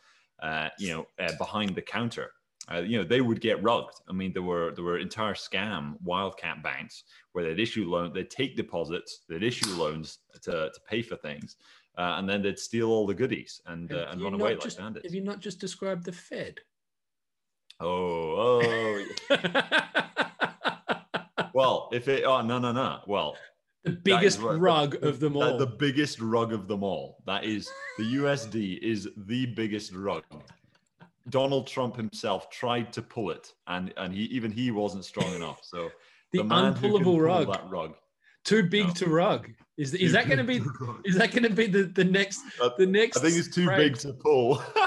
uh, 0.42 0.68
you 0.78 0.88
know, 0.88 1.06
uh, 1.18 1.32
behind 1.38 1.74
the 1.74 1.82
counter 1.82 2.32
uh, 2.72 2.80
you 2.80 2.98
know, 2.98 3.04
they 3.04 3.20
would 3.20 3.40
get 3.40 3.62
rugged. 3.62 3.94
I 4.08 4.12
mean, 4.12 4.32
there 4.32 4.42
were 4.42 4.72
there 4.74 4.84
were 4.84 4.98
entire 4.98 5.34
scam 5.34 5.94
wildcat 6.02 6.62
banks 6.62 7.04
where 7.32 7.44
they'd 7.44 7.60
issue 7.60 7.88
loans, 7.88 8.12
they'd 8.14 8.30
take 8.30 8.56
deposits, 8.56 9.20
they'd 9.28 9.42
issue 9.42 9.70
loans 9.74 10.18
to, 10.42 10.50
to 10.50 10.80
pay 10.88 11.02
for 11.02 11.16
things. 11.16 11.56
uh, 11.98 12.14
and 12.18 12.28
then 12.28 12.42
they'd 12.42 12.58
steal 12.58 12.90
all 12.90 13.06
the 13.06 13.14
goodies 13.14 13.60
and 13.66 13.92
uh, 13.92 14.06
and 14.10 14.22
run 14.22 14.34
away 14.34 14.52
like 14.52 14.62
just- 14.62 14.78
bandits. 14.78 15.04
Have 15.04 15.14
you 15.14 15.22
not 15.22 15.40
just 15.40 15.58
described 15.58 16.04
the 16.04 16.12
Fed? 16.12 16.60
Oh, 17.80 18.60
oh. 19.30 19.38
well, 21.54 21.88
if 21.92 22.08
it, 22.08 22.24
oh 22.24 22.42
no, 22.42 22.58
no, 22.58 22.72
no. 22.72 23.00
Well, 23.06 23.36
the 23.84 23.92
biggest 23.92 24.40
rug 24.40 25.02
of 25.04 25.20
them 25.20 25.34
the, 25.34 25.38
all. 25.40 25.58
the 25.58 25.66
biggest 25.66 26.20
rug 26.20 26.52
of 26.52 26.66
them 26.68 26.82
all. 26.82 27.18
That 27.26 27.44
is 27.44 27.68
the 27.98 28.04
USD 28.16 28.78
is 28.80 29.08
the 29.16 29.46
biggest 29.46 29.92
rug. 29.94 30.24
Donald 31.30 31.66
Trump 31.66 31.96
himself 31.96 32.50
tried 32.50 32.92
to 32.94 33.02
pull 33.02 33.30
it, 33.30 33.52
and 33.66 33.92
and 33.96 34.12
he 34.14 34.22
even 34.24 34.50
he 34.50 34.70
wasn't 34.70 35.04
strong 35.04 35.32
enough. 35.34 35.60
So 35.62 35.90
the 36.32 36.38
can 36.38 36.48
unpullable 36.48 37.02
pull 37.04 37.20
rug. 37.20 37.52
that 37.52 37.68
rug, 37.70 37.94
Too 38.44 38.62
big 38.64 38.88
No. 38.88 38.92
to 38.94 39.06
rug. 39.06 39.50
Is 39.76 39.94
is 39.94 40.12
that 40.12 40.26
going 40.26 40.38
to 40.38 40.44
be? 40.44 40.60
Is 41.04 41.16
that 41.16 41.30
going 41.30 41.44
to 41.44 41.50
be 41.50 41.66
the 41.66 41.84
the 41.84 42.04
next 42.04 42.40
Uh, 42.60 42.70
the 42.78 42.86
next? 42.86 43.18
I 43.18 43.20
think 43.20 43.36
it's 43.36 43.54
too 43.54 43.66
phrase? 43.66 43.90
big 43.90 43.98
to 44.00 44.12
pull. 44.14 44.60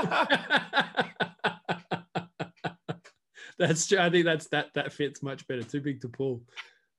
that's 3.57 3.87
true. 3.87 3.99
I 3.99 4.09
think 4.09 4.25
that's 4.25 4.47
that 4.49 4.67
that 4.75 4.91
fits 4.93 5.23
much 5.23 5.47
better. 5.47 5.63
Too 5.63 5.81
big 5.81 6.01
to 6.01 6.09
pull. 6.09 6.43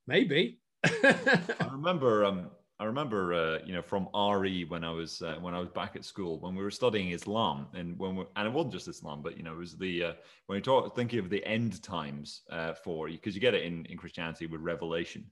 Maybe. 0.07 0.59
I 0.85 1.69
remember, 1.71 2.25
um, 2.25 2.49
I 2.79 2.85
remember, 2.85 3.33
uh, 3.33 3.59
you 3.65 3.73
know, 3.73 3.81
from 3.81 4.09
RE 4.15 4.65
when 4.65 4.83
I 4.83 4.91
was 4.91 5.21
uh, 5.21 5.35
when 5.39 5.53
I 5.53 5.59
was 5.59 5.69
back 5.69 5.95
at 5.95 6.03
school 6.03 6.39
when 6.39 6.55
we 6.55 6.63
were 6.63 6.71
studying 6.71 7.11
Islam, 7.11 7.67
and 7.73 7.97
when 7.99 8.15
we, 8.15 8.25
and 8.35 8.47
it 8.47 8.53
wasn't 8.53 8.73
just 8.73 8.87
Islam, 8.87 9.21
but 9.21 9.37
you 9.37 9.43
know, 9.43 9.53
it 9.53 9.59
was 9.59 9.77
the 9.77 10.03
uh, 10.03 10.13
when 10.47 10.57
you 10.57 10.61
talk 10.61 10.95
thinking 10.95 11.19
of 11.19 11.29
the 11.29 11.45
end 11.45 11.81
times 11.83 12.41
uh, 12.49 12.73
for 12.73 13.07
because 13.07 13.35
you 13.35 13.41
get 13.41 13.53
it 13.53 13.63
in 13.63 13.85
in 13.85 13.97
Christianity 13.97 14.47
with 14.47 14.61
Revelation. 14.61 15.25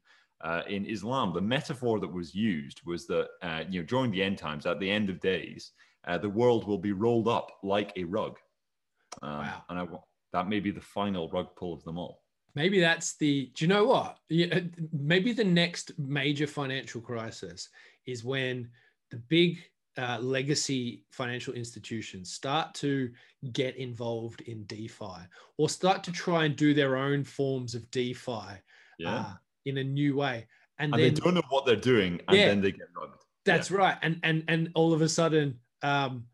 Uh, 0.43 0.63
in 0.67 0.85
Islam, 0.85 1.33
the 1.33 1.41
metaphor 1.41 1.99
that 1.99 2.11
was 2.11 2.33
used 2.33 2.81
was 2.85 3.05
that 3.07 3.27
uh, 3.41 3.63
you 3.69 3.81
know 3.81 3.85
during 3.85 4.11
the 4.11 4.23
end 4.23 4.37
times, 4.37 4.65
at 4.65 4.79
the 4.79 4.89
end 4.89 5.09
of 5.09 5.19
days, 5.19 5.71
uh, 6.07 6.17
the 6.17 6.29
world 6.29 6.67
will 6.67 6.79
be 6.79 6.93
rolled 6.93 7.27
up 7.27 7.51
like 7.63 7.91
a 7.95 8.03
rug. 8.03 8.37
Um, 9.21 9.39
Wow. 9.39 9.63
And 9.69 9.79
I, 9.79 9.87
that 10.33 10.47
may 10.47 10.59
be 10.59 10.71
the 10.71 10.81
final 10.81 11.29
rug 11.29 11.55
pull 11.55 11.73
of 11.73 11.83
them 11.83 11.97
all. 11.97 12.20
Maybe 12.55 12.79
that's 12.79 13.15
the. 13.17 13.51
Do 13.55 13.65
you 13.65 13.69
know 13.69 13.85
what? 13.85 14.17
Maybe 14.91 15.31
the 15.33 15.43
next 15.43 15.97
major 15.97 16.47
financial 16.47 17.01
crisis 17.01 17.69
is 18.05 18.23
when 18.23 18.69
the 19.09 19.17
big 19.17 19.59
uh, 19.97 20.19
legacy 20.19 21.03
financial 21.11 21.53
institutions 21.53 22.31
start 22.31 22.73
to 22.75 23.09
get 23.51 23.75
involved 23.75 24.41
in 24.41 24.63
DeFi 24.65 25.27
or 25.57 25.69
start 25.69 26.03
to 26.05 26.11
try 26.11 26.45
and 26.45 26.55
do 26.55 26.73
their 26.73 26.95
own 26.97 27.23
forms 27.23 27.75
of 27.75 27.89
DeFi 27.91 28.57
Yeah. 28.99 29.15
uh, 29.15 29.33
in 29.65 29.77
a 29.77 29.83
new 29.83 30.15
way. 30.15 30.47
And, 30.79 30.93
and 30.93 31.03
then 31.03 31.13
they 31.13 31.19
don't 31.19 31.33
know 31.35 31.41
what 31.49 31.65
they're 31.65 31.75
doing, 31.75 32.21
and 32.27 32.37
Yeah. 32.37 32.47
then 32.47 32.61
they 32.61 32.71
get 32.71 32.87
rugged. 32.95 33.19
That's 33.45 33.71
right. 33.71 33.97
And 34.01 34.19
and 34.23 34.43
and 34.47 34.69
all 34.75 34.93
of 34.93 35.01
a 35.01 35.09
sudden, 35.09 35.59
um, 35.83 36.25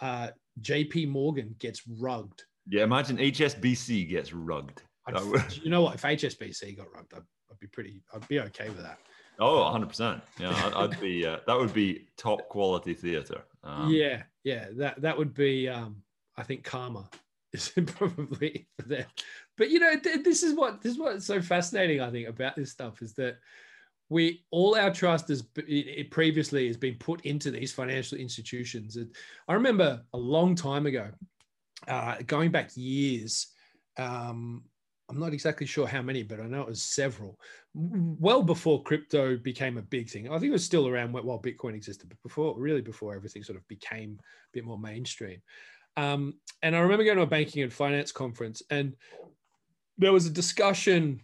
uh, 0.00 0.30
JP 0.60 1.08
Morgan 1.08 1.54
gets 1.58 1.86
rugged. 1.86 2.42
Yeah, 2.68 2.84
imagine 2.84 3.18
HSBC 3.18 4.08
gets 4.08 4.32
rugged. 4.32 4.82
I'd, 5.06 5.14
That 5.16 5.26
would- 5.26 5.56
you 5.64 5.70
know 5.70 5.82
what? 5.82 5.94
If 5.96 6.02
HSBC 6.02 6.76
got 6.76 6.92
rugged, 6.92 7.12
I'd, 7.14 7.22
I'd 7.50 7.58
be 7.60 7.66
pretty. 7.66 8.02
I'd 8.12 8.26
be 8.28 8.40
okay 8.40 8.68
with 8.68 8.82
that. 8.82 8.98
Oh, 9.40 9.56
100%. 9.64 10.22
Yeah, 10.38 10.50
I'd, 10.50 10.72
I'd 10.74 11.00
be, 11.00 11.26
uh, 11.26 11.38
that 11.46 11.58
would 11.58 11.74
be 11.74 12.06
top 12.16 12.48
quality 12.48 12.94
theater. 12.94 13.42
Um, 13.64 13.90
yeah, 13.90 14.22
yeah. 14.44 14.66
That 14.76 15.00
that 15.02 15.16
would 15.18 15.34
be. 15.34 15.68
Um, 15.68 16.02
I 16.36 16.42
think 16.42 16.64
karma 16.64 17.08
is 17.52 17.68
probably 17.86 18.68
there. 18.86 19.06
But 19.56 19.70
you 19.70 19.80
know, 19.80 19.98
th- 19.98 20.24
this 20.24 20.42
is 20.42 20.54
what 20.54 20.80
this 20.82 20.92
is 20.92 20.98
what's 20.98 21.26
so 21.26 21.40
fascinating. 21.42 22.00
I 22.00 22.10
think 22.10 22.28
about 22.28 22.54
this 22.56 22.70
stuff 22.70 23.02
is 23.02 23.12
that 23.14 23.38
we 24.08 24.44
all 24.50 24.76
our 24.76 24.92
trust 24.92 25.28
has 25.28 25.42
it, 25.56 25.64
it 25.68 26.10
previously 26.10 26.66
has 26.68 26.76
been 26.76 26.96
put 26.96 27.22
into 27.22 27.50
these 27.50 27.72
financial 27.72 28.18
institutions. 28.18 28.96
And 28.96 29.14
I 29.48 29.54
remember 29.54 30.02
a 30.12 30.18
long 30.18 30.54
time 30.54 30.86
ago, 30.86 31.08
uh, 31.88 32.16
going 32.26 32.50
back 32.52 32.70
years. 32.76 33.48
Um, 33.96 34.62
I'm 35.10 35.18
not 35.18 35.34
exactly 35.34 35.66
sure 35.66 35.86
how 35.86 36.00
many, 36.00 36.22
but 36.22 36.40
I 36.40 36.46
know 36.46 36.62
it 36.62 36.68
was 36.68 36.82
several. 36.82 37.38
Well 37.74 38.42
before 38.42 38.82
crypto 38.82 39.36
became 39.36 39.76
a 39.76 39.82
big 39.82 40.08
thing. 40.08 40.28
I 40.28 40.38
think 40.38 40.48
it 40.48 40.52
was 40.52 40.64
still 40.64 40.88
around 40.88 41.10
wh- 41.10 41.24
while 41.24 41.42
Bitcoin 41.42 41.74
existed, 41.74 42.08
but 42.08 42.22
before, 42.22 42.58
really 42.58 42.80
before 42.80 43.14
everything 43.14 43.42
sort 43.42 43.58
of 43.58 43.68
became 43.68 44.18
a 44.20 44.24
bit 44.52 44.64
more 44.64 44.78
mainstream. 44.78 45.42
Um, 45.96 46.34
and 46.62 46.74
I 46.74 46.80
remember 46.80 47.04
going 47.04 47.18
to 47.18 47.22
a 47.22 47.26
banking 47.26 47.62
and 47.62 47.72
finance 47.72 48.12
conference, 48.12 48.62
and 48.70 48.94
there 49.98 50.12
was 50.12 50.26
a 50.26 50.30
discussion. 50.30 51.20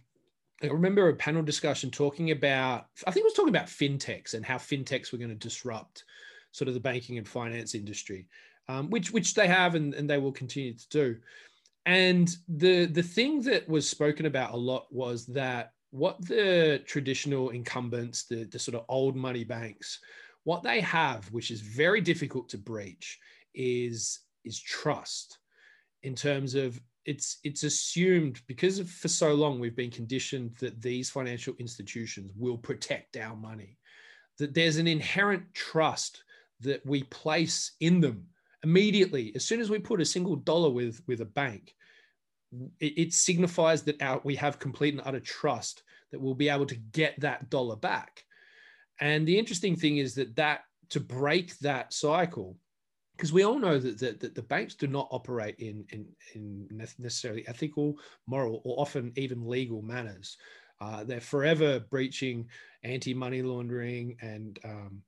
I 0.63 0.67
remember 0.67 1.09
a 1.09 1.15
panel 1.15 1.41
discussion 1.41 1.89
talking 1.89 2.31
about, 2.31 2.85
I 3.07 3.11
think 3.11 3.23
it 3.23 3.27
was 3.27 3.33
talking 3.33 3.49
about 3.49 3.65
fintechs 3.65 4.35
and 4.35 4.45
how 4.45 4.57
fintechs 4.57 5.11
were 5.11 5.17
going 5.17 5.31
to 5.31 5.35
disrupt 5.35 6.03
sort 6.51 6.67
of 6.67 6.75
the 6.75 6.79
banking 6.79 7.17
and 7.17 7.27
finance 7.27 7.73
industry, 7.73 8.27
um, 8.69 8.89
which 8.91 9.11
which 9.11 9.33
they 9.33 9.47
have 9.47 9.73
and, 9.75 9.95
and 9.95 10.07
they 10.07 10.19
will 10.19 10.31
continue 10.31 10.73
to 10.73 10.89
do. 10.89 11.17
And 11.85 12.29
the 12.47 12.85
the 12.85 13.03
thing 13.03 13.41
that 13.43 13.67
was 13.67 13.89
spoken 13.89 14.25
about 14.25 14.53
a 14.53 14.57
lot 14.57 14.85
was 14.91 15.25
that 15.27 15.73
what 15.89 16.25
the 16.25 16.81
traditional 16.85 17.49
incumbents, 17.49 18.25
the, 18.25 18.45
the 18.45 18.59
sort 18.59 18.75
of 18.75 18.85
old 18.87 19.15
money 19.15 19.43
banks, 19.43 19.99
what 20.43 20.63
they 20.63 20.79
have, 20.81 21.25
which 21.31 21.51
is 21.51 21.61
very 21.61 22.01
difficult 22.01 22.49
to 22.49 22.57
breach, 22.57 23.19
is 23.53 24.19
is 24.45 24.59
trust 24.59 25.39
in 26.03 26.15
terms 26.15 26.55
of 26.55 26.79
it's 27.05 27.39
it's 27.43 27.63
assumed 27.63 28.41
because 28.47 28.79
of, 28.79 28.89
for 28.89 29.07
so 29.07 29.33
long 29.33 29.59
we've 29.59 29.75
been 29.75 29.91
conditioned 29.91 30.55
that 30.59 30.81
these 30.81 31.09
financial 31.09 31.53
institutions 31.59 32.31
will 32.37 32.57
protect 32.57 33.17
our 33.17 33.35
money 33.35 33.77
that 34.37 34.53
there's 34.53 34.77
an 34.77 34.87
inherent 34.87 35.43
trust 35.53 36.23
that 36.59 36.83
we 36.85 37.03
place 37.03 37.73
in 37.79 37.99
them 37.99 38.25
immediately 38.63 39.31
as 39.35 39.45
soon 39.45 39.59
as 39.59 39.69
we 39.69 39.79
put 39.79 40.01
a 40.01 40.05
single 40.05 40.35
dollar 40.35 40.69
with 40.69 41.01
with 41.07 41.21
a 41.21 41.25
bank 41.25 41.73
it, 42.79 42.93
it 42.97 43.13
signifies 43.13 43.83
that 43.83 44.01
our, 44.01 44.19
we 44.23 44.35
have 44.35 44.59
complete 44.59 44.93
and 44.93 45.03
utter 45.05 45.19
trust 45.19 45.83
that 46.11 46.19
we'll 46.19 46.35
be 46.35 46.49
able 46.49 46.65
to 46.65 46.75
get 46.75 47.19
that 47.19 47.49
dollar 47.49 47.75
back 47.75 48.23
and 48.99 49.27
the 49.27 49.37
interesting 49.37 49.75
thing 49.75 49.97
is 49.97 50.15
that 50.15 50.35
that 50.35 50.61
to 50.89 50.99
break 50.99 51.57
that 51.59 51.93
cycle 51.93 52.57
because 53.21 53.33
we 53.33 53.43
all 53.43 53.59
know 53.59 53.77
that, 53.77 53.99
that, 53.99 54.19
that 54.19 54.33
the 54.33 54.41
banks 54.41 54.73
do 54.73 54.87
not 54.87 55.07
operate 55.11 55.55
in, 55.59 55.85
in, 55.91 56.07
in 56.33 56.67
necessarily 56.97 57.47
ethical, 57.47 57.95
moral, 58.25 58.63
or 58.65 58.81
often 58.81 59.13
even 59.15 59.47
legal 59.47 59.83
manners. 59.83 60.37
Uh, 60.79 61.03
they're 61.03 61.21
forever 61.21 61.79
breaching 61.79 62.47
anti-money 62.83 63.43
laundering 63.43 64.17
and 64.21 64.57
um, 64.65 65.03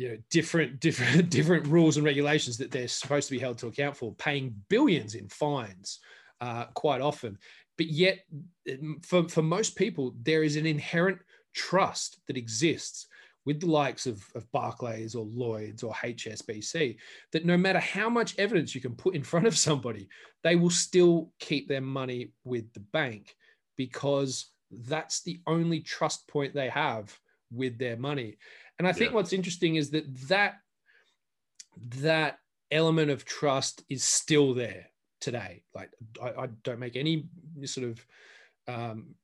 you 0.00 0.08
know 0.08 0.16
different 0.30 0.80
different 0.86 1.28
different 1.28 1.66
rules 1.66 1.96
and 1.96 2.06
regulations 2.06 2.56
that 2.56 2.70
they're 2.70 2.88
supposed 2.88 3.28
to 3.28 3.34
be 3.34 3.38
held 3.38 3.58
to 3.58 3.66
account 3.66 3.96
for, 3.96 4.14
paying 4.14 4.54
billions 4.68 5.14
in 5.14 5.28
fines 5.28 6.00
uh, 6.40 6.64
quite 6.74 7.02
often. 7.02 7.38
But 7.76 7.86
yet, 7.86 8.20
for, 9.02 9.28
for 9.28 9.42
most 9.42 9.76
people, 9.76 10.14
there 10.22 10.42
is 10.42 10.56
an 10.56 10.66
inherent 10.66 11.18
trust 11.54 12.20
that 12.26 12.36
exists 12.36 13.06
with 13.46 13.60
the 13.60 13.66
likes 13.66 14.06
of, 14.06 14.22
of 14.34 14.50
Barclays 14.52 15.14
or 15.14 15.24
Lloyds 15.24 15.82
or 15.82 15.94
HSBC, 15.94 16.96
that 17.32 17.46
no 17.46 17.56
matter 17.56 17.78
how 17.78 18.10
much 18.10 18.38
evidence 18.38 18.74
you 18.74 18.82
can 18.82 18.94
put 18.94 19.14
in 19.14 19.22
front 19.32 19.46
of 19.46 19.56
somebody, 19.56 20.08
they 20.42 20.56
will 20.56 20.70
still 20.70 21.32
keep 21.38 21.68
their 21.68 21.80
money 21.80 22.32
with 22.44 22.70
the 22.74 22.80
bank 22.92 23.34
because 23.76 24.50
that's 24.70 25.22
the 25.22 25.40
only 25.46 25.80
trust 25.80 26.28
point 26.28 26.54
they 26.54 26.68
have 26.68 27.18
with 27.50 27.78
their 27.78 27.96
money. 27.96 28.36
And 28.80 28.88
I 28.88 28.92
think 28.94 29.10
Yeah. 29.10 29.16
what's 29.16 29.34
interesting 29.34 29.76
is 29.76 29.90
that 29.90 30.06
that 30.28 30.54
that 31.98 32.38
element 32.70 33.10
of 33.10 33.26
trust 33.26 33.84
is 33.90 34.02
still 34.02 34.54
there 34.54 34.86
today. 35.20 35.64
Like 35.74 35.90
I, 36.22 36.28
I 36.30 36.46
don't 36.62 36.78
make 36.78 36.96
any 36.96 37.28
sort 37.64 37.88
of 37.88 38.06
um, 38.66 39.14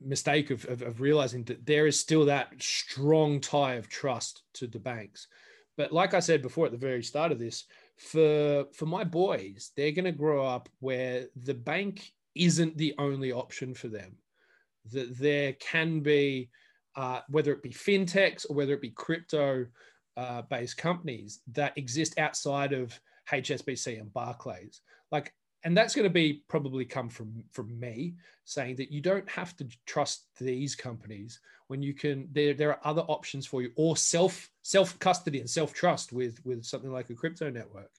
mistake 0.00 0.50
of, 0.50 0.64
of, 0.64 0.80
of 0.80 1.02
realizing 1.02 1.44
that 1.44 1.66
there 1.66 1.86
is 1.86 2.00
still 2.00 2.24
that 2.24 2.54
strong 2.58 3.38
tie 3.38 3.74
of 3.74 3.90
trust 3.90 4.44
to 4.54 4.66
the 4.66 4.78
banks. 4.78 5.28
But 5.76 5.92
like 5.92 6.14
I 6.14 6.20
said 6.20 6.40
before 6.40 6.64
at 6.64 6.72
the 6.72 6.78
very 6.78 7.02
start 7.02 7.32
of 7.32 7.38
this, 7.38 7.64
for 7.98 8.64
for 8.72 8.86
my 8.86 9.04
boys, 9.04 9.72
they're 9.76 9.92
going 9.92 10.06
to 10.06 10.12
grow 10.24 10.46
up 10.46 10.70
where 10.80 11.26
the 11.36 11.52
bank 11.52 12.14
isn't 12.34 12.78
the 12.78 12.94
only 12.96 13.30
option 13.30 13.74
for 13.74 13.88
them. 13.88 14.16
That 14.92 15.18
there 15.18 15.52
can 15.54 16.00
be, 16.00 16.48
uh, 16.96 17.20
whether 17.28 17.52
it 17.52 17.62
be 17.62 17.70
fintechs 17.70 18.48
or 18.48 18.54
whether 18.54 18.72
it 18.72 18.80
be 18.80 18.90
crypto 18.90 19.66
uh, 20.16 20.42
based 20.42 20.76
companies 20.76 21.40
that 21.52 21.76
exist 21.76 22.18
outside 22.18 22.72
of 22.72 22.98
HSBC 23.30 24.00
and 24.00 24.12
Barclays. 24.12 24.80
Like, 25.12 25.34
and 25.64 25.76
that's 25.76 25.94
going 25.94 26.04
to 26.04 26.10
be 26.10 26.44
probably 26.48 26.84
come 26.84 27.08
from 27.08 27.42
from 27.50 27.78
me 27.78 28.14
saying 28.44 28.76
that 28.76 28.92
you 28.92 29.00
don't 29.00 29.28
have 29.28 29.56
to 29.56 29.66
trust 29.84 30.26
these 30.40 30.74
companies 30.74 31.40
when 31.66 31.82
you 31.82 31.92
can. 31.92 32.28
There 32.32 32.54
there 32.54 32.70
are 32.70 32.80
other 32.84 33.02
options 33.02 33.46
for 33.46 33.62
you, 33.62 33.72
or 33.76 33.96
self 33.96 34.48
self 34.62 34.98
custody 35.00 35.40
and 35.40 35.50
self 35.50 35.74
trust 35.74 36.12
with 36.12 36.44
with 36.44 36.64
something 36.64 36.92
like 36.92 37.10
a 37.10 37.14
crypto 37.14 37.50
network. 37.50 37.90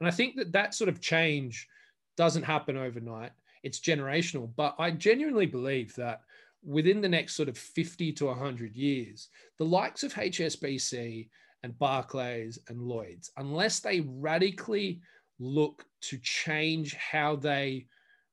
And 0.00 0.08
I 0.08 0.10
think 0.10 0.36
that 0.36 0.52
that 0.52 0.74
sort 0.74 0.88
of 0.88 1.00
change 1.00 1.68
doesn't 2.16 2.42
happen 2.42 2.76
overnight. 2.76 3.32
It's 3.62 3.80
generational, 3.80 4.50
but 4.56 4.74
I 4.78 4.90
genuinely 4.90 5.46
believe 5.46 5.94
that 5.94 6.22
within 6.64 7.00
the 7.00 7.08
next 7.08 7.34
sort 7.36 7.48
of 7.48 7.58
50 7.58 8.12
to 8.12 8.26
100 8.26 8.74
years, 8.74 9.28
the 9.58 9.64
likes 9.64 10.02
of 10.02 10.14
HSBC 10.14 11.28
and 11.62 11.78
Barclays 11.78 12.58
and 12.68 12.80
Lloyd's, 12.80 13.30
unless 13.36 13.80
they 13.80 14.00
radically 14.00 15.00
look 15.38 15.84
to 16.02 16.18
change 16.18 16.94
how 16.94 17.36
they 17.36 17.86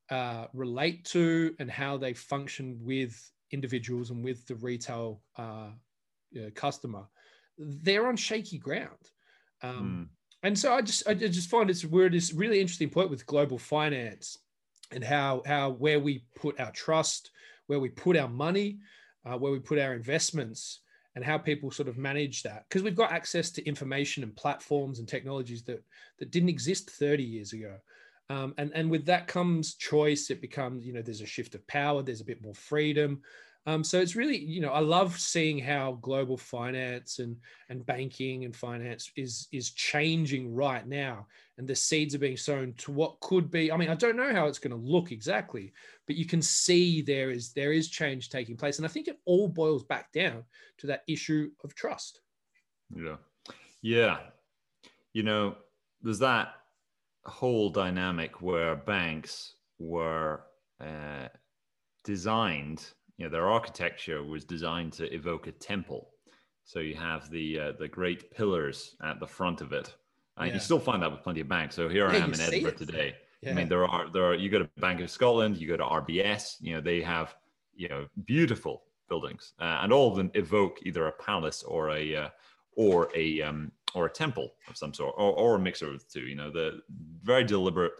uh, 0.10 0.48
relate 0.54 1.06
to 1.06 1.56
and 1.60 1.70
how 1.72 1.98
they 1.98 2.14
function 2.14 2.78
with 2.82 3.32
individuals 3.52 4.10
and 4.12 4.24
with 4.24 4.46
the 4.48 4.56
retail 4.56 5.22
uh, 5.38 5.70
customer, 6.56 7.04
they're 7.58 8.08
on 8.08 8.16
shaky 8.16 8.58
ground. 8.58 9.10
Um, 9.64 10.10
mm. 10.10 10.18
And 10.44 10.58
so 10.58 10.74
I 10.74 10.82
just 10.82 11.08
I 11.08 11.14
just 11.14 11.50
find 11.50 11.70
it's 11.70 11.86
we're 11.86 12.08
at 12.08 12.14
this 12.14 12.34
really 12.34 12.60
interesting 12.60 12.90
point 12.90 13.12
with 13.12 13.28
global 13.28 13.60
finance 13.60 14.38
and 14.92 15.04
how 15.04 15.44
how 15.46 15.70
where 15.70 16.00
we 16.00 16.26
put 16.36 16.60
our 16.60 16.72
trust, 16.72 17.30
where 17.68 17.80
we 17.80 17.90
put 17.90 18.18
our 18.18 18.30
money, 18.30 18.80
uh, 19.26 19.38
where 19.38 19.52
we 19.52 19.60
put 19.60 19.80
our 19.80 19.94
investments, 19.94 20.82
and 21.16 21.26
how 21.26 21.38
people 21.38 21.72
sort 21.72 21.90
of 21.90 21.98
manage 21.98 22.44
that. 22.44 22.66
Because 22.70 22.84
we've 22.84 22.96
got 22.96 23.12
access 23.12 23.52
to 23.52 23.66
information 23.66 24.24
and 24.24 24.36
platforms 24.36 25.00
and 25.00 25.08
technologies 25.08 25.64
that 25.64 25.84
that 26.20 26.32
didn't 26.32 26.50
exist 26.50 26.90
30 26.92 27.24
years 27.24 27.54
ago 27.54 27.76
um, 28.32 28.54
and 28.58 28.72
and 28.74 28.90
with 28.90 29.06
that 29.08 29.28
comes 29.28 29.76
choice. 29.76 30.30
It 30.30 30.40
becomes 30.40 30.86
you 30.86 30.94
know 30.94 31.02
there's 31.02 31.22
a 31.22 31.26
shift 31.26 31.54
of 31.54 31.68
power 31.68 32.02
there's 32.02 32.22
a 32.22 32.26
bit 32.26 32.42
more 32.42 32.56
freedom. 32.56 33.22
Um, 33.68 33.84
so 33.84 34.00
it's 34.00 34.16
really, 34.16 34.40
you 34.40 34.60
know, 34.60 34.72
I 34.72 34.80
love 34.80 35.20
seeing 35.20 35.60
how 35.60 36.00
global 36.02 36.38
finance 36.38 37.20
and 37.20 37.36
and 37.70 37.86
banking 37.86 38.46
and 38.46 38.56
finance 38.56 39.12
is 39.18 39.50
is 39.52 39.72
changing 39.72 40.56
right 40.56 40.88
now, 40.88 41.28
and 41.58 41.68
the 41.68 41.76
seeds 41.76 42.16
are 42.16 42.20
being 42.20 42.38
sown 42.38 42.74
to 42.78 42.92
what 42.92 43.20
could 43.20 43.52
be. 43.52 43.70
I 43.70 43.76
mean, 43.76 43.90
I 43.90 43.96
don't 43.96 44.16
know 44.16 44.34
how 44.34 44.48
it's 44.48 44.60
going 44.60 44.72
to 44.72 44.92
look 44.92 45.12
exactly, 45.12 45.74
but 46.08 46.16
you 46.16 46.26
can 46.26 46.42
see 46.42 47.02
there 47.02 47.32
is 47.32 47.52
there 47.52 47.74
is 47.74 47.90
change 47.90 48.30
taking 48.30 48.56
place, 48.56 48.78
and 48.78 48.86
I 48.86 48.90
think 48.90 49.10
it 49.10 49.20
all 49.26 49.50
boils 49.50 49.84
back 49.84 50.12
down 50.14 50.46
to 50.78 50.88
that 50.88 51.04
issue 51.08 51.52
of 51.66 51.76
trust. 51.76 52.22
Yeah, 52.96 53.18
yeah, 53.82 54.20
you 55.12 55.24
know, 55.24 55.58
there's 56.02 56.20
that 56.20 56.56
whole 57.26 57.70
dynamic 57.70 58.42
where 58.42 58.76
banks 58.76 59.56
were 59.80 60.42
uh, 60.80 61.28
designed 62.04 62.86
you 63.22 63.28
know, 63.28 63.32
their 63.34 63.52
architecture 63.52 64.24
was 64.24 64.46
designed 64.46 64.94
to 64.94 65.14
evoke 65.14 65.46
a 65.46 65.52
temple. 65.52 66.10
So 66.64 66.80
you 66.80 66.96
have 66.96 67.30
the 67.30 67.60
uh, 67.60 67.72
the 67.78 67.88
great 67.88 68.32
pillars 68.32 68.96
at 69.04 69.20
the 69.20 69.28
front 69.28 69.62
of 69.62 69.74
it. 69.74 69.94
And 70.38 70.48
yeah. 70.48 70.56
you 70.56 70.60
still 70.60 70.80
find 70.80 71.04
that 71.04 71.12
with 71.12 71.22
plenty 71.22 71.42
of 71.42 71.48
banks. 71.48 71.76
So 71.76 71.88
here 71.88 72.08
yeah, 72.08 72.14
I 72.14 72.24
am 72.24 72.34
in 72.34 72.42
Edinburgh 72.42 72.72
today. 72.72 73.14
Yeah. 73.44 73.52
I 73.52 73.54
mean, 73.54 73.70
there 73.70 73.86
are 73.86 74.10
there 74.12 74.26
are 74.26 74.34
you 74.34 74.50
go 74.50 74.58
to 74.58 74.70
Bank 74.78 75.02
of 75.02 75.12
Scotland, 75.12 75.58
you 75.58 75.68
go 75.68 75.78
to 75.78 75.84
RBS. 75.84 76.56
You 76.62 76.74
know, 76.74 76.82
they 76.82 77.00
have 77.02 77.36
you 77.76 77.90
know 77.90 78.08
beautiful 78.26 78.86
buildings, 79.08 79.54
uh, 79.60 79.82
and 79.84 79.94
all 79.94 80.10
of 80.10 80.16
them 80.16 80.32
evoke 80.34 80.80
either 80.82 81.06
a 81.06 81.12
palace 81.12 81.62
or 81.62 81.92
a 81.92 82.16
uh, 82.16 82.30
or 82.76 83.10
a 83.16 83.42
um, 83.42 83.72
or 83.94 84.06
a 84.06 84.10
temple 84.10 84.54
of 84.68 84.78
some 84.78 84.94
sort, 84.94 85.16
or, 85.18 85.34
or 85.34 85.56
a 85.56 85.60
mixture 85.60 85.90
of 85.90 86.00
the 86.00 86.06
two. 86.12 86.26
You 86.28 86.36
know, 86.36 86.52
the 86.52 86.82
very 87.24 87.44
deliberate 87.44 87.94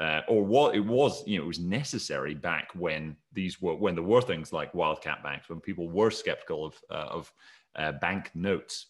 uh, 0.00 0.22
or 0.28 0.42
what 0.42 0.74
it 0.74 0.80
was, 0.80 1.26
you 1.26 1.38
know, 1.38 1.44
it 1.44 1.48
was 1.48 1.58
necessary 1.58 2.34
back 2.34 2.70
when 2.74 3.16
these 3.32 3.60
were 3.60 3.74
when 3.74 3.94
there 3.94 4.04
were 4.04 4.22
things 4.22 4.52
like 4.52 4.74
wildcat 4.74 5.22
banks, 5.22 5.48
when 5.48 5.60
people 5.60 5.90
were 5.90 6.10
skeptical 6.10 6.64
of 6.64 6.74
uh, 6.90 7.08
of 7.10 7.32
uh, 7.76 7.92
bank 7.92 8.30
notes 8.34 8.86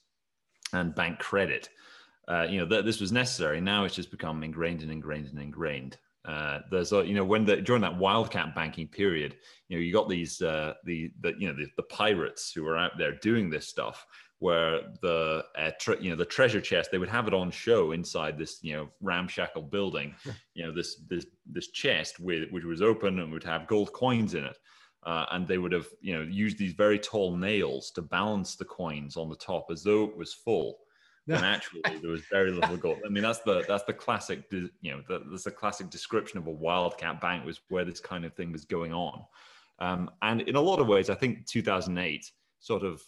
and 0.72 0.94
bank 0.94 1.18
credit. 1.18 1.68
Uh, 2.28 2.46
you 2.48 2.60
know, 2.60 2.66
th- 2.66 2.84
this 2.84 3.00
was 3.00 3.10
necessary. 3.10 3.60
Now 3.60 3.84
it's 3.84 3.94
just 3.94 4.12
become 4.12 4.44
ingrained 4.44 4.82
and 4.82 4.92
ingrained 4.92 5.26
and 5.26 5.40
ingrained. 5.40 5.96
Uh, 6.24 6.60
there's 6.70 6.92
a, 6.92 7.04
you 7.04 7.14
know, 7.14 7.24
when 7.24 7.44
the 7.44 7.56
during 7.56 7.82
that 7.82 7.98
wildcat 7.98 8.54
banking 8.54 8.86
period, 8.86 9.36
you 9.68 9.76
know, 9.76 9.82
you 9.82 9.92
got 9.92 10.08
these 10.08 10.40
uh, 10.40 10.74
the 10.84 11.10
the 11.22 11.34
you 11.38 11.48
know 11.48 11.54
the, 11.54 11.66
the 11.76 11.82
pirates 11.84 12.52
who 12.52 12.62
were 12.62 12.76
out 12.76 12.92
there 12.98 13.16
doing 13.16 13.50
this 13.50 13.66
stuff 13.66 14.06
where 14.40 14.80
the 15.02 15.44
uh, 15.56 15.70
tre- 15.78 15.98
you 16.00 16.10
know 16.10 16.16
the 16.16 16.24
treasure 16.24 16.60
chest 16.60 16.90
they 16.90 16.98
would 16.98 17.08
have 17.08 17.28
it 17.28 17.34
on 17.34 17.50
show 17.50 17.92
inside 17.92 18.36
this 18.36 18.58
you 18.62 18.74
know 18.74 18.88
ramshackle 19.00 19.62
building 19.62 20.14
you 20.54 20.64
know 20.64 20.72
this 20.72 20.96
this 21.08 21.26
this 21.46 21.68
chest 21.68 22.18
with 22.18 22.50
which 22.50 22.64
was 22.64 22.82
open 22.82 23.20
and 23.20 23.30
would 23.30 23.44
have 23.44 23.68
gold 23.68 23.92
coins 23.92 24.34
in 24.34 24.44
it. 24.44 24.58
Uh, 25.06 25.24
and 25.30 25.48
they 25.48 25.56
would 25.56 25.72
have 25.72 25.86
you 26.02 26.14
know 26.14 26.22
used 26.22 26.58
these 26.58 26.72
very 26.72 26.98
tall 26.98 27.36
nails 27.36 27.90
to 27.90 28.02
balance 28.02 28.56
the 28.56 28.64
coins 28.64 29.16
on 29.16 29.30
the 29.30 29.36
top 29.36 29.66
as 29.70 29.82
though 29.82 30.04
it 30.04 30.16
was 30.16 30.34
full. 30.34 30.78
And 31.30 31.44
actually 31.44 31.82
there 32.02 32.10
was 32.10 32.22
very 32.28 32.50
little 32.50 32.76
gold. 32.76 32.98
I 33.06 33.08
mean 33.08 33.22
that's 33.22 33.38
the 33.40 33.62
that's 33.68 33.84
the 33.84 33.92
classic 33.92 34.42
you 34.50 34.70
know 34.82 35.00
the, 35.06 35.22
that's 35.30 35.44
the 35.44 35.52
classic 35.52 35.88
description 35.88 36.38
of 36.38 36.48
a 36.48 36.50
wildcat 36.50 37.20
bank 37.20 37.44
was 37.44 37.60
where 37.68 37.84
this 37.84 38.00
kind 38.00 38.24
of 38.24 38.34
thing 38.34 38.50
was 38.50 38.64
going 38.64 38.92
on. 38.92 39.22
Um, 39.78 40.10
and 40.22 40.40
in 40.40 40.56
a 40.56 40.60
lot 40.60 40.78
of 40.78 40.88
ways 40.88 41.08
i 41.08 41.14
think 41.14 41.46
2008 41.46 42.30
sort 42.58 42.82
of 42.82 43.00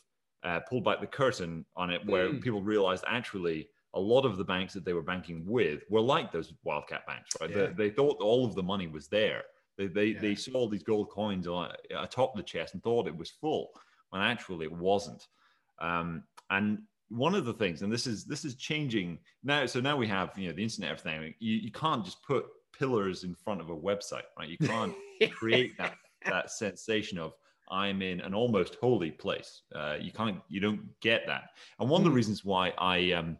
uh, 0.44 0.60
pulled 0.60 0.84
back 0.84 1.00
the 1.00 1.06
curtain 1.06 1.64
on 1.76 1.90
it, 1.90 2.04
where 2.06 2.28
mm. 2.28 2.42
people 2.42 2.62
realized 2.62 3.04
actually 3.06 3.68
a 3.94 4.00
lot 4.00 4.24
of 4.24 4.36
the 4.36 4.44
banks 4.44 4.72
that 4.74 4.84
they 4.84 4.92
were 4.92 5.02
banking 5.02 5.44
with 5.46 5.82
were 5.90 6.00
like 6.00 6.32
those 6.32 6.52
wildcat 6.64 7.06
banks, 7.06 7.30
right? 7.40 7.50
Yeah. 7.50 7.66
They, 7.66 7.88
they, 7.88 7.90
thought 7.90 8.20
all 8.20 8.44
of 8.44 8.54
the 8.54 8.62
money 8.62 8.86
was 8.86 9.08
there. 9.08 9.42
They, 9.76 9.86
they, 9.86 10.06
yeah. 10.06 10.20
they 10.20 10.34
saw 10.34 10.68
these 10.68 10.82
gold 10.82 11.10
coins 11.10 11.46
on, 11.46 11.70
atop 11.96 12.34
the 12.34 12.42
chest 12.42 12.74
and 12.74 12.82
thought 12.82 13.06
it 13.06 13.16
was 13.16 13.30
full, 13.30 13.70
when 14.10 14.22
actually 14.22 14.66
it 14.66 14.72
wasn't. 14.72 15.26
Um, 15.80 16.24
and 16.50 16.78
one 17.08 17.34
of 17.34 17.44
the 17.44 17.52
things, 17.52 17.82
and 17.82 17.92
this 17.92 18.06
is 18.06 18.24
this 18.24 18.44
is 18.44 18.54
changing 18.54 19.18
now. 19.44 19.66
So 19.66 19.80
now 19.80 19.96
we 19.96 20.06
have 20.08 20.36
you 20.36 20.48
know 20.48 20.54
the 20.54 20.62
internet, 20.62 20.90
everything. 20.90 21.34
You, 21.38 21.56
you 21.56 21.70
can't 21.70 22.04
just 22.04 22.22
put 22.22 22.46
pillars 22.76 23.24
in 23.24 23.34
front 23.34 23.60
of 23.60 23.70
a 23.70 23.76
website, 23.76 24.22
right? 24.38 24.48
You 24.48 24.58
can't 24.58 24.94
create 25.30 25.76
that 25.78 25.94
that 26.26 26.50
sensation 26.50 27.18
of 27.18 27.34
I'm 27.72 28.02
in 28.02 28.20
an 28.20 28.34
almost 28.34 28.76
holy 28.76 29.10
place. 29.10 29.62
Uh, 29.74 29.96
you 29.98 30.12
can't, 30.12 30.40
you 30.48 30.60
don't 30.60 30.88
get 31.00 31.26
that. 31.26 31.50
And 31.80 31.88
one 31.88 32.02
of 32.02 32.04
the 32.04 32.10
hmm. 32.10 32.16
reasons 32.16 32.44
why 32.44 32.72
I, 32.78 33.12
um, 33.12 33.38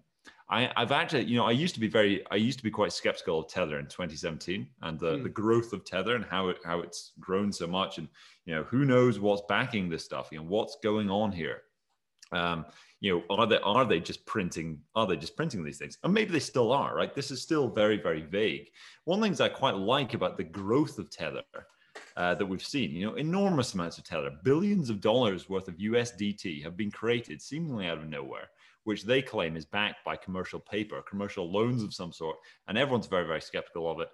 I, 0.49 0.70
have 0.76 0.93
actually, 0.93 1.24
you 1.24 1.37
know, 1.37 1.47
I 1.47 1.51
used 1.51 1.74
to 1.74 1.80
be 1.80 1.89
very, 1.89 2.24
I 2.30 2.37
used 2.37 2.59
to 2.59 2.64
be 2.64 2.70
quite 2.70 2.93
skeptical 2.93 3.41
of 3.41 3.49
Tether 3.49 3.78
in 3.78 3.87
2017 3.87 4.66
and 4.83 4.99
the, 4.99 5.16
mm. 5.16 5.22
the 5.22 5.28
growth 5.30 5.72
of 5.72 5.83
Tether 5.83 6.14
and 6.14 6.26
how 6.26 6.49
it, 6.49 6.59
how 6.62 6.80
it's 6.80 7.12
grown 7.18 7.51
so 7.51 7.66
much. 7.66 7.97
And, 7.97 8.07
you 8.45 8.55
know, 8.55 8.64
who 8.64 8.85
knows 8.85 9.18
what's 9.18 9.43
backing 9.49 9.89
this 9.89 10.05
stuff, 10.05 10.28
you 10.30 10.39
know, 10.39 10.45
what's 10.45 10.76
going 10.83 11.09
on 11.09 11.33
here. 11.33 11.62
Um, 12.33 12.66
you 13.01 13.14
know, 13.28 13.37
are 13.37 13.47
they, 13.47 13.59
are 13.61 13.87
they 13.87 13.99
just 13.99 14.26
printing, 14.26 14.78
are 14.95 15.07
they 15.07 15.16
just 15.16 15.37
printing 15.37 15.64
these 15.64 15.78
things? 15.78 15.97
And 16.05 16.12
maybe 16.12 16.33
they 16.33 16.39
still 16.39 16.70
are, 16.70 16.95
right? 16.95 17.14
This 17.14 17.30
is 17.30 17.41
still 17.41 17.68
very, 17.68 17.97
very 17.97 18.22
vague. 18.22 18.68
One 19.05 19.18
of 19.18 19.22
the 19.22 19.26
things 19.28 19.41
I 19.41 19.49
quite 19.49 19.76
like 19.76 20.12
about 20.12 20.37
the 20.37 20.45
growth 20.45 20.99
of 20.99 21.11
Tether 21.11 21.43
uh, 22.16 22.34
that 22.34 22.47
we've 22.47 22.64
seen. 22.64 22.93
You 22.93 23.07
know, 23.07 23.14
enormous 23.14 23.74
amounts 23.74 23.99
of 23.99 24.05
Tether, 24.05 24.30
billions 24.45 24.90
of 24.90 25.01
dollars 25.01 25.49
worth 25.49 25.68
of 25.68 25.76
USDT 25.76 26.62
have 26.62 26.76
been 26.76 26.90
created 26.90 27.40
seemingly 27.40 27.86
out 27.86 27.99
of 27.99 28.09
nowhere, 28.09 28.49
which 28.84 29.05
they 29.05 29.22
claim 29.22 29.57
is 29.57 29.64
backed 29.64 30.05
by 30.05 30.16
commercial 30.16 30.61
paper, 30.61 31.03
commercial 31.03 31.51
loans 31.51 31.82
of 31.82 31.95
some 31.95 32.12
sort, 32.12 32.36
and 32.68 32.76
everyone's 32.76 33.07
very, 33.07 33.26
very 33.26 33.40
skeptical 33.40 33.90
of 33.90 34.01
it. 34.01 34.09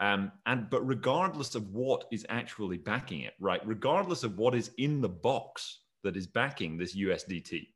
Um, 0.00 0.30
and 0.46 0.70
but 0.70 0.86
regardless 0.86 1.54
of 1.54 1.72
what 1.72 2.04
is 2.12 2.24
actually 2.28 2.78
backing 2.78 3.22
it, 3.22 3.34
right? 3.40 3.66
Regardless 3.66 4.22
of 4.22 4.38
what 4.38 4.54
is 4.54 4.70
in 4.78 5.00
the 5.00 5.08
box 5.08 5.80
that 6.04 6.16
is 6.16 6.26
backing 6.26 6.76
this 6.76 6.96
USDT, 6.96 7.66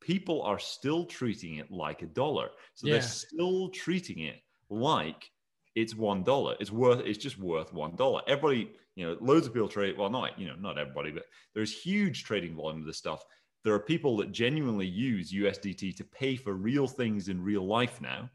people 0.00 0.42
are 0.42 0.58
still 0.58 1.04
treating 1.04 1.56
it 1.56 1.70
like 1.70 2.02
a 2.02 2.06
dollar. 2.06 2.50
So 2.74 2.86
yeah. 2.86 2.94
they're 2.94 3.02
still 3.02 3.68
treating 3.70 4.20
it 4.20 4.36
like 4.70 5.30
it's 5.76 5.94
one 5.94 6.24
dollar. 6.24 6.56
It's 6.58 6.72
worth. 6.72 7.02
It's 7.04 7.18
just 7.18 7.38
worth 7.38 7.72
one 7.72 7.94
dollar. 7.94 8.22
Everybody 8.26 8.72
you 8.96 9.06
know, 9.06 9.16
loads 9.20 9.46
of 9.46 9.52
people 9.52 9.68
trade. 9.68 9.96
Well, 9.96 10.10
not 10.10 10.38
you 10.38 10.48
know, 10.48 10.56
not 10.56 10.78
everybody, 10.78 11.12
but 11.12 11.24
there's 11.54 11.72
huge 11.72 12.24
trading 12.24 12.56
volume 12.56 12.80
of 12.80 12.86
this 12.86 12.96
stuff. 12.96 13.22
There 13.62 13.74
are 13.74 13.80
people 13.80 14.16
that 14.16 14.32
genuinely 14.32 14.86
use 14.86 15.32
USDT 15.32 15.94
to 15.96 16.04
pay 16.04 16.34
for 16.34 16.54
real 16.54 16.86
things 16.86 17.28
in 17.28 17.42
real 17.42 17.66
life 17.66 18.00
now, 18.00 18.30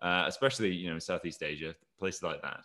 uh, 0.00 0.24
especially 0.26 0.72
you 0.72 0.88
know 0.88 0.94
in 0.94 1.00
Southeast 1.00 1.42
Asia, 1.42 1.74
places 1.98 2.22
like 2.22 2.40
that. 2.42 2.60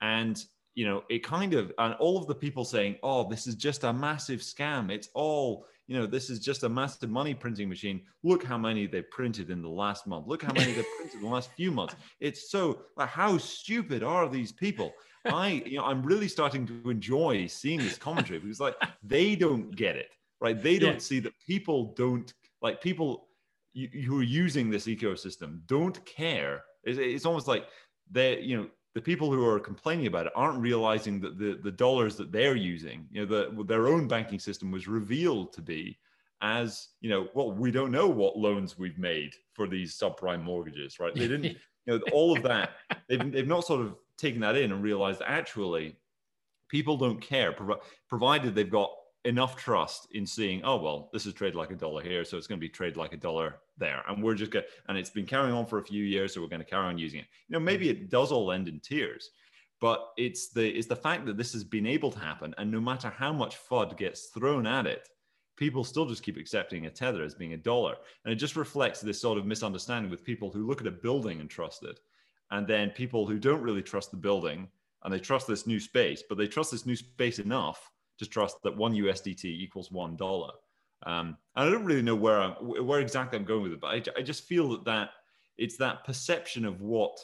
And 0.00 0.44
you 0.74 0.84
know, 0.84 1.04
it 1.08 1.22
kind 1.22 1.54
of 1.54 1.72
and 1.78 1.94
all 1.94 2.18
of 2.18 2.26
the 2.26 2.34
people 2.34 2.64
saying, 2.64 2.96
"Oh, 3.04 3.28
this 3.28 3.46
is 3.46 3.54
just 3.54 3.84
a 3.84 3.92
massive 3.92 4.40
scam. 4.40 4.90
It's 4.90 5.08
all 5.14 5.66
you 5.90 5.98
know, 5.98 6.06
this 6.06 6.30
is 6.30 6.38
just 6.38 6.62
a 6.62 6.68
massive 6.68 7.10
money 7.10 7.34
printing 7.34 7.68
machine. 7.68 8.00
Look 8.22 8.44
how 8.44 8.56
many 8.56 8.86
they 8.86 9.02
printed 9.02 9.50
in 9.50 9.60
the 9.60 9.68
last 9.68 10.06
month. 10.06 10.28
Look 10.28 10.40
how 10.40 10.52
many 10.52 10.70
they 10.72 10.84
printed 10.96 11.16
in 11.16 11.22
the 11.22 11.28
last 11.28 11.50
few 11.56 11.72
months. 11.72 11.96
It's 12.20 12.48
so 12.48 12.82
like, 12.96 13.08
how 13.08 13.38
stupid 13.38 14.04
are 14.04 14.28
these 14.28 14.52
people? 14.52 14.92
I, 15.24 15.64
you 15.66 15.78
know, 15.78 15.84
I'm 15.84 16.04
really 16.04 16.28
starting 16.28 16.64
to 16.68 16.90
enjoy 16.90 17.48
seeing 17.48 17.80
this 17.80 17.98
commentary 17.98 18.38
because 18.38 18.60
like 18.60 18.76
they 19.02 19.34
don't 19.34 19.74
get 19.74 19.96
it, 19.96 20.14
right? 20.40 20.62
They 20.62 20.78
don't 20.78 20.92
yeah. 20.92 20.98
see 21.00 21.18
that 21.20 21.32
people 21.44 21.92
don't 21.96 22.32
like 22.62 22.80
people 22.80 23.26
who 23.74 24.20
are 24.20 24.22
using 24.22 24.70
this 24.70 24.86
ecosystem 24.86 25.58
don't 25.66 26.06
care. 26.06 26.62
It's, 26.84 27.00
it's 27.00 27.26
almost 27.26 27.48
like 27.48 27.66
they, 28.08 28.38
you 28.38 28.56
know, 28.56 28.68
the 28.94 29.00
people 29.00 29.30
who 29.30 29.46
are 29.46 29.60
complaining 29.60 30.06
about 30.06 30.26
it 30.26 30.32
aren't 30.34 30.60
realizing 30.60 31.20
that 31.20 31.38
the, 31.38 31.58
the 31.62 31.70
dollars 31.70 32.16
that 32.16 32.32
they're 32.32 32.56
using, 32.56 33.06
you 33.10 33.24
know, 33.24 33.26
the, 33.26 33.64
their 33.64 33.86
own 33.86 34.08
banking 34.08 34.38
system 34.38 34.70
was 34.70 34.88
revealed 34.88 35.52
to 35.52 35.62
be 35.62 35.98
as, 36.42 36.88
you 37.00 37.10
know, 37.10 37.28
well, 37.34 37.52
we 37.52 37.70
don't 37.70 37.92
know 37.92 38.08
what 38.08 38.36
loans 38.36 38.78
we've 38.78 38.98
made 38.98 39.34
for 39.52 39.68
these 39.68 39.96
subprime 39.96 40.42
mortgages, 40.42 40.98
right? 40.98 41.14
They 41.14 41.28
didn't, 41.28 41.44
you 41.44 41.56
know, 41.86 42.00
all 42.12 42.36
of 42.36 42.42
that, 42.42 42.70
they've, 43.08 43.30
they've 43.30 43.46
not 43.46 43.64
sort 43.64 43.82
of 43.82 43.94
taken 44.16 44.40
that 44.40 44.56
in 44.56 44.72
and 44.72 44.82
realized 44.82 45.22
actually 45.24 45.96
people 46.68 46.96
don't 46.96 47.20
care, 47.20 47.54
provided 48.08 48.54
they've 48.54 48.70
got 48.70 48.90
enough 49.24 49.56
trust 49.56 50.08
in 50.12 50.26
seeing, 50.26 50.62
oh 50.64 50.76
well, 50.76 51.10
this 51.12 51.26
is 51.26 51.34
traded 51.34 51.56
like 51.56 51.70
a 51.70 51.76
dollar 51.76 52.02
here, 52.02 52.24
so 52.24 52.36
it's 52.36 52.46
going 52.46 52.58
to 52.58 52.64
be 52.66 52.68
traded 52.68 52.96
like 52.96 53.12
a 53.12 53.18
dollar 53.18 53.56
there, 53.76 54.02
and 54.08 54.22
we're 54.22 54.34
just 54.34 54.50
going 54.50 54.64
and 54.88 54.96
it's 54.96 55.10
been 55.10 55.26
carrying 55.26 55.54
on 55.54 55.66
for 55.66 55.78
a 55.78 55.84
few 55.84 56.04
years, 56.04 56.34
so 56.34 56.40
we're 56.40 56.48
going 56.48 56.62
to 56.62 56.68
carry 56.68 56.86
on 56.86 56.98
using 56.98 57.20
it. 57.20 57.26
You 57.48 57.54
know, 57.54 57.60
maybe 57.60 57.86
mm. 57.86 57.90
it 57.90 58.10
does 58.10 58.32
all 58.32 58.52
end 58.52 58.68
in 58.68 58.80
tears, 58.80 59.30
but 59.80 60.10
it's 60.16 60.50
the 60.50 60.68
it's 60.68 60.86
the 60.86 60.96
fact 60.96 61.26
that 61.26 61.36
this 61.36 61.52
has 61.52 61.64
been 61.64 61.86
able 61.86 62.10
to 62.10 62.18
happen, 62.18 62.54
and 62.58 62.70
no 62.70 62.80
matter 62.80 63.10
how 63.10 63.32
much 63.32 63.56
FUD 63.56 63.96
gets 63.96 64.26
thrown 64.26 64.66
at 64.66 64.86
it, 64.86 65.08
people 65.56 65.84
still 65.84 66.06
just 66.06 66.22
keep 66.22 66.38
accepting 66.38 66.86
a 66.86 66.90
tether 66.90 67.22
as 67.22 67.34
being 67.34 67.52
a 67.52 67.58
dollar, 67.58 67.96
and 68.24 68.32
it 68.32 68.36
just 68.36 68.56
reflects 68.56 69.00
this 69.00 69.20
sort 69.20 69.38
of 69.38 69.46
misunderstanding 69.46 70.10
with 70.10 70.24
people 70.24 70.50
who 70.50 70.66
look 70.66 70.80
at 70.80 70.86
a 70.86 70.90
building 70.92 71.40
and 71.40 71.50
trust 71.50 71.84
it, 71.84 72.00
and 72.50 72.66
then 72.66 72.90
people 72.90 73.26
who 73.26 73.38
don't 73.38 73.62
really 73.62 73.82
trust 73.82 74.10
the 74.10 74.16
building 74.16 74.68
and 75.02 75.12
they 75.12 75.18
trust 75.18 75.46
this 75.46 75.66
new 75.66 75.80
space, 75.80 76.22
but 76.28 76.36
they 76.36 76.46
trust 76.46 76.70
this 76.70 76.84
new 76.84 76.96
space 76.96 77.38
enough 77.38 77.90
to 78.20 78.26
trust 78.26 78.56
that 78.62 78.76
one 78.76 78.92
USDT 78.92 79.44
equals 79.44 79.90
one 79.90 80.16
dollar. 80.16 80.52
Um, 81.04 81.36
and 81.56 81.68
I 81.68 81.70
don't 81.70 81.84
really 81.84 82.02
know 82.02 82.14
where 82.14 82.40
I'm, 82.40 82.52
where 82.86 83.00
exactly 83.00 83.38
I'm 83.38 83.44
going 83.44 83.62
with 83.62 83.72
it, 83.72 83.80
but 83.80 83.88
I, 83.88 84.02
I 84.18 84.22
just 84.22 84.44
feel 84.44 84.68
that 84.70 84.84
that 84.84 85.10
it's 85.58 85.76
that 85.78 86.04
perception 86.04 86.64
of 86.64 86.80
what 86.80 87.18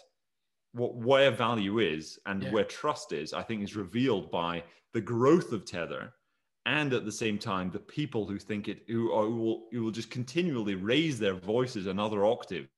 what 0.73 0.97
where 0.97 1.31
value 1.31 1.79
is 1.79 2.19
and 2.27 2.43
yeah. 2.43 2.51
where 2.51 2.65
trust 2.65 3.13
is. 3.13 3.33
I 3.33 3.43
think 3.43 3.63
is 3.63 3.77
revealed 3.77 4.31
by 4.31 4.65
the 4.93 5.01
growth 5.01 5.53
of 5.53 5.67
Tether, 5.67 6.13
and 6.67 6.93
at 6.93 7.05
the 7.05 7.13
same 7.13 7.39
time 7.39 7.71
the 7.71 7.79
people 7.79 8.27
who 8.27 8.39
think 8.39 8.69
it 8.69 8.83
who, 8.89 9.13
are, 9.13 9.25
who 9.25 9.37
will 9.37 9.67
who 9.73 9.85
will 9.85 9.91
just 9.91 10.11
continually 10.11 10.75
raise 10.75 11.19
their 11.19 11.35
voices 11.35 11.87
another 11.87 12.27
octave 12.27 12.69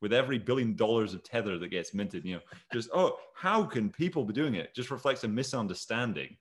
with 0.00 0.12
every 0.12 0.38
billion 0.38 0.74
dollars 0.74 1.12
of 1.12 1.22
tether 1.22 1.58
that 1.58 1.68
gets 1.68 1.94
minted 1.94 2.24
you 2.24 2.34
know 2.34 2.40
just 2.72 2.88
oh 2.94 3.16
how 3.34 3.62
can 3.62 3.90
people 3.90 4.24
be 4.24 4.32
doing 4.32 4.54
it 4.54 4.74
just 4.74 4.90
reflects 4.90 5.22
a 5.24 5.28
misunderstanding 5.28 6.34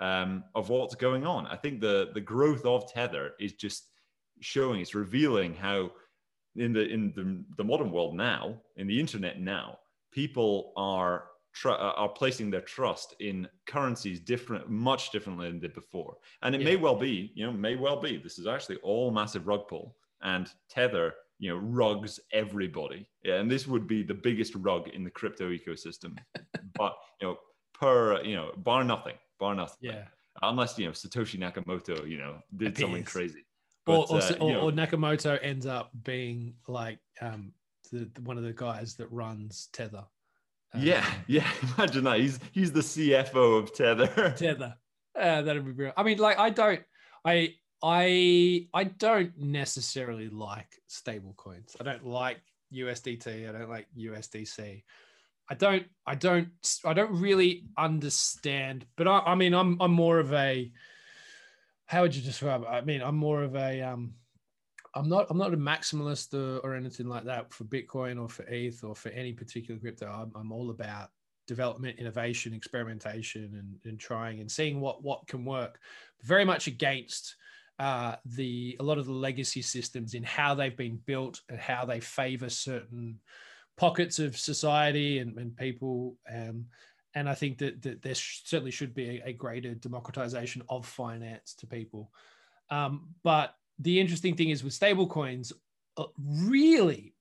um, 0.00 0.44
of 0.54 0.68
what's 0.68 0.94
going 0.94 1.26
on. 1.26 1.46
I 1.46 1.56
think 1.56 1.80
the 1.80 2.10
the 2.14 2.20
growth 2.20 2.64
of 2.64 2.92
Tether 2.92 3.32
is 3.40 3.54
just 3.54 3.88
showing, 4.40 4.80
it's 4.80 4.94
revealing 4.94 5.54
how 5.54 5.90
in 6.56 6.72
the 6.72 6.88
in 6.88 7.12
the, 7.14 7.44
the 7.56 7.64
modern 7.64 7.90
world 7.90 8.14
now, 8.14 8.60
in 8.76 8.86
the 8.86 8.98
internet 8.98 9.40
now, 9.40 9.78
people 10.12 10.72
are 10.76 11.26
tr- 11.54 11.70
uh, 11.70 11.92
are 11.92 12.08
placing 12.08 12.50
their 12.50 12.60
trust 12.60 13.14
in 13.20 13.48
currencies 13.66 14.20
different, 14.20 14.68
much 14.68 15.10
differently 15.10 15.48
than 15.48 15.60
they 15.60 15.66
did 15.66 15.74
before. 15.74 16.16
And 16.42 16.54
it 16.54 16.60
yeah. 16.60 16.66
may 16.66 16.76
well 16.76 16.96
be, 16.96 17.32
you 17.34 17.46
know, 17.46 17.52
may 17.52 17.76
well 17.76 18.00
be 18.00 18.16
this 18.16 18.38
is 18.38 18.46
actually 18.46 18.76
all 18.76 19.10
massive 19.10 19.46
rug 19.46 19.68
pull, 19.68 19.96
and 20.22 20.50
Tether 20.68 21.14
you 21.40 21.50
know 21.50 21.58
rugs 21.58 22.18
everybody 22.32 23.08
yeah 23.22 23.36
and 23.36 23.48
this 23.48 23.66
would 23.66 23.86
be 23.86 24.02
the 24.02 24.14
biggest 24.14 24.54
rug 24.56 24.88
in 24.88 25.04
the 25.04 25.10
crypto 25.10 25.50
ecosystem 25.50 26.16
but 26.74 26.94
you 27.20 27.28
know 27.28 27.36
per 27.80 28.22
you 28.22 28.36
know 28.36 28.52
bar 28.56 28.84
nothing 28.84 29.14
bar 29.38 29.54
nothing. 29.54 29.76
Yeah. 29.80 30.04
Unless 30.42 30.78
you 30.78 30.86
know 30.86 30.92
Satoshi 30.92 31.38
Nakamoto, 31.38 32.08
you 32.08 32.18
know, 32.18 32.36
did 32.56 32.68
Appears. 32.68 32.80
something 32.80 33.04
crazy. 33.04 33.44
But, 33.84 34.10
or, 34.10 34.16
or, 34.16 34.22
uh, 34.22 34.34
or, 34.40 34.52
know, 34.52 34.60
or, 34.60 34.72
Nakamoto 34.72 35.38
ends 35.42 35.66
up 35.66 35.90
being 36.04 36.54
like 36.68 36.98
um, 37.20 37.52
the, 37.90 38.08
one 38.22 38.36
of 38.36 38.44
the 38.44 38.52
guys 38.52 38.94
that 38.96 39.10
runs 39.10 39.68
Tether. 39.72 40.04
Um, 40.74 40.82
yeah, 40.82 41.04
yeah. 41.26 41.48
Imagine 41.76 42.04
that. 42.04 42.20
He's 42.20 42.38
he's 42.52 42.72
the 42.72 42.80
CFO 42.80 43.58
of 43.58 43.74
Tether. 43.74 44.06
Tether. 44.36 44.76
Uh, 45.18 45.42
that'd 45.42 45.64
be 45.64 45.72
brilliant. 45.72 45.98
I 45.98 46.02
mean, 46.04 46.18
like, 46.18 46.38
I 46.38 46.50
don't, 46.50 46.80
I, 47.24 47.54
I, 47.82 48.68
I 48.72 48.84
don't 48.84 49.36
necessarily 49.36 50.28
like 50.28 50.68
stable 50.86 51.34
coins. 51.36 51.74
I 51.80 51.84
don't 51.84 52.06
like 52.06 52.38
USDT. 52.72 53.48
I 53.48 53.58
don't 53.58 53.68
like 53.68 53.86
USDC. 53.98 54.84
I 55.50 55.54
don't, 55.54 55.86
I 56.06 56.14
don't, 56.14 56.48
I 56.84 56.92
don't 56.92 57.20
really 57.20 57.64
understand. 57.76 58.86
But 58.96 59.08
I, 59.08 59.20
I 59.20 59.34
mean, 59.34 59.54
I'm, 59.54 59.80
I'm 59.80 59.92
more 59.92 60.18
of 60.18 60.32
a. 60.32 60.70
How 61.86 62.02
would 62.02 62.14
you 62.14 62.22
describe 62.22 62.62
it? 62.62 62.68
I 62.68 62.82
mean, 62.82 63.00
I'm 63.00 63.16
more 63.16 63.42
of 63.42 63.56
a. 63.56 63.80
Um, 63.82 64.14
I'm 64.94 65.08
not, 65.08 65.26
I'm 65.30 65.38
not 65.38 65.54
a 65.54 65.56
maximalist 65.56 66.34
or, 66.34 66.58
or 66.58 66.74
anything 66.74 67.06
like 67.06 67.24
that 67.24 67.52
for 67.52 67.64
Bitcoin 67.64 68.20
or 68.20 68.28
for 68.28 68.44
ETH 68.48 68.82
or 68.82 68.94
for 68.94 69.10
any 69.10 69.32
particular 69.32 69.78
crypto. 69.78 70.06
I'm, 70.06 70.32
I'm 70.34 70.52
all 70.52 70.70
about 70.70 71.10
development, 71.46 71.98
innovation, 71.98 72.52
experimentation, 72.52 73.54
and, 73.54 73.90
and 73.90 73.98
trying 73.98 74.40
and 74.40 74.50
seeing 74.50 74.80
what 74.80 75.02
what 75.02 75.26
can 75.26 75.44
work. 75.44 75.80
Very 76.22 76.44
much 76.44 76.66
against 76.66 77.36
uh, 77.78 78.16
the 78.24 78.76
a 78.80 78.82
lot 78.82 78.98
of 78.98 79.06
the 79.06 79.12
legacy 79.12 79.62
systems 79.62 80.14
in 80.14 80.22
how 80.22 80.54
they've 80.54 80.76
been 80.76 81.00
built 81.06 81.40
and 81.48 81.58
how 81.58 81.84
they 81.84 82.00
favor 82.00 82.48
certain 82.48 83.18
pockets 83.78 84.18
of 84.18 84.36
society 84.36 85.20
and, 85.20 85.38
and 85.38 85.56
people. 85.56 86.16
Um, 86.30 86.66
and 87.14 87.28
I 87.28 87.34
think 87.34 87.58
that, 87.58 87.80
that 87.82 88.02
there 88.02 88.14
certainly 88.14 88.70
should 88.70 88.92
be 88.92 89.20
a, 89.24 89.28
a, 89.28 89.32
greater 89.32 89.74
democratization 89.74 90.62
of 90.68 90.84
finance 90.84 91.54
to 91.54 91.66
people. 91.66 92.12
Um, 92.70 93.08
but 93.22 93.54
the 93.78 93.98
interesting 93.98 94.36
thing 94.36 94.50
is 94.50 94.62
with 94.62 94.78
stablecoins, 94.78 95.52
uh, 95.96 96.04
really, 96.18 97.14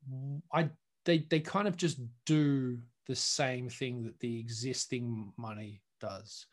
I 0.52 0.70
they 1.06 1.20
they 1.30 1.40
kind 1.40 1.68
of 1.68 1.78
just 1.78 2.00
do 2.26 2.80
the 3.08 3.16
same 3.16 3.70
thing 3.70 4.04
that 4.04 4.20
the 4.20 4.40
existing 4.40 5.32
money 5.38 5.82
does, 6.02 6.48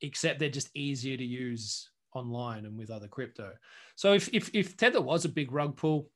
except 0.00 0.38
they're 0.38 0.48
just 0.48 0.70
easier 0.74 1.16
to 1.16 1.24
use 1.24 1.90
online 2.14 2.64
and 2.64 2.78
with 2.78 2.90
other 2.90 3.08
crypto. 3.08 3.52
So 3.96 4.12
if 4.12 4.28
if, 4.32 4.50
if 4.54 4.76
Tether 4.76 5.00
was 5.00 5.24
a 5.24 5.28
big 5.30 5.52
rug 5.52 5.76
pull, 5.76 6.10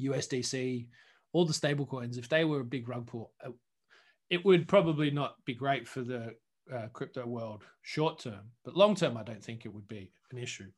USDC, 0.00 0.86
all 1.32 1.44
the 1.44 1.52
stable 1.52 1.86
coins, 1.86 2.18
if 2.18 2.28
they 2.28 2.44
were 2.44 2.60
a 2.60 2.64
big 2.64 2.88
rug 2.88 3.06
pull, 3.06 3.32
uh, 3.44 3.50
it 4.30 4.44
would 4.44 4.68
probably 4.68 5.10
not 5.10 5.36
be 5.44 5.54
great 5.54 5.86
for 5.86 6.02
the 6.02 6.34
uh, 6.72 6.86
crypto 6.92 7.26
world 7.26 7.64
short 7.82 8.18
term, 8.18 8.40
but 8.64 8.76
long 8.76 8.94
term, 8.94 9.16
I 9.16 9.22
don't 9.22 9.42
think 9.42 9.66
it 9.66 9.74
would 9.74 9.88
be 9.88 10.10
an 10.30 10.38
issue. 10.38 10.70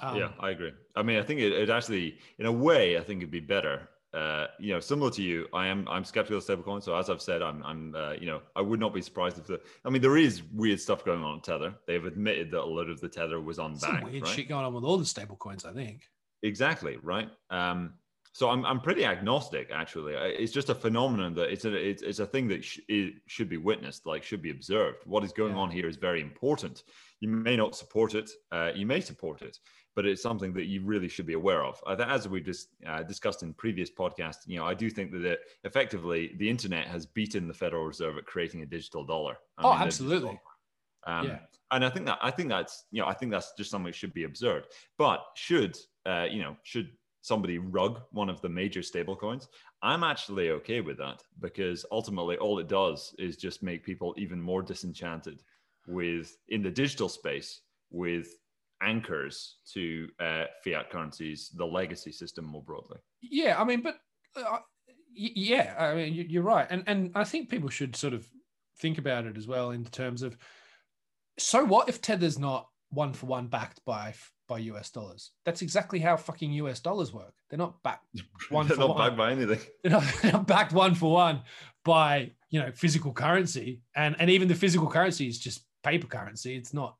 Um, 0.00 0.16
yeah, 0.16 0.30
I 0.40 0.50
agree. 0.50 0.72
I 0.96 1.02
mean, 1.02 1.18
I 1.18 1.22
think 1.22 1.40
it, 1.40 1.52
it, 1.52 1.70
actually, 1.70 2.18
in 2.38 2.46
a 2.46 2.52
way, 2.52 2.96
I 2.98 3.00
think 3.00 3.20
it'd 3.20 3.30
be 3.30 3.40
better. 3.40 3.88
Uh, 4.14 4.46
you 4.58 4.72
know, 4.72 4.80
similar 4.80 5.10
to 5.10 5.22
you, 5.22 5.46
I 5.52 5.66
am 5.66 5.86
I'm 5.88 6.04
skeptical 6.04 6.38
of 6.38 6.44
stablecoins. 6.44 6.84
So 6.84 6.96
as 6.96 7.10
I've 7.10 7.20
said, 7.20 7.42
I'm 7.42 7.62
I'm 7.62 7.94
uh, 7.94 8.12
you 8.12 8.26
know 8.26 8.40
I 8.56 8.62
would 8.62 8.80
not 8.80 8.94
be 8.94 9.02
surprised 9.02 9.38
if 9.38 9.46
the 9.46 9.60
I 9.84 9.90
mean 9.90 10.00
there 10.00 10.16
is 10.16 10.42
weird 10.54 10.80
stuff 10.80 11.04
going 11.04 11.22
on 11.22 11.42
Tether. 11.42 11.74
They've 11.86 12.04
admitted 12.04 12.50
that 12.52 12.62
a 12.62 12.64
lot 12.64 12.88
of 12.88 13.00
the 13.00 13.08
Tether 13.08 13.40
was 13.40 13.58
on 13.58 13.76
back. 13.76 14.04
Weird 14.04 14.22
right? 14.22 14.32
shit 14.34 14.48
going 14.48 14.64
on 14.64 14.72
with 14.72 14.84
all 14.84 14.96
the 14.96 15.04
stablecoins. 15.04 15.66
I 15.66 15.74
think. 15.74 16.02
Exactly 16.42 16.96
right. 17.02 17.28
Um, 17.50 17.94
so 18.38 18.50
I'm, 18.50 18.64
I'm 18.64 18.80
pretty 18.80 19.04
agnostic 19.04 19.68
actually. 19.72 20.14
It's 20.14 20.52
just 20.52 20.68
a 20.68 20.74
phenomenon 20.74 21.34
that 21.34 21.50
it's 21.50 21.64
a 21.64 21.74
it's, 21.74 22.02
it's 22.02 22.20
a 22.20 22.26
thing 22.26 22.46
that 22.46 22.64
sh- 22.64 22.78
should 23.26 23.48
be 23.48 23.56
witnessed, 23.56 24.06
like 24.06 24.22
should 24.22 24.42
be 24.42 24.52
observed. 24.52 24.98
What 25.06 25.24
is 25.24 25.32
going 25.32 25.54
yeah. 25.54 25.62
on 25.62 25.72
here 25.72 25.88
is 25.88 25.96
very 25.96 26.20
important. 26.20 26.84
You 27.18 27.30
may 27.30 27.56
not 27.56 27.74
support 27.74 28.14
it, 28.14 28.30
uh, 28.52 28.70
you 28.76 28.86
may 28.86 29.00
support 29.00 29.42
it, 29.42 29.58
but 29.96 30.06
it's 30.06 30.22
something 30.22 30.52
that 30.52 30.66
you 30.66 30.84
really 30.84 31.08
should 31.08 31.26
be 31.26 31.32
aware 31.32 31.64
of. 31.64 31.82
Uh, 31.84 31.96
as 32.06 32.28
we 32.28 32.40
just 32.40 32.68
uh, 32.86 33.02
discussed 33.02 33.42
in 33.42 33.54
previous 33.54 33.90
podcasts, 33.90 34.46
you 34.46 34.56
know, 34.56 34.66
I 34.66 34.74
do 34.74 34.88
think 34.88 35.10
that 35.10 35.24
it, 35.24 35.40
effectively 35.64 36.36
the 36.38 36.48
internet 36.48 36.86
has 36.86 37.06
beaten 37.06 37.48
the 37.48 37.54
Federal 37.54 37.86
Reserve 37.86 38.18
at 38.18 38.26
creating 38.26 38.62
a 38.62 38.66
digital 38.66 39.04
dollar. 39.04 39.38
I 39.58 39.64
oh, 39.64 39.72
mean, 39.72 39.82
absolutely. 39.82 40.40
Um, 41.08 41.26
yeah. 41.26 41.38
And 41.72 41.84
I 41.84 41.90
think 41.90 42.06
that 42.06 42.20
I 42.22 42.30
think 42.30 42.50
that's 42.50 42.84
you 42.92 43.02
know 43.02 43.08
I 43.08 43.14
think 43.14 43.32
that's 43.32 43.52
just 43.58 43.72
something 43.72 43.86
that 43.86 43.96
should 43.96 44.14
be 44.14 44.22
observed. 44.22 44.66
But 44.96 45.24
should 45.34 45.76
uh, 46.06 46.28
you 46.30 46.40
know 46.40 46.56
should 46.62 46.90
somebody 47.20 47.58
rug 47.58 48.00
one 48.12 48.28
of 48.28 48.40
the 48.40 48.48
major 48.48 48.80
stablecoins, 48.80 49.46
I'm 49.82 50.04
actually 50.04 50.50
okay 50.50 50.80
with 50.80 50.98
that 50.98 51.22
because 51.40 51.84
ultimately 51.90 52.36
all 52.36 52.58
it 52.58 52.68
does 52.68 53.14
is 53.18 53.36
just 53.36 53.62
make 53.62 53.84
people 53.84 54.14
even 54.16 54.40
more 54.40 54.62
disenchanted 54.62 55.42
with 55.86 56.36
in 56.48 56.62
the 56.62 56.70
digital 56.70 57.08
space 57.08 57.60
with 57.90 58.28
anchors 58.82 59.56
to 59.72 60.08
uh, 60.20 60.44
fiat 60.62 60.90
currencies, 60.90 61.50
the 61.56 61.64
legacy 61.64 62.12
system 62.12 62.44
more 62.44 62.62
broadly. 62.62 62.98
Yeah, 63.20 63.60
I 63.60 63.64
mean, 63.64 63.82
but 63.82 63.96
uh, 64.36 64.58
yeah, 65.12 65.74
I 65.78 65.94
mean, 65.94 66.26
you're 66.28 66.42
right, 66.42 66.66
and 66.70 66.84
and 66.86 67.10
I 67.14 67.24
think 67.24 67.48
people 67.48 67.70
should 67.70 67.96
sort 67.96 68.14
of 68.14 68.26
think 68.78 68.98
about 68.98 69.26
it 69.26 69.36
as 69.36 69.48
well 69.48 69.72
in 69.72 69.84
terms 69.84 70.22
of 70.22 70.36
so 71.38 71.64
what 71.64 71.88
if 71.88 72.00
Tether's 72.00 72.38
not 72.38 72.68
one 72.90 73.12
for 73.12 73.26
one 73.26 73.46
backed 73.48 73.84
by 73.84 74.14
by 74.48 74.58
US 74.58 74.90
dollars. 74.90 75.30
That's 75.44 75.62
exactly 75.62 75.98
how 75.98 76.16
fucking 76.16 76.52
US 76.54 76.80
dollars 76.80 77.12
work. 77.12 77.34
They're 77.48 77.58
not 77.58 77.82
backed 77.82 78.06
one 78.50 78.66
they're 78.66 78.76
not 78.76 78.90
one. 78.90 78.98
backed 78.98 79.16
by 79.16 79.32
anything. 79.32 79.60
They're 79.82 79.92
not, 79.92 80.04
they're 80.22 80.32
not 80.32 80.46
backed 80.46 80.72
one 80.72 80.94
for 80.94 81.12
one 81.12 81.42
by 81.84 82.32
you 82.50 82.60
know 82.60 82.70
physical 82.72 83.12
currency, 83.12 83.80
and 83.94 84.16
and 84.18 84.30
even 84.30 84.48
the 84.48 84.54
physical 84.54 84.88
currency 84.88 85.28
is 85.28 85.38
just 85.38 85.64
paper 85.82 86.06
currency. 86.06 86.56
It's 86.56 86.74
not, 86.74 86.96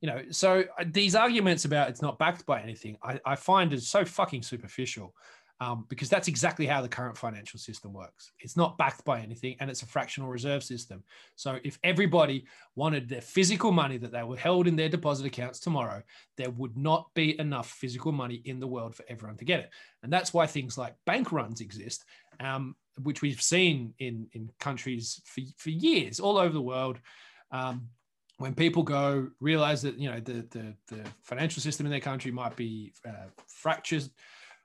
you 0.00 0.08
know. 0.08 0.22
So 0.30 0.64
uh, 0.78 0.84
these 0.86 1.14
arguments 1.14 1.64
about 1.64 1.88
it's 1.88 2.02
not 2.02 2.18
backed 2.18 2.46
by 2.46 2.62
anything, 2.62 2.96
I, 3.02 3.20
I 3.24 3.36
find 3.36 3.72
is 3.72 3.88
so 3.88 4.04
fucking 4.04 4.42
superficial 4.42 5.14
um, 5.60 5.86
because 5.88 6.08
that's 6.08 6.28
exactly 6.28 6.66
how 6.66 6.82
the 6.82 6.88
current 6.88 7.16
financial 7.16 7.58
system 7.58 7.92
works. 7.92 8.32
It's 8.40 8.56
not 8.56 8.76
backed 8.76 9.04
by 9.04 9.20
anything 9.20 9.56
and 9.60 9.70
it's 9.70 9.82
a 9.82 9.86
fractional 9.86 10.28
reserve 10.28 10.64
system. 10.64 11.04
So 11.36 11.58
if 11.62 11.78
everybody 11.84 12.46
wanted 12.74 13.08
their 13.08 13.20
physical 13.20 13.70
money 13.70 13.96
that 13.98 14.10
they 14.10 14.22
were 14.24 14.36
held 14.36 14.66
in 14.66 14.76
their 14.76 14.88
deposit 14.88 15.26
accounts 15.26 15.60
tomorrow, 15.60 16.02
there 16.36 16.50
would 16.50 16.76
not 16.76 17.08
be 17.14 17.38
enough 17.38 17.70
physical 17.70 18.10
money 18.10 18.42
in 18.44 18.58
the 18.58 18.66
world 18.66 18.94
for 18.94 19.04
everyone 19.08 19.36
to 19.38 19.44
get 19.44 19.60
it. 19.60 19.70
And 20.02 20.12
that's 20.12 20.34
why 20.34 20.46
things 20.46 20.76
like 20.76 20.96
bank 21.06 21.30
runs 21.30 21.60
exist, 21.60 22.04
um, 22.40 22.74
which 23.02 23.22
we've 23.22 23.42
seen 23.42 23.94
in, 24.00 24.26
in 24.32 24.50
countries 24.58 25.20
for, 25.24 25.42
for 25.56 25.70
years 25.70 26.18
all 26.18 26.36
over 26.36 26.52
the 26.52 26.60
world. 26.60 26.98
Um, 27.52 27.88
when 28.38 28.54
people 28.54 28.82
go 28.82 29.28
realize 29.38 29.80
that 29.82 29.96
you 29.96 30.10
know 30.10 30.18
the 30.18 30.44
the, 30.50 30.74
the 30.88 31.08
financial 31.22 31.62
system 31.62 31.86
in 31.86 31.90
their 31.90 32.00
country 32.00 32.32
might 32.32 32.56
be 32.56 32.92
uh, 33.06 33.28
fractured 33.46 34.10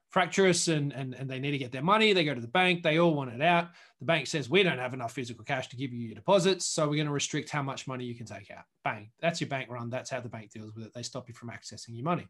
fractious 0.09 0.67
and, 0.67 0.91
and 0.91 1.13
and 1.13 1.29
they 1.29 1.39
need 1.39 1.51
to 1.51 1.57
get 1.57 1.71
their 1.71 1.83
money 1.83 2.13
they 2.13 2.25
go 2.25 2.33
to 2.33 2.41
the 2.41 2.47
bank 2.47 2.81
they 2.81 2.99
all 2.99 3.13
want 3.13 3.31
it 3.31 3.41
out. 3.41 3.69
The 3.99 4.05
bank 4.05 4.27
says 4.27 4.49
we 4.49 4.63
don't 4.63 4.79
have 4.79 4.93
enough 4.93 5.13
physical 5.13 5.43
cash 5.43 5.67
to 5.69 5.75
give 5.75 5.93
you 5.93 5.99
your 5.99 6.15
deposits 6.15 6.65
so 6.65 6.87
we're 6.87 6.95
going 6.95 7.07
to 7.07 7.13
restrict 7.13 7.49
how 7.49 7.61
much 7.61 7.87
money 7.87 8.05
you 8.05 8.15
can 8.15 8.25
take 8.25 8.49
out. 8.51 8.63
Bang. 8.83 9.11
That's 9.19 9.39
your 9.39 9.49
bank 9.49 9.69
run. 9.69 9.89
That's 9.89 10.09
how 10.09 10.19
the 10.19 10.29
bank 10.29 10.51
deals 10.51 10.73
with 10.75 10.85
it. 10.85 10.93
They 10.93 11.03
stop 11.03 11.27
you 11.27 11.35
from 11.35 11.49
accessing 11.49 11.89
your 11.95 12.05
money. 12.05 12.27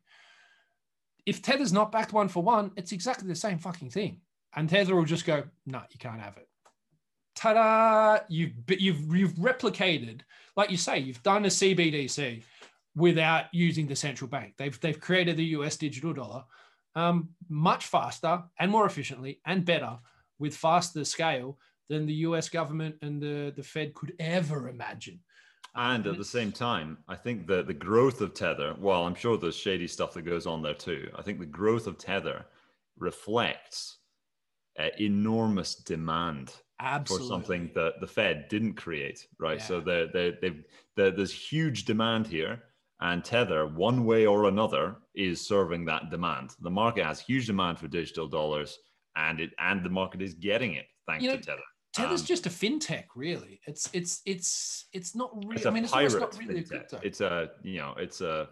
If 1.26 1.42
tether's 1.42 1.74
not 1.74 1.92
backed 1.92 2.12
one 2.12 2.28
for 2.28 2.44
one 2.44 2.72
it's 2.76 2.92
exactly 2.92 3.28
the 3.28 3.36
same 3.36 3.60
fucking 3.60 3.92
thing. 3.92 4.22
And 4.56 4.70
tether 4.70 4.96
will 4.96 5.06
just 5.06 5.26
go 5.26 5.44
no 5.66 5.82
you 5.90 6.00
can't 6.00 6.22
have 6.22 6.38
it. 6.38 6.48
Ta-da! 7.36 8.20
You've 8.28 8.52
you've 8.68 9.16
you've 9.16 9.34
replicated 9.34 10.22
like 10.58 10.72
you 10.72 10.78
say 10.78 11.00
you've 11.00 11.24
done 11.24 11.46
a 11.46 11.50
cbdc 11.50 12.44
without 12.96 13.46
using 13.54 13.88
the 13.88 13.96
central 13.96 14.30
bank. 14.30 14.56
They've 14.58 14.78
they've 14.82 15.00
created 15.00 15.38
the 15.38 15.46
us 15.46 15.78
digital 15.78 16.12
dollar 16.12 16.44
um, 16.96 17.30
much 17.48 17.86
faster 17.86 18.44
and 18.60 18.72
more 18.72 18.86
efficiently 18.86 19.40
and 19.46 19.66
better 19.66 20.00
with 20.40 20.56
faster 20.56 21.04
scale 21.04 21.58
than 21.90 22.06
the 22.06 22.14
US 22.14 22.50
government 22.50 22.96
and 23.02 23.22
the, 23.22 23.54
the 23.56 23.64
Fed 23.64 23.94
could 23.94 24.14
ever 24.20 24.70
imagine. 24.70 25.20
And 25.76 26.08
at 26.08 26.18
the 26.18 26.26
same 26.26 26.52
time, 26.52 26.98
I 27.08 27.16
think 27.16 27.48
that 27.48 27.68
the 27.68 27.74
growth 27.74 28.22
of 28.22 28.34
Tether, 28.34 28.76
well, 28.80 29.06
I'm 29.06 29.16
sure 29.16 29.38
there's 29.38 29.56
shady 29.56 29.88
stuff 29.88 30.14
that 30.14 30.24
goes 30.24 30.48
on 30.48 30.62
there 30.62 30.74
too. 30.74 31.10
I 31.16 31.22
think 31.22 31.40
the 31.40 31.46
growth 31.46 31.86
of 31.88 31.98
Tether 31.98 32.46
reflects 32.98 33.98
uh, 34.80 34.88
enormous 35.00 35.76
demand 35.76 36.54
Absolutely. 36.80 37.28
for 37.28 37.32
something 37.32 37.72
that 37.76 37.94
the 38.02 38.08
Fed 38.08 38.48
didn't 38.50 38.74
create, 38.74 39.28
right? 39.40 39.60
Yeah. 39.60 39.66
So 39.66 39.80
they're, 39.80 40.08
they're, 40.08 40.34
they've, 40.42 40.64
they're, 40.96 41.12
there's 41.12 41.34
huge 41.34 41.86
demand 41.86 42.28
here 42.28 42.64
and 43.02 43.24
Tether, 43.24 43.66
one 43.68 44.06
way 44.06 44.26
or 44.26 44.46
another, 44.46 44.98
is 45.16 45.46
serving 45.46 45.86
that 45.86 46.10
demand. 46.12 46.56
The 46.62 46.70
market 46.70 47.06
has 47.06 47.20
huge 47.20 47.48
demand 47.48 47.80
for 47.80 47.88
digital 47.88 48.28
dollars, 48.28 48.78
and 49.16 49.40
it 49.40 49.52
and 49.60 49.84
the 49.84 49.90
market 49.90 50.22
is 50.22 50.34
getting 50.34 50.74
it 50.74 50.86
thanks 51.08 51.24
You 51.24 51.32
know, 51.32 51.38
to 51.38 51.44
Tether. 51.44 51.62
Tether's 51.94 52.22
Um, 52.22 52.28
just 52.28 52.46
a 52.46 52.50
fintech, 52.50 53.06
really. 53.16 53.60
It's 53.66 53.90
it's 53.94 54.22
it's 54.26 54.86
it's 54.94 55.16
not 55.16 55.32
really. 55.44 55.56
It's 55.56 55.66
I 55.66 55.70
a 55.70 55.72
mean, 55.72 55.84
it's 55.86 55.94
pirate 55.94 56.20
not 56.20 56.38
really 56.38 56.60
a 56.60 56.64
fintech. 56.64 56.68
crypto. 56.70 57.00
It's 57.04 57.22
a 57.22 57.52
you 57.64 57.80
know, 57.80 57.96
it's 57.98 58.22
a 58.22 58.50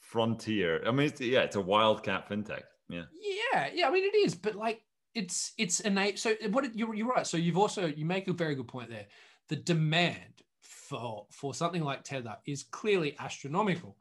frontier. 0.00 0.82
I 0.86 0.90
mean, 0.90 1.06
it's, 1.08 1.20
yeah, 1.20 1.40
it's 1.40 1.56
a 1.56 1.60
wildcat 1.60 2.28
fintech. 2.28 2.62
Yeah, 2.88 3.02
Yeah, 3.20 3.68
yeah. 3.74 3.88
I 3.88 3.90
mean, 3.90 4.04
it 4.04 4.16
is, 4.16 4.34
but 4.34 4.54
like, 4.54 4.80
it's 5.14 5.52
it's 5.58 5.80
innate. 5.80 6.18
So 6.18 6.34
what 6.50 6.74
you're 6.76 6.94
you're 6.94 7.08
right. 7.08 7.26
So 7.26 7.36
you've 7.36 7.58
also 7.58 7.86
you 7.86 8.04
make 8.04 8.28
a 8.28 8.32
very 8.32 8.54
good 8.54 8.68
point 8.68 8.90
there. 8.90 9.06
The 9.48 9.56
demand 9.56 10.42
for 10.88 11.26
for 11.30 11.54
something 11.54 11.82
like 11.82 12.04
Tether 12.04 12.36
is 12.46 12.64
clearly 12.64 13.16
astronomical, 13.18 13.96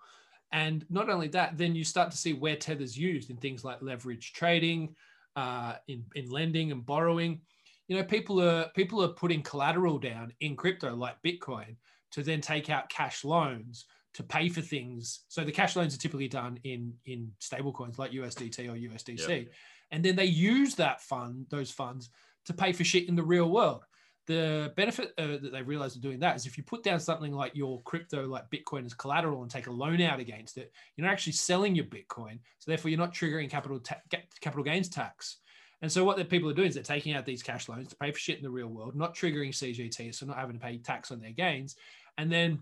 and 0.51 0.85
not 0.89 1.09
only 1.09 1.27
that, 1.29 1.57
then 1.57 1.75
you 1.75 1.83
start 1.83 2.11
to 2.11 2.17
see 2.17 2.33
where 2.33 2.55
Tether's 2.55 2.97
used 2.97 3.29
in 3.29 3.37
things 3.37 3.63
like 3.63 3.81
leverage 3.81 4.33
trading, 4.33 4.95
uh, 5.35 5.75
in 5.87 6.05
in 6.15 6.29
lending 6.29 6.71
and 6.71 6.85
borrowing. 6.85 7.41
You 7.87 7.97
know, 7.97 8.03
people 8.03 8.41
are 8.41 8.69
people 8.75 9.03
are 9.03 9.09
putting 9.09 9.41
collateral 9.41 9.99
down 9.99 10.33
in 10.39 10.55
crypto 10.55 10.95
like 10.95 11.21
Bitcoin 11.23 11.75
to 12.11 12.23
then 12.23 12.41
take 12.41 12.69
out 12.69 12.89
cash 12.89 13.23
loans 13.23 13.85
to 14.13 14.23
pay 14.23 14.47
for 14.47 14.61
things. 14.61 15.25
So 15.27 15.43
the 15.43 15.51
cash 15.51 15.75
loans 15.75 15.93
are 15.93 15.99
typically 15.99 16.29
done 16.29 16.59
in 16.63 16.93
in 17.05 17.31
stable 17.39 17.73
coins 17.73 17.99
like 17.99 18.11
USDT 18.11 18.69
or 18.69 18.77
USDC. 18.77 19.45
Yeah. 19.45 19.51
And 19.91 20.03
then 20.03 20.15
they 20.15 20.25
use 20.25 20.75
that 20.75 21.01
fund, 21.01 21.45
those 21.49 21.69
funds, 21.71 22.09
to 22.45 22.53
pay 22.53 22.73
for 22.73 22.83
shit 22.83 23.07
in 23.07 23.15
the 23.15 23.23
real 23.23 23.49
world. 23.49 23.83
The 24.27 24.73
benefit 24.75 25.13
uh, 25.17 25.37
that 25.41 25.51
they 25.51 25.61
realized 25.61 25.97
of 25.97 26.01
doing 26.01 26.19
that 26.19 26.35
is 26.35 26.45
if 26.47 26.57
you 26.57 26.63
put 26.63 26.83
down 26.83 26.99
something 26.99 27.31
like 27.31 27.55
your 27.55 27.81
crypto, 27.83 28.25
like 28.25 28.49
Bitcoin, 28.49 28.85
as 28.85 28.93
collateral 28.93 29.43
and 29.43 29.51
take 29.51 29.67
a 29.67 29.71
loan 29.71 30.01
out 30.01 30.19
against 30.19 30.57
it, 30.57 30.71
you're 30.95 31.05
not 31.05 31.13
actually 31.13 31.33
selling 31.33 31.75
your 31.75 31.85
Bitcoin. 31.85 32.39
So 32.59 32.71
therefore, 32.71 32.89
you're 32.89 32.99
not 32.99 33.13
triggering 33.13 33.49
capital 33.49 33.79
ta- 33.79 34.01
capital 34.41 34.63
gains 34.63 34.89
tax. 34.89 35.37
And 35.81 35.91
so 35.91 36.03
what 36.03 36.17
the 36.17 36.25
people 36.25 36.49
are 36.49 36.53
doing 36.53 36.69
is 36.69 36.73
they're 36.73 36.83
taking 36.83 37.13
out 37.13 37.25
these 37.25 37.43
cash 37.43 37.69
loans 37.69 37.89
to 37.89 37.95
pay 37.95 38.11
for 38.11 38.17
shit 38.17 38.37
in 38.37 38.43
the 38.43 38.49
real 38.49 38.67
world, 38.67 38.95
not 38.95 39.15
triggering 39.15 39.49
CGT, 39.49 40.15
so 40.15 40.25
not 40.25 40.37
having 40.37 40.57
to 40.57 40.65
pay 40.65 40.77
tax 40.77 41.11
on 41.11 41.19
their 41.19 41.31
gains. 41.31 41.75
And 42.17 42.31
then 42.31 42.61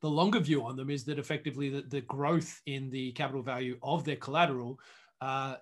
the 0.00 0.08
longer 0.08 0.40
view 0.40 0.64
on 0.64 0.76
them 0.76 0.90
is 0.90 1.04
that 1.04 1.18
effectively 1.18 1.68
the, 1.68 1.82
the 1.82 2.00
growth 2.02 2.60
in 2.66 2.90
the 2.90 3.12
capital 3.12 3.42
value 3.42 3.78
of 3.82 4.04
their 4.04 4.16
collateral 4.16 4.78
uh, 5.20 5.56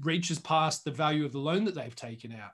reaches 0.00 0.38
past 0.38 0.84
the 0.84 0.90
value 0.90 1.24
of 1.24 1.32
the 1.32 1.38
loan 1.38 1.64
that 1.64 1.74
they've 1.74 1.96
taken 1.96 2.32
out. 2.32 2.52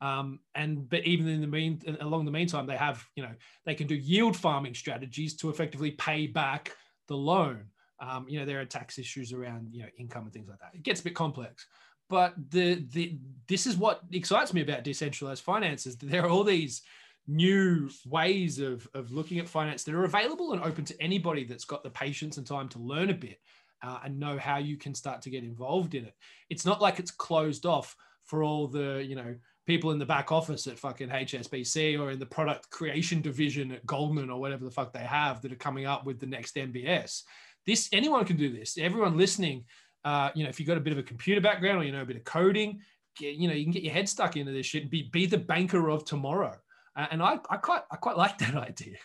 Um, 0.00 0.40
and 0.54 0.88
but 0.88 1.04
even 1.06 1.26
in 1.28 1.40
the 1.40 1.46
mean 1.46 1.80
along 2.00 2.24
the 2.24 2.30
meantime, 2.30 2.66
they 2.66 2.76
have 2.76 3.04
you 3.14 3.22
know 3.22 3.32
they 3.64 3.74
can 3.74 3.86
do 3.86 3.94
yield 3.94 4.36
farming 4.36 4.74
strategies 4.74 5.36
to 5.36 5.50
effectively 5.50 5.92
pay 5.92 6.26
back 6.26 6.72
the 7.08 7.16
loan. 7.16 7.64
Um, 7.98 8.26
you 8.28 8.38
know 8.38 8.44
there 8.44 8.60
are 8.60 8.66
tax 8.66 8.98
issues 8.98 9.32
around 9.32 9.68
you 9.72 9.82
know 9.82 9.88
income 9.98 10.24
and 10.24 10.32
things 10.32 10.48
like 10.48 10.58
that. 10.58 10.74
It 10.74 10.82
gets 10.82 11.00
a 11.00 11.04
bit 11.04 11.14
complex, 11.14 11.66
but 12.10 12.34
the 12.50 12.86
the 12.90 13.18
this 13.48 13.66
is 13.66 13.76
what 13.76 14.02
excites 14.12 14.52
me 14.52 14.60
about 14.60 14.84
decentralized 14.84 15.42
finance 15.42 15.86
is 15.86 15.96
that 15.96 16.10
there 16.10 16.24
are 16.24 16.30
all 16.30 16.44
these 16.44 16.82
new 17.28 17.90
ways 18.06 18.58
of, 18.58 18.86
of 18.94 19.10
looking 19.10 19.38
at 19.38 19.48
finance 19.48 19.82
that 19.84 19.94
are 19.94 20.04
available 20.04 20.52
and 20.52 20.62
open 20.62 20.84
to 20.84 21.02
anybody 21.02 21.44
that's 21.44 21.64
got 21.64 21.82
the 21.82 21.90
patience 21.90 22.36
and 22.36 22.46
time 22.46 22.68
to 22.68 22.78
learn 22.78 23.10
a 23.10 23.14
bit 23.14 23.40
uh, 23.82 23.98
and 24.04 24.18
know 24.18 24.38
how 24.38 24.58
you 24.58 24.76
can 24.76 24.94
start 24.94 25.22
to 25.22 25.30
get 25.30 25.42
involved 25.44 25.94
in 25.94 26.04
it. 26.04 26.14
It's 26.50 26.64
not 26.64 26.80
like 26.80 26.98
it's 26.98 27.10
closed 27.10 27.66
off 27.66 27.96
for 28.24 28.42
all 28.42 28.68
the, 28.68 29.04
you 29.06 29.16
know, 29.16 29.34
people 29.66 29.90
in 29.90 29.98
the 29.98 30.06
back 30.06 30.30
office 30.30 30.66
at 30.66 30.78
fucking 30.78 31.08
HSBC 31.08 31.98
or 32.00 32.12
in 32.12 32.18
the 32.18 32.26
product 32.26 32.70
creation 32.70 33.20
division 33.20 33.72
at 33.72 33.84
Goldman 33.84 34.30
or 34.30 34.40
whatever 34.40 34.64
the 34.64 34.70
fuck 34.70 34.92
they 34.92 35.00
have 35.00 35.42
that 35.42 35.52
are 35.52 35.56
coming 35.56 35.86
up 35.86 36.06
with 36.06 36.20
the 36.20 36.26
next 36.26 36.54
MBS. 36.54 37.22
This 37.66 37.88
anyone 37.92 38.24
can 38.24 38.36
do 38.36 38.56
this. 38.56 38.78
Everyone 38.78 39.16
listening, 39.16 39.64
uh, 40.04 40.30
you 40.34 40.44
know, 40.44 40.48
if 40.48 40.60
you've 40.60 40.68
got 40.68 40.78
a 40.78 40.80
bit 40.80 40.92
of 40.92 40.98
a 40.98 41.02
computer 41.02 41.40
background 41.40 41.80
or 41.80 41.84
you 41.84 41.92
know 41.92 42.02
a 42.02 42.06
bit 42.06 42.16
of 42.16 42.24
coding, 42.24 42.80
get, 43.18 43.34
you 43.34 43.48
know, 43.48 43.54
you 43.54 43.64
can 43.64 43.72
get 43.72 43.82
your 43.82 43.92
head 43.92 44.08
stuck 44.08 44.36
into 44.36 44.52
this 44.52 44.66
shit 44.66 44.82
and 44.82 44.90
be 44.90 45.10
be 45.12 45.26
the 45.26 45.38
banker 45.38 45.90
of 45.90 46.04
tomorrow. 46.04 46.56
Uh, 46.94 47.06
and 47.10 47.22
I, 47.22 47.38
I 47.50 47.56
quite 47.56 47.82
I 47.90 47.96
quite 47.96 48.16
like 48.16 48.38
that 48.38 48.54
idea. 48.54 48.96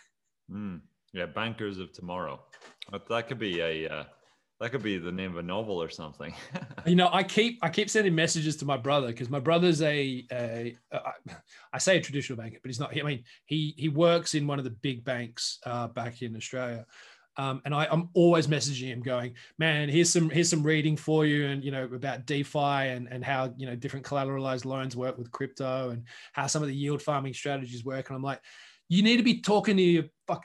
Mm. 0.52 0.82
yeah, 1.14 1.26
bankers 1.26 1.80
of 1.80 1.92
tomorrow. 1.92 2.40
But 2.92 3.08
that 3.10 3.28
could 3.28 3.40
be 3.40 3.62
a 3.62 3.90
uh, 3.90 4.04
that 4.62 4.72
could 4.72 4.84
be 4.84 5.00
the 5.00 5.12
name 5.12 5.32
of 5.32 5.38
a 5.38 5.44
novel 5.44 5.82
or 5.82 5.90
something. 5.90 6.34
You 6.88 6.96
know, 6.96 7.10
I 7.14 7.22
keep 7.22 7.60
I 7.62 7.70
keep 7.70 7.92
sending 7.92 8.16
messages 8.16 8.56
to 8.58 8.66
my 8.66 8.76
brother 8.76 9.06
because 9.08 9.30
my 9.30 9.40
brother's 9.40 9.84
a, 9.84 10.26
a, 10.32 10.76
a 10.92 11.02
I 11.72 11.78
say 11.78 11.98
a 11.98 12.02
traditional 12.02 12.38
banker, 12.38 12.58
but 12.60 12.70
he's 12.70 12.80
not. 12.80 12.98
I 12.98 13.04
mean, 13.04 13.24
he 13.46 13.76
he 13.78 13.88
works 13.88 14.34
in 14.34 14.48
one 14.48 14.58
of 14.58 14.64
the 14.64 14.72
big 14.72 15.04
banks 15.04 15.60
uh, 15.64 15.90
back 15.90 16.24
in 16.24 16.36
Australia. 16.36 16.88
Um, 17.38 17.62
and 17.66 17.76
I, 17.76 17.88
I'm 17.92 18.10
always 18.16 18.48
messaging 18.48 18.88
him, 18.88 19.02
going, 19.02 19.36
"Man, 19.60 19.90
here's 19.90 20.10
some 20.12 20.28
here's 20.32 20.50
some 20.50 20.64
reading 20.64 20.98
for 20.98 21.24
you, 21.24 21.46
and 21.46 21.64
you 21.64 21.70
know 21.70 21.84
about 21.84 22.26
DeFi 22.26 22.58
and 22.58 23.08
and 23.12 23.24
how 23.24 23.54
you 23.58 23.68
know 23.68 23.76
different 23.76 24.06
collateralized 24.06 24.66
loans 24.66 24.96
work 24.96 25.20
with 25.20 25.32
crypto, 25.32 25.92
and 25.92 26.04
how 26.34 26.48
some 26.48 26.64
of 26.64 26.68
the 26.68 26.76
yield 26.76 27.04
farming 27.04 27.36
strategies 27.36 27.86
work." 27.86 28.10
And 28.10 28.16
I'm 28.16 28.24
like, 28.24 28.42
"You 28.92 29.04
need 29.04 29.18
to 29.18 29.24
be 29.24 29.40
talking 29.40 29.78
to 29.78 29.84
your 29.84 30.04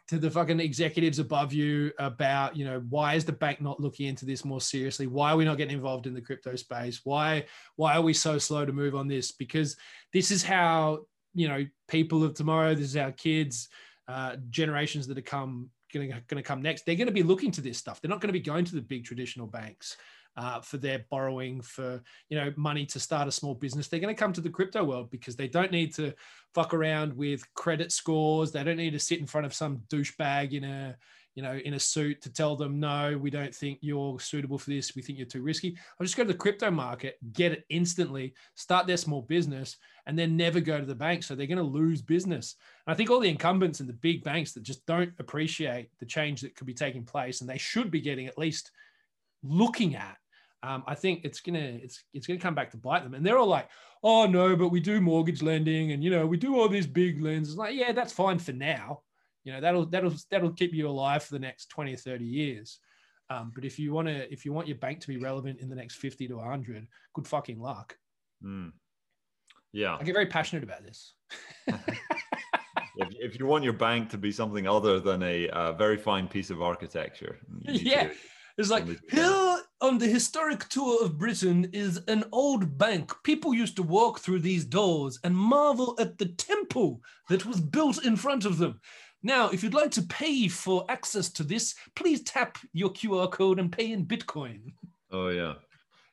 to 0.09 0.19
the 0.19 0.31
fucking 0.31 0.61
executives 0.61 1.19
above 1.19 1.53
you 1.53 1.93
about 1.99 2.57
you 2.57 2.65
know 2.65 2.81
why 2.89 3.15
is 3.15 3.25
the 3.25 3.33
bank 3.33 3.61
not 3.61 3.81
looking 3.81 4.07
into 4.07 4.25
this 4.25 4.45
more 4.45 4.61
seriously? 4.61 5.09
Why 5.09 5.33
are 5.33 5.37
we 5.37 5.45
not 5.45 5.59
getting 5.59 5.75
involved 5.75 6.07
in 6.07 6.15
the 6.15 6.21
crypto 6.21 6.55
space? 6.55 7.01
Why 7.03 7.47
why 7.75 7.97
are 7.97 8.03
we 8.03 8.13
so 8.13 8.39
slow 8.39 8.65
to 8.65 8.73
move 8.73 8.95
on 8.95 9.09
this? 9.09 9.33
Because 9.33 9.77
this 10.13 10.31
is 10.31 10.45
how 10.45 11.07
you 11.35 11.49
know 11.49 11.67
people 11.89 12.23
of 12.23 12.35
tomorrow. 12.35 12.75
This 12.75 12.87
is 12.87 12.97
our 12.97 13.13
kids, 13.13 13.69
uh, 14.07 14.37
generations 14.51 15.09
that 15.09 15.19
are 15.19 15.23
come 15.23 15.71
going 15.93 16.13
to 16.13 16.43
come 16.43 16.63
next. 16.63 16.85
They're 16.85 16.95
going 16.95 17.07
to 17.07 17.13
be 17.13 17.23
looking 17.23 17.51
to 17.53 17.61
this 17.61 17.79
stuff. 17.79 18.01
They're 18.01 18.11
not 18.11 18.21
going 18.21 18.29
to 18.29 18.33
be 18.33 18.41
going 18.41 18.65
to 18.67 18.75
the 18.75 18.83
big 18.83 19.05
traditional 19.05 19.47
banks 19.47 19.97
uh, 20.37 20.61
for 20.61 20.77
their 20.77 21.05
borrowing 21.11 21.61
for 21.61 22.03
you 22.29 22.37
know 22.37 22.53
money 22.57 22.85
to 22.87 23.01
start 23.01 23.29
a 23.29 23.33
small 23.33 23.55
business. 23.55 23.89
They're 23.89 24.01
going 24.01 24.15
to 24.15 24.19
come 24.19 24.33
to 24.35 24.41
the 24.41 24.51
crypto 24.51 24.85
world 24.85 25.11
because 25.11 25.37
they 25.37 25.49
don't 25.49 25.73
need 25.73 25.95
to 25.95 26.13
fuck 26.55 26.75
around 26.75 27.15
with 27.15 27.43
credit 27.55 27.93
scores. 27.93 28.53
They 28.53 28.65
don't 28.65 28.77
need 28.77 28.93
to 28.93 28.99
sit 28.99 29.21
in 29.21 29.27
front 29.27 29.47
of 29.47 29.55
some 29.55 29.83
douchebag 29.89 30.53
in 30.53 30.65
a 30.65 30.97
you 31.35 31.43
know 31.43 31.55
in 31.55 31.75
a 31.75 31.81
suit 31.81 32.23
to 32.23 32.33
tell 32.33 32.57
them 32.57 32.81
no, 32.81 33.17
we 33.19 33.31
don't 33.31 33.55
think 33.55 33.79
you're 33.81 34.21
suitable 34.21 34.59
for 34.59 34.71
this. 34.71 34.95
We 34.95 35.03
think 35.03 35.19
you're 35.19 35.27
too 35.27 35.43
risky. 35.43 35.77
I'll 35.99 36.05
just 36.05 36.17
go 36.17 36.25
to 36.25 36.33
the 36.33 36.39
crypto 36.39 36.71
market, 36.71 37.17
get 37.33 37.53
it 37.53 37.65
instantly, 37.71 38.35
start 38.55 38.87
their 38.87 38.97
small 38.97 39.23
business, 39.23 39.77
and 40.07 40.19
then 40.19 40.37
never 40.37 40.61
go 40.61 40.79
to 40.79 40.87
the 40.87 40.95
bank. 40.95 41.23
So 41.23 41.35
they're 41.35 41.47
going 41.47 41.59
to 41.59 41.65
lose 41.65 42.03
business. 42.03 42.57
And 42.87 42.93
I 42.93 42.97
think 42.97 43.11
all 43.11 43.21
the 43.21 43.29
incumbents 43.29 43.81
and 43.81 43.89
the 43.89 43.95
big 43.95 44.23
banks 44.23 44.53
that 44.53 44.63
just 44.63 44.85
don't 44.87 45.13
appreciate 45.19 45.91
the 45.99 46.07
change 46.07 46.43
that 46.43 46.57
could 46.57 46.67
be 46.67 46.75
taking 46.75 47.05
place, 47.05 47.41
and 47.41 47.49
they 47.49 47.59
should 47.59 47.91
be 47.91 48.01
getting 48.01 48.27
at 48.27 48.39
least 48.39 48.71
looking 49.43 49.95
at. 49.95 50.17
Um, 50.63 50.83
I 50.87 50.95
think 50.95 51.21
it's 51.25 51.41
gonna 51.41 51.59
it's 51.83 52.03
it's 52.13 52.27
gonna 52.27 52.41
come 52.41 52.55
back 52.55 52.71
to 52.73 52.77
bite 52.77 53.05
them, 53.05 53.15
and 53.15 53.25
they're 53.25 53.39
all 53.39 53.47
like, 53.47 53.69
"Oh 54.03 54.27
no, 54.27 54.57
but 54.57 54.69
we 54.69 54.81
do 54.81 55.01
mortgage 55.01 55.43
lending, 55.43 55.93
and 55.93 56.03
you 56.03 56.11
know 56.11 56.27
we 56.27 56.37
do 56.37 56.59
all 56.59 56.69
these 56.69 56.87
big 56.87 57.21
lends." 57.23 57.51
It's 57.51 57.59
like, 57.59 57.75
yeah, 57.75 57.93
that's 57.93 58.13
fine 58.13 58.39
for 58.39 58.53
now. 58.53 59.03
You 59.45 59.53
know 59.53 59.61
that'll 59.61 59.87
that'll 59.87 60.15
that'll 60.31 60.53
keep 60.53 60.73
you 60.73 60.89
alive 60.89 61.23
for 61.23 61.35
the 61.35 61.39
next 61.39 61.67
twenty 61.69 61.95
or 61.95 61.99
thirty 61.99 62.25
years. 62.25 62.79
Um, 63.29 63.53
but 63.55 63.65
if 63.65 63.79
you 63.79 63.93
want 63.93 64.09
to 64.09 64.33
if 64.33 64.45
you 64.45 64.53
want 64.53 64.67
your 64.67 64.79
bank 64.79 65.01
to 65.01 65.09
be 65.09 65.19
relevant 65.19 65.61
in 65.61 65.69
the 65.69 65.77
next 65.77 65.97
fifty 65.97 66.27
to 66.29 66.39
hundred, 66.39 66.87
good 67.15 67.27
fucking 67.29 67.61
luck. 67.61 67.97
Mm. 68.45 68.73
Yeah. 69.73 69.97
I 70.01 70.03
get 70.05 70.15
very 70.15 70.27
passionate 70.27 70.65
about 70.65 70.83
this. 70.85 71.13
if, 71.67 71.75
if 72.99 73.39
you 73.39 73.47
want 73.47 73.63
your 73.65 73.73
bank 73.73 74.09
to 74.11 74.19
be 74.19 74.33
something 74.33 74.67
other 74.67 75.01
than 75.01 75.23
a 75.23 75.49
uh, 75.51 75.73
very 75.73 75.97
fine 75.97 76.29
piece 76.29 76.51
of 76.51 76.63
architecture, 76.63 77.39
Yeah. 77.63 78.09
to- 78.09 78.15
It's 78.59 78.71
like 78.71 78.87
on 79.81 79.99
the 79.99 80.07
historic 80.07 80.69
tour 80.69 81.05
of 81.05 81.19
Britain 81.19 81.69
is 81.73 82.01
an 82.09 82.25
old 82.33 82.79
bank. 82.79 83.13
People 83.25 83.53
used 83.53 83.77
to 83.77 83.83
walk 83.83 84.21
through 84.21 84.41
these 84.41 84.65
doors 84.65 85.19
and 85.23 85.37
marvel 85.37 85.95
at 85.99 86.19
the 86.19 86.27
temple 86.27 87.03
that 87.29 87.45
was 87.45 87.61
built 87.61 88.05
in 88.05 88.17
front 88.17 88.45
of 88.45 88.59
them. 88.59 88.81
Now, 89.23 89.51
if 89.51 89.63
you'd 89.63 89.75
like 89.75 89.91
to 89.93 90.03
pay 90.03 90.49
for 90.49 90.85
access 90.89 91.31
to 91.33 91.43
this, 91.43 91.75
please 91.95 92.23
tap 92.23 92.59
your 92.73 92.91
QR 92.91 93.31
code 93.31 93.59
and 93.59 93.71
pay 93.71 93.93
in 93.93 94.07
Bitcoin. 94.07 94.73
Oh 95.11 95.29
yeah, 95.29 95.55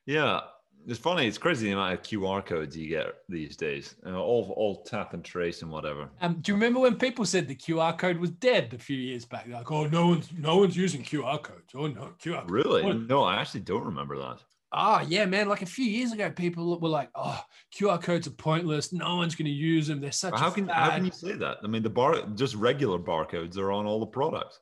yeah. 0.05 0.41
It's 0.87 0.99
funny. 0.99 1.27
It's 1.27 1.37
crazy 1.37 1.67
the 1.67 1.73
amount 1.73 1.93
of 1.93 2.01
QR 2.01 2.45
codes 2.45 2.75
you 2.75 2.89
get 2.89 3.15
these 3.29 3.55
days. 3.55 3.95
Uh, 4.05 4.19
all 4.19 4.53
all 4.57 4.83
tap 4.83 5.13
and 5.13 5.23
trace 5.23 5.61
and 5.61 5.71
whatever. 5.71 6.09
Um, 6.21 6.39
do 6.41 6.51
you 6.51 6.55
remember 6.55 6.79
when 6.79 6.97
people 6.97 7.25
said 7.25 7.47
the 7.47 7.55
QR 7.55 7.97
code 7.97 8.17
was 8.17 8.31
dead 8.31 8.73
a 8.73 8.77
few 8.77 8.97
years 8.97 9.25
back? 9.25 9.47
Like, 9.47 9.71
oh, 9.71 9.87
no 9.87 10.07
one's 10.07 10.29
no 10.37 10.57
one's 10.57 10.75
using 10.75 11.03
QR 11.03 11.41
codes. 11.41 11.71
Oh 11.75 11.87
no, 11.87 12.13
QR. 12.21 12.41
Code. 12.41 12.51
Really? 12.51 12.83
What? 12.83 13.07
No, 13.07 13.23
I 13.23 13.39
actually 13.39 13.61
don't 13.61 13.85
remember 13.85 14.17
that. 14.17 14.43
Ah, 14.75 15.05
yeah, 15.07 15.25
man. 15.25 15.47
Like 15.47 15.61
a 15.61 15.67
few 15.67 15.85
years 15.85 16.11
ago, 16.11 16.31
people 16.31 16.79
were 16.79 16.89
like, 16.89 17.09
"Oh, 17.13 17.39
QR 17.77 18.01
codes 18.01 18.27
are 18.27 18.31
pointless. 18.31 18.91
No 18.91 19.17
one's 19.17 19.35
going 19.35 19.45
to 19.45 19.51
use 19.51 19.87
them. 19.87 20.01
They're 20.01 20.11
such 20.11 20.37
how 20.37 20.49
can 20.49 20.67
fad." 20.67 20.75
how 20.75 20.89
can 20.95 21.05
you 21.05 21.11
say 21.11 21.33
that? 21.33 21.59
I 21.63 21.67
mean, 21.67 21.83
the 21.83 21.89
bar 21.89 22.23
just 22.33 22.55
regular 22.55 22.97
barcodes 22.97 23.57
are 23.57 23.71
on 23.71 23.85
all 23.85 23.99
the 23.99 24.07
products. 24.07 24.59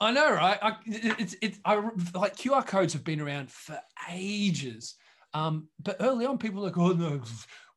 I 0.00 0.10
know, 0.10 0.32
right? 0.32 0.58
I, 0.60 0.76
it's 0.84 1.36
it's 1.40 1.60
I 1.64 1.76
like 2.12 2.36
QR 2.36 2.66
codes 2.66 2.92
have 2.92 3.04
been 3.04 3.20
around 3.20 3.52
for 3.52 3.78
ages. 4.10 4.96
Um, 5.34 5.68
but 5.80 5.96
early 6.00 6.26
on, 6.26 6.38
people 6.38 6.60
were 6.60 6.66
like, 6.68 6.78
"Oh 6.78 6.92
no, 6.92 7.22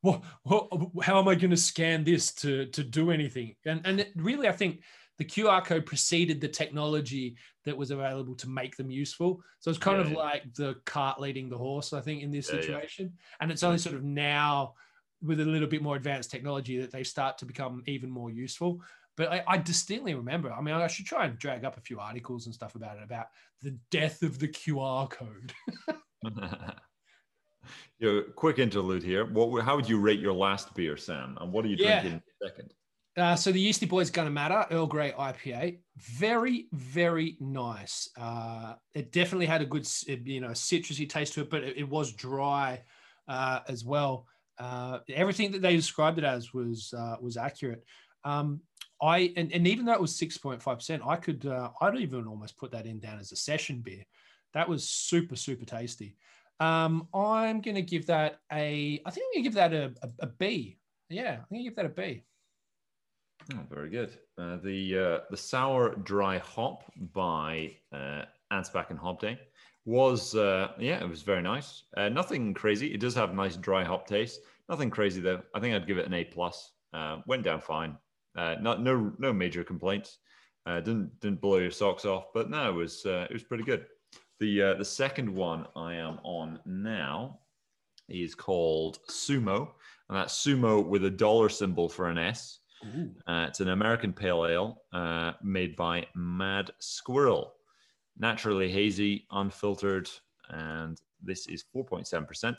what, 0.00 0.22
what, 0.42 1.04
how 1.04 1.18
am 1.18 1.28
I 1.28 1.34
going 1.34 1.50
to 1.50 1.56
scan 1.56 2.04
this 2.04 2.32
to 2.36 2.66
to 2.66 2.84
do 2.84 3.10
anything?" 3.10 3.56
And 3.64 3.80
and 3.84 4.00
it, 4.00 4.12
really, 4.16 4.48
I 4.48 4.52
think 4.52 4.82
the 5.18 5.24
QR 5.24 5.64
code 5.64 5.86
preceded 5.86 6.40
the 6.40 6.48
technology 6.48 7.36
that 7.64 7.76
was 7.76 7.90
available 7.90 8.34
to 8.36 8.48
make 8.48 8.76
them 8.76 8.90
useful. 8.90 9.42
So 9.60 9.70
it's 9.70 9.78
kind 9.78 9.98
Yeah, 9.98 10.04
of 10.04 10.12
yeah. 10.12 10.18
like 10.18 10.54
the 10.54 10.74
cart 10.84 11.20
leading 11.20 11.48
the 11.48 11.58
horse, 11.58 11.92
I 11.92 12.00
think, 12.00 12.22
in 12.22 12.30
this 12.30 12.52
yeah. 12.52 12.60
situation. 12.60 13.14
And 13.40 13.50
it's 13.50 13.62
only 13.62 13.78
sort 13.78 13.96
of 13.96 14.04
now 14.04 14.74
with 15.22 15.40
a 15.40 15.44
little 15.44 15.68
bit 15.68 15.82
more 15.82 15.96
advanced 15.96 16.30
technology 16.30 16.78
that 16.80 16.92
they 16.92 17.02
start 17.02 17.38
to 17.38 17.46
become 17.46 17.82
even 17.86 18.10
more 18.10 18.30
useful. 18.30 18.82
But 19.16 19.32
I, 19.32 19.42
I 19.48 19.56
distinctly 19.56 20.14
remember. 20.14 20.52
I 20.52 20.60
mean, 20.60 20.74
I 20.74 20.86
should 20.88 21.06
try 21.06 21.24
and 21.24 21.38
drag 21.38 21.64
up 21.64 21.78
a 21.78 21.80
few 21.80 21.98
articles 21.98 22.44
and 22.44 22.54
stuff 22.54 22.74
about 22.74 22.98
it 22.98 23.02
about 23.02 23.28
the 23.62 23.78
death 23.90 24.22
of 24.22 24.38
the 24.38 24.48
QR 24.48 25.08
code. 25.08 25.54
you 27.98 28.12
know, 28.12 28.22
quick 28.34 28.58
interlude 28.58 29.02
here. 29.02 29.24
What? 29.24 29.64
How 29.64 29.76
would 29.76 29.88
you 29.88 29.98
rate 30.00 30.20
your 30.20 30.32
last 30.32 30.74
beer, 30.74 30.96
Sam? 30.96 31.36
And 31.40 31.52
what 31.52 31.64
are 31.64 31.68
you 31.68 31.76
Yeah. 31.76 32.00
drinking 32.00 32.22
second? 32.42 32.72
Uh, 33.16 33.34
so 33.34 33.50
the 33.50 33.66
Yeastie 33.66 33.88
Boys 33.88 34.10
Gunnamatta 34.10 34.66
Earl 34.70 34.86
Grey 34.86 35.12
IPA, 35.12 35.78
very 35.96 36.66
very 36.72 37.36
nice. 37.40 38.10
Uh, 38.18 38.74
it 38.94 39.10
definitely 39.10 39.46
had 39.46 39.62
a 39.62 39.66
good 39.66 39.88
you 40.06 40.40
know 40.40 40.50
citrusy 40.50 41.08
taste 41.08 41.32
to 41.34 41.40
it, 41.40 41.48
but 41.48 41.64
it, 41.64 41.78
it 41.78 41.88
was 41.88 42.12
dry 42.12 42.82
uh, 43.26 43.60
as 43.68 43.84
well. 43.84 44.26
Uh, 44.58 44.98
everything 45.08 45.50
that 45.52 45.62
they 45.62 45.76
described 45.76 46.18
it 46.18 46.24
as 46.24 46.52
was 46.52 46.92
uh, 46.96 47.16
was 47.20 47.38
accurate. 47.38 47.84
Um, 48.24 48.60
I 49.00 49.32
and, 49.36 49.50
and 49.52 49.66
even 49.66 49.86
though 49.86 49.92
it 49.92 50.00
was 50.00 50.14
six 50.14 50.36
point 50.36 50.62
five 50.62 50.78
percent, 50.78 51.02
I 51.06 51.16
could 51.16 51.46
uh, 51.46 51.70
I'd 51.80 51.96
even 51.96 52.26
almost 52.26 52.58
put 52.58 52.70
that 52.72 52.84
in 52.84 52.98
down 52.98 53.18
as 53.18 53.32
a 53.32 53.36
session 53.36 53.80
beer. 53.80 54.04
That 54.52 54.68
was 54.68 54.86
super 54.86 55.36
super 55.36 55.64
tasty. 55.64 56.16
Um, 56.60 57.08
I'm 57.14 57.60
gonna 57.60 57.82
give 57.82 58.06
that 58.06 58.40
a 58.52 59.00
I 59.04 59.10
think 59.10 59.26
I'm 59.26 59.32
gonna 59.34 59.44
give 59.44 59.54
that 59.54 59.72
a, 59.72 59.92
a, 60.02 60.08
a 60.20 60.26
B. 60.26 60.78
Yeah, 61.10 61.34
I'm 61.34 61.46
gonna 61.50 61.64
give 61.64 61.76
that 61.76 61.86
a 61.86 61.90
B. 61.90 62.22
Oh, 63.54 63.60
very 63.70 63.90
good. 63.90 64.18
Uh, 64.38 64.56
the 64.62 64.98
uh, 64.98 65.18
the 65.30 65.36
sour 65.36 65.94
dry 65.96 66.38
hop 66.38 66.82
by 67.12 67.76
uh, 67.92 68.22
Ansbach 68.52 68.90
and 68.90 68.98
Hobday 68.98 69.38
was 69.84 70.34
uh, 70.34 70.72
yeah, 70.78 71.00
it 71.00 71.08
was 71.08 71.22
very 71.22 71.42
nice. 71.42 71.84
Uh, 71.96 72.08
nothing 72.08 72.54
crazy. 72.54 72.92
It 72.92 73.00
does 73.00 73.14
have 73.14 73.34
nice 73.34 73.56
dry 73.56 73.84
hop 73.84 74.06
taste. 74.06 74.40
Nothing 74.68 74.90
crazy 74.90 75.20
though. 75.20 75.42
I 75.54 75.60
think 75.60 75.74
I'd 75.74 75.86
give 75.86 75.98
it 75.98 76.06
an 76.06 76.14
A 76.14 76.24
plus. 76.24 76.72
Uh, 76.92 77.18
went 77.26 77.44
down 77.44 77.60
fine. 77.60 77.96
Uh, 78.36 78.56
not 78.60 78.82
no 78.82 79.12
no 79.18 79.32
major 79.32 79.62
complaints. 79.62 80.18
Didn't 80.66 81.20
didn't 81.20 81.40
blow 81.40 81.58
your 81.58 81.70
socks 81.70 82.04
off, 82.04 82.32
but 82.34 82.50
no, 82.50 82.68
it 82.68 82.74
was 82.74 83.02
it 83.04 83.32
was 83.32 83.44
pretty 83.44 83.62
good. 83.62 83.86
The 84.40 84.62
uh, 84.62 84.74
the 84.74 84.84
second 84.84 85.34
one 85.34 85.66
I 85.74 85.94
am 85.94 86.18
on 86.22 86.60
now 86.66 87.40
is 88.08 88.34
called 88.34 88.98
Sumo, 89.08 89.68
and 90.08 90.18
that's 90.18 90.44
Sumo 90.44 90.84
with 90.84 91.04
a 91.04 91.10
dollar 91.10 91.48
symbol 91.48 91.88
for 91.88 92.08
an 92.08 92.18
S. 92.18 92.60
Uh, 93.26 93.46
it's 93.48 93.60
an 93.60 93.70
American 93.70 94.12
pale 94.12 94.46
ale 94.46 94.82
uh, 94.92 95.32
made 95.42 95.74
by 95.76 96.06
Mad 96.14 96.70
Squirrel. 96.78 97.54
Naturally 98.18 98.70
hazy, 98.70 99.26
unfiltered, 99.30 100.08
and 100.50 101.00
this 101.22 101.46
is 101.48 101.64
4.7%. 101.74 102.58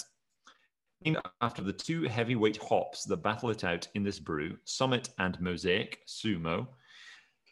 Named 1.05 1.17
after 1.41 1.61
the 1.61 1.73
two 1.73 2.03
heavyweight 2.03 2.57
hops 2.57 3.05
that 3.05 3.17
battle 3.17 3.51
it 3.51 3.63
out 3.63 3.87
in 3.93 4.03
this 4.03 4.19
brew, 4.19 4.57
Summit 4.65 5.09
and 5.19 5.39
Mosaic, 5.39 5.99
Sumo. 6.07 6.67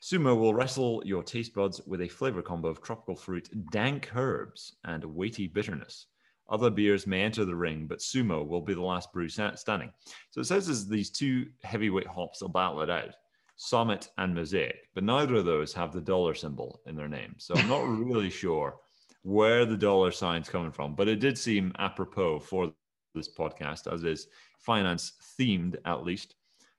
Sumo 0.05 0.37
will 0.37 0.53
wrestle 0.53 1.01
your 1.03 1.23
taste 1.23 1.55
buds 1.55 1.81
with 1.87 1.99
a 1.99 2.07
flavor 2.07 2.43
combo 2.43 2.67
of 2.67 2.79
tropical 2.79 3.15
fruit, 3.15 3.49
dank 3.71 4.15
herbs, 4.15 4.75
and 4.83 5.03
weighty 5.03 5.47
bitterness. 5.47 6.05
Other 6.47 6.69
beers 6.69 7.07
may 7.07 7.23
enter 7.23 7.43
the 7.43 7.55
ring, 7.55 7.87
but 7.87 7.97
Sumo 7.97 8.47
will 8.47 8.61
be 8.61 8.75
the 8.75 8.83
last 8.83 9.11
brew 9.11 9.27
sta- 9.27 9.55
standing. 9.55 9.91
So 10.29 10.41
it 10.41 10.43
says 10.43 10.67
there's 10.67 10.85
these 10.85 11.09
two 11.09 11.47
heavyweight 11.63 12.05
hops 12.05 12.43
will 12.43 12.49
battle 12.49 12.83
it 12.83 12.89
out, 12.91 13.15
Summit 13.55 14.11
and 14.19 14.35
Mosaic, 14.35 14.89
but 14.93 15.03
neither 15.03 15.37
of 15.37 15.45
those 15.45 15.73
have 15.73 15.91
the 15.91 16.01
dollar 16.01 16.35
symbol 16.35 16.81
in 16.85 16.95
their 16.95 17.09
name. 17.09 17.33
So 17.39 17.55
I'm 17.55 17.67
not 17.67 17.87
really 17.87 18.29
sure 18.29 18.75
where 19.23 19.65
the 19.65 19.75
dollar 19.75 20.11
sign's 20.11 20.49
coming 20.49 20.71
from, 20.71 20.93
but 20.93 21.07
it 21.07 21.19
did 21.19 21.35
seem 21.35 21.73
apropos 21.79 22.41
for 22.41 22.71
this 23.15 23.35
podcast, 23.35 23.91
as 23.91 24.03
is 24.03 24.27
finance 24.59 25.13
themed 25.39 25.77
at 25.85 26.03
least. 26.03 26.35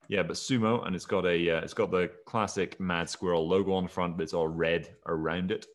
Yeah, 0.08 0.22
but 0.22 0.36
sumo, 0.36 0.86
and 0.86 0.94
it's 0.94 1.06
got 1.06 1.26
a 1.26 1.50
uh, 1.50 1.60
it's 1.60 1.74
got 1.74 1.90
the 1.90 2.10
classic 2.26 2.78
Mad 2.78 3.08
Squirrel 3.08 3.48
logo 3.48 3.72
on 3.74 3.84
the 3.84 3.88
front, 3.88 4.16
but 4.16 4.22
it's 4.22 4.34
all 4.34 4.48
red 4.48 4.88
around 5.06 5.50
it. 5.50 5.66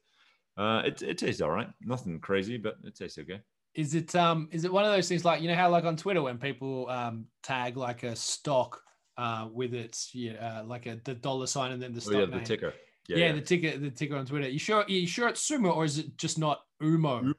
Uh, 0.57 0.81
it 0.85 1.01
it 1.01 1.17
tastes 1.17 1.41
all 1.41 1.51
right, 1.51 1.69
nothing 1.81 2.19
crazy, 2.19 2.57
but 2.57 2.75
it 2.83 2.95
tastes 2.95 3.17
okay. 3.17 3.41
Is 3.73 3.95
it 3.95 4.15
um 4.15 4.49
is 4.51 4.65
it 4.65 4.71
one 4.71 4.85
of 4.85 4.91
those 4.91 5.07
things 5.07 5.23
like 5.23 5.41
you 5.41 5.47
know 5.47 5.55
how 5.55 5.69
like 5.69 5.85
on 5.85 5.95
Twitter 5.95 6.21
when 6.21 6.37
people 6.37 6.89
um 6.89 7.25
tag 7.41 7.77
like 7.77 8.03
a 8.03 8.15
stock 8.15 8.81
uh 9.17 9.47
with 9.51 9.73
its 9.73 10.11
yeah 10.13 10.59
uh, 10.59 10.63
like 10.65 10.85
a 10.85 10.99
the 11.05 11.13
dollar 11.13 11.47
sign 11.47 11.71
and 11.71 11.81
then 11.81 11.93
the 11.93 12.01
stock 12.01 12.15
Oh 12.15 12.21
stock 12.23 12.33
yeah, 12.33 12.39
the 12.39 12.45
ticker. 12.45 12.73
Yeah, 13.07 13.31
the 13.31 13.41
ticker 13.41 13.77
the 13.77 13.89
ticker 13.89 14.15
on 14.15 14.25
Twitter. 14.25 14.49
You 14.49 14.59
sure 14.59 14.85
you 14.87 15.07
sure 15.07 15.27
it's 15.29 15.49
Sumo 15.49 15.75
or 15.75 15.85
is 15.85 15.97
it 15.97 16.17
just 16.17 16.37
not 16.37 16.61
Umo? 16.81 17.23
Umo. 17.23 17.33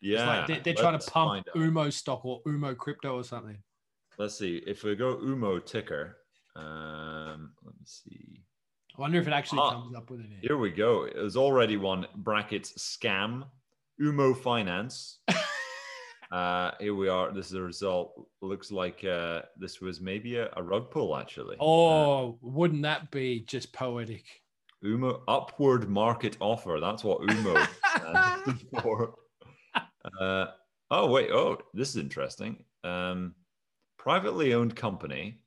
Yeah, 0.00 0.26
like 0.26 0.46
they're, 0.46 0.60
they're 0.60 0.74
trying 0.74 0.98
to 0.98 1.10
pump. 1.10 1.46
Umo 1.54 1.92
stock 1.92 2.24
or 2.24 2.42
Umo 2.44 2.76
crypto 2.76 3.16
or 3.16 3.24
something. 3.24 3.58
Let's 4.18 4.38
see 4.38 4.62
if 4.66 4.82
we 4.84 4.94
go 4.94 5.16
Umo 5.16 5.64
ticker. 5.64 6.16
Um, 6.56 7.52
let 7.64 7.74
me 7.74 7.84
see. 7.84 8.42
I 8.96 9.00
wonder 9.00 9.20
if 9.20 9.26
it 9.26 9.32
actually 9.32 9.60
Ah, 9.60 9.70
comes 9.72 9.94
up 9.94 10.10
with 10.10 10.20
it. 10.20 10.26
Here 10.40 10.56
we 10.56 10.70
go. 10.70 11.06
There's 11.12 11.36
already 11.36 11.76
one 11.76 12.06
brackets 12.16 12.72
scam. 12.78 13.44
Umo 14.00 14.34
Finance. 14.36 15.18
uh, 16.32 16.70
here 16.80 16.94
we 16.94 17.08
are. 17.08 17.30
This 17.32 17.46
is 17.46 17.52
the 17.52 17.62
result. 17.62 18.26
Looks 18.40 18.70
like 18.72 19.04
uh, 19.04 19.42
this 19.58 19.80
was 19.80 20.00
maybe 20.00 20.36
a, 20.36 20.50
a 20.56 20.62
rug 20.62 20.90
pull 20.90 21.16
actually. 21.16 21.56
Uh, 21.56 21.64
Oh, 21.64 22.38
wouldn't 22.40 22.82
that 22.82 23.10
be 23.10 23.40
just 23.40 23.72
poetic? 23.72 24.24
Umo 24.84 25.20
upward 25.28 25.88
market 25.88 26.36
offer. 26.40 26.78
That's 26.80 27.04
what 27.04 27.20
Umo 27.20 27.66
stands 27.96 28.64
for. 28.80 29.14
Uh, 30.20 30.46
oh 30.90 31.10
wait. 31.10 31.30
Oh, 31.30 31.58
this 31.74 31.90
is 31.90 31.96
interesting. 31.96 32.64
Um, 32.84 33.34
privately 33.98 34.54
owned 34.54 34.76
company 34.76 35.40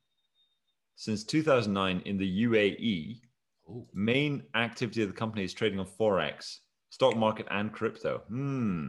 since 1.00 1.24
2009 1.24 2.02
in 2.04 2.18
the 2.18 2.44
UAE. 2.44 3.20
Ooh. 3.70 3.86
Main 3.94 4.42
activity 4.54 5.02
of 5.02 5.08
the 5.08 5.14
company 5.14 5.44
is 5.44 5.54
trading 5.54 5.80
on 5.80 5.86
forex, 5.86 6.58
stock 6.90 7.16
market, 7.16 7.46
and 7.50 7.72
crypto. 7.72 8.20
Hmm. 8.28 8.88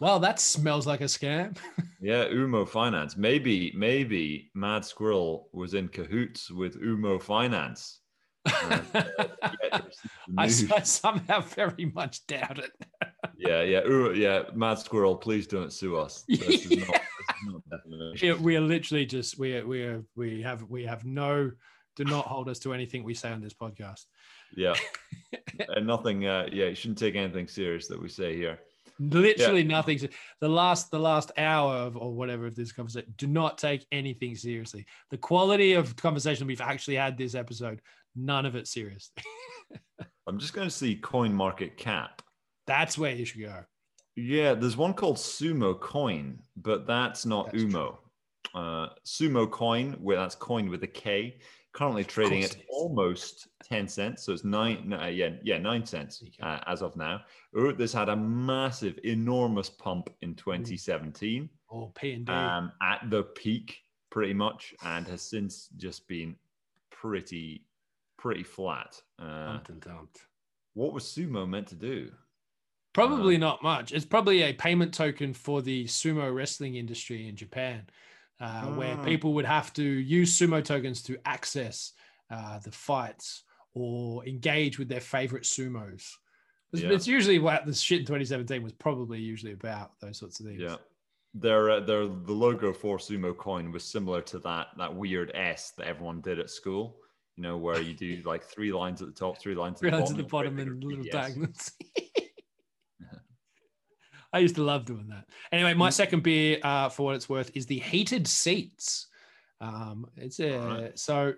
Well, 0.00 0.18
that 0.20 0.40
smells 0.40 0.86
like 0.86 1.02
a 1.02 1.04
scam. 1.04 1.56
Yeah, 2.00 2.24
Umo 2.24 2.66
Finance. 2.68 3.16
Maybe, 3.16 3.70
maybe 3.76 4.50
Mad 4.56 4.84
Squirrel 4.84 5.48
was 5.52 5.74
in 5.74 5.86
cahoots 5.86 6.50
with 6.50 6.82
Umo 6.82 7.22
Finance. 7.22 8.00
Uh, 8.52 8.80
yeah, 9.62 9.78
to 9.78 9.84
receive 10.36 10.68
the 10.70 10.76
I, 10.76 10.80
somehow 10.80 11.40
very 11.42 11.84
much 11.94 12.26
doubt 12.26 12.58
it. 12.58 12.72
yeah, 13.38 13.62
yeah, 13.62 13.82
Umo, 13.82 14.16
yeah. 14.16 14.42
Mad 14.54 14.78
Squirrel, 14.80 15.14
please 15.14 15.46
don't 15.46 15.72
sue 15.72 15.96
us. 15.96 16.24
This 16.26 16.40
is 16.48 16.68
this 16.68 16.78
is 16.78 16.88
not 16.88 17.00
We 18.40 18.56
are 18.56 18.60
literally 18.60 19.06
just 19.06 19.38
we 19.38 19.56
are, 19.56 19.66
we 19.66 19.82
are, 19.82 20.04
we 20.16 20.42
have 20.42 20.62
we 20.68 20.84
have 20.84 21.04
no 21.04 21.50
do 21.94 22.04
not 22.04 22.26
hold 22.26 22.48
us 22.48 22.58
to 22.60 22.72
anything 22.72 23.04
we 23.04 23.12
say 23.12 23.30
on 23.30 23.42
this 23.42 23.52
podcast. 23.52 24.04
Yeah, 24.56 24.74
and 25.76 25.86
nothing. 25.86 26.26
Uh, 26.26 26.48
yeah, 26.50 26.66
you 26.66 26.74
shouldn't 26.74 26.98
take 26.98 27.16
anything 27.16 27.48
serious 27.48 27.86
that 27.88 28.00
we 28.00 28.08
say 28.08 28.36
here. 28.36 28.58
Literally 28.98 29.64
nothing. 29.64 29.98
The 30.40 30.48
last 30.48 30.90
the 30.90 30.98
last 30.98 31.32
hour 31.36 31.74
of 31.74 31.96
or 31.96 32.12
whatever 32.12 32.46
of 32.46 32.54
this 32.54 32.72
conversation, 32.72 33.12
do 33.16 33.26
not 33.26 33.58
take 33.58 33.86
anything 33.92 34.36
seriously. 34.36 34.86
The 35.10 35.18
quality 35.18 35.72
of 35.72 35.96
conversation 35.96 36.46
we've 36.46 36.60
actually 36.60 36.96
had 36.96 37.18
this 37.18 37.34
episode, 37.34 37.80
None 38.14 38.46
of 38.46 38.56
it 38.56 38.66
serious. 38.66 39.10
I'm 40.26 40.38
just 40.38 40.52
going 40.52 40.68
to 40.68 40.74
see 40.74 40.96
CoinMarketCap. 40.96 42.20
That's 42.66 42.98
where 42.98 43.14
you 43.14 43.24
should 43.24 43.40
go. 43.40 43.64
Yeah, 44.16 44.54
there's 44.54 44.76
one 44.76 44.94
called 44.94 45.16
Sumokoin, 45.16 46.38
but 46.56 46.86
that's 46.86 47.24
not 47.24 47.52
That's 47.52 47.64
Umo. 47.64 47.96
Uh, 48.54 48.88
Sumokoin, 49.06 49.98
where 50.00 50.18
that's 50.18 50.34
coin 50.34 50.68
with 50.68 50.82
a 50.82 50.86
K, 50.86 51.38
currently 51.72 52.04
trading 52.04 52.44
at 52.44 52.56
almost 52.68 53.48
10 53.64 53.88
cents. 53.88 54.24
So 54.24 54.32
it's 54.32 54.44
nine, 54.44 54.92
uh, 54.92 55.06
yeah, 55.06 55.30
yeah, 55.42 55.56
nine 55.58 55.86
cents 55.86 56.18
There 56.18 56.28
you 56.28 56.34
go. 56.38 56.46
uh, 56.46 56.60
as 56.66 56.82
of 56.82 56.94
now. 56.96 57.22
Uh, 57.58 57.72
This 57.72 57.92
had 57.94 58.10
a 58.10 58.16
massive, 58.16 58.98
enormous 59.04 59.70
pump 59.70 60.10
in 60.20 60.34
2017 60.34 61.48
Or 61.68 61.90
P 61.94 62.12
and 62.12 62.26
D. 62.26 62.32
um, 62.32 62.72
at 62.82 63.08
the 63.08 63.22
peak, 63.22 63.78
pretty 64.10 64.34
much, 64.34 64.74
and 64.84 65.06
has 65.08 65.22
since 65.22 65.68
just 65.78 66.06
been 66.08 66.36
pretty, 66.90 67.64
pretty 68.18 68.42
flat. 68.42 69.00
Uh, 69.18 69.52
Dumped 69.54 69.68
and 69.70 69.80
dumped. 69.80 70.26
what 70.74 70.92
was 70.92 71.04
Sumo 71.04 71.48
meant 71.48 71.68
to 71.68 71.74
do? 71.74 72.10
Probably 72.92 73.38
not 73.38 73.62
much. 73.62 73.92
It's 73.92 74.04
probably 74.04 74.42
a 74.42 74.52
payment 74.52 74.92
token 74.92 75.32
for 75.32 75.62
the 75.62 75.84
sumo 75.86 76.34
wrestling 76.34 76.76
industry 76.76 77.28
in 77.28 77.36
Japan, 77.36 77.86
uh, 78.40 78.66
where 78.74 78.96
Ah. 78.98 79.04
people 79.04 79.32
would 79.34 79.46
have 79.46 79.72
to 79.74 79.82
use 79.82 80.38
sumo 80.38 80.62
tokens 80.62 81.02
to 81.04 81.16
access 81.24 81.92
uh, 82.30 82.58
the 82.60 82.70
fights 82.72 83.44
or 83.74 84.26
engage 84.26 84.78
with 84.78 84.88
their 84.88 85.00
favorite 85.00 85.44
sumos. 85.44 86.14
It's, 86.72 86.82
Yeah. 86.82 86.90
it's 86.92 87.06
usually 87.06 87.38
what 87.38 87.66
the 87.66 87.74
shit 87.74 88.00
in 88.00 88.06
2017 88.06 88.62
was 88.62 88.72
probably 88.72 89.20
usually 89.20 89.52
about 89.52 89.98
those 90.00 90.18
sorts 90.18 90.40
of 90.40 90.46
things. 90.46 90.60
Yeah. 90.60 90.76
Their, 91.34 91.70
uh, 91.70 91.80
their 91.80 92.06
the 92.06 92.32
logo 92.32 92.72
for 92.74 92.98
Sumokoin 92.98 93.72
was 93.72 93.84
similar 93.84 94.20
to 94.22 94.38
that 94.40 94.68
that 94.76 94.94
weird 94.94 95.30
S 95.34 95.70
that 95.78 95.86
everyone 95.86 96.20
did 96.20 96.38
at 96.38 96.50
school. 96.50 96.98
You 97.36 97.42
know, 97.42 97.56
where 97.56 97.80
you 97.80 97.94
do 97.94 98.20
like 98.26 98.44
three 98.44 98.70
lines 98.72 99.00
at 99.00 99.08
the 99.08 99.14
top, 99.14 99.38
three 99.38 99.54
lines 99.54 99.76
at 99.76 99.80
Three 99.80 99.90
the 99.90 99.96
lines 99.96 100.10
bottom, 100.10 100.20
at 100.20 100.24
the 100.26 100.30
bottom 100.30 100.58
and 100.58 100.84
little 100.84 101.04
diagonals. 101.10 101.72
I 104.32 104.38
used 104.38 104.54
to 104.56 104.62
love 104.62 104.84
doing 104.84 105.08
that. 105.08 105.26
Anyway, 105.50 105.74
my 105.74 105.90
second 105.90 106.22
beer, 106.22 106.58
uh, 106.62 106.88
for 106.88 107.06
what 107.06 107.16
it's 107.16 107.28
worth, 107.28 107.50
is 107.54 107.66
the 107.66 107.78
heated 107.78 108.26
seats. 108.26 109.08
Um, 109.60 110.06
it's 110.16 110.40
a 110.40 110.58
Alright. 110.58 110.98
so 110.98 111.34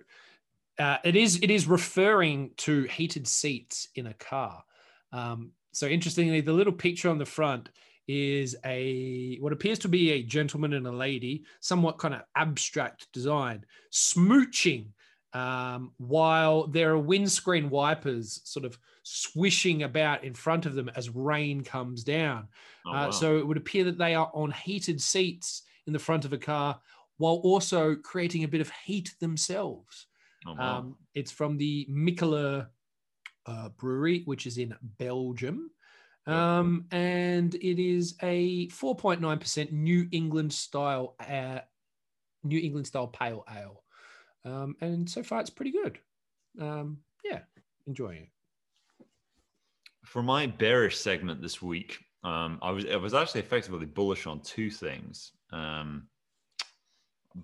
uh, 0.78 0.98
it 1.04 1.16
is 1.16 1.38
it 1.42 1.50
is 1.50 1.66
referring 1.66 2.50
to 2.58 2.84
heated 2.84 3.26
seats 3.26 3.88
in 3.94 4.06
a 4.06 4.14
car. 4.14 4.64
Um, 5.12 5.52
so 5.72 5.86
interestingly, 5.86 6.40
the 6.40 6.52
little 6.52 6.72
picture 6.72 7.10
on 7.10 7.18
the 7.18 7.26
front 7.26 7.68
is 8.06 8.56
a 8.64 9.38
what 9.40 9.52
appears 9.52 9.78
to 9.80 9.88
be 9.88 10.12
a 10.12 10.22
gentleman 10.22 10.72
and 10.74 10.86
a 10.86 10.92
lady, 10.92 11.44
somewhat 11.60 11.98
kind 11.98 12.14
of 12.14 12.22
abstract 12.36 13.12
design, 13.12 13.64
smooching 13.92 14.86
um, 15.32 15.92
while 15.98 16.66
there 16.68 16.92
are 16.92 16.98
windscreen 16.98 17.68
wipers 17.68 18.40
sort 18.44 18.64
of 18.64 18.78
swishing 19.04 19.82
about 19.84 20.24
in 20.24 20.34
front 20.34 20.66
of 20.66 20.74
them 20.74 20.88
as 20.96 21.10
rain 21.10 21.62
comes 21.62 22.02
down. 22.02 22.48
Oh, 22.86 22.92
Uh. 22.92 23.12
So 23.12 23.38
it 23.38 23.46
would 23.46 23.56
appear 23.58 23.84
that 23.84 23.98
they 23.98 24.14
are 24.14 24.30
on 24.34 24.50
heated 24.50 25.00
seats 25.00 25.62
in 25.86 25.92
the 25.92 25.98
front 25.98 26.24
of 26.24 26.32
a 26.32 26.38
car 26.38 26.80
while 27.18 27.36
also 27.44 27.94
creating 27.94 28.42
a 28.44 28.48
bit 28.48 28.60
of 28.60 28.70
heat 28.84 29.14
themselves. 29.20 30.06
Oh, 30.46 30.54
wow. 30.54 30.78
Um, 30.78 30.96
it's 31.14 31.30
from 31.30 31.56
the 31.58 31.86
Mikkeller 31.90 32.68
uh, 33.46 33.68
Brewery, 33.70 34.22
which 34.24 34.46
is 34.46 34.58
in 34.58 34.74
Belgium. 34.98 35.70
Um, 36.26 36.86
and 36.90 37.54
it 37.54 37.78
is 37.78 38.16
a 38.22 38.68
4.9% 38.68 39.72
New 39.72 40.08
England 40.10 40.52
style, 40.52 41.16
uh, 41.20 41.60
New 42.42 42.58
England 42.58 42.86
style 42.86 43.08
pale 43.08 43.44
ale. 43.54 43.84
Um, 44.46 44.76
and 44.80 45.08
so 45.08 45.22
far 45.22 45.40
it's 45.40 45.50
pretty 45.50 45.72
good. 45.72 45.98
Um, 46.58 47.02
yeah, 47.24 47.40
enjoying 47.86 48.22
it. 48.22 48.28
For 50.04 50.22
my 50.22 50.46
bearish 50.46 50.98
segment 50.98 51.40
this 51.40 51.62
week, 51.62 51.98
um, 52.22 52.58
I 52.62 52.70
was 52.70 52.86
I 52.86 52.96
was 52.96 53.14
actually 53.14 53.40
effectively 53.40 53.86
bullish 53.86 54.26
on 54.26 54.40
two 54.40 54.70
things. 54.70 55.32
Um, 55.52 56.08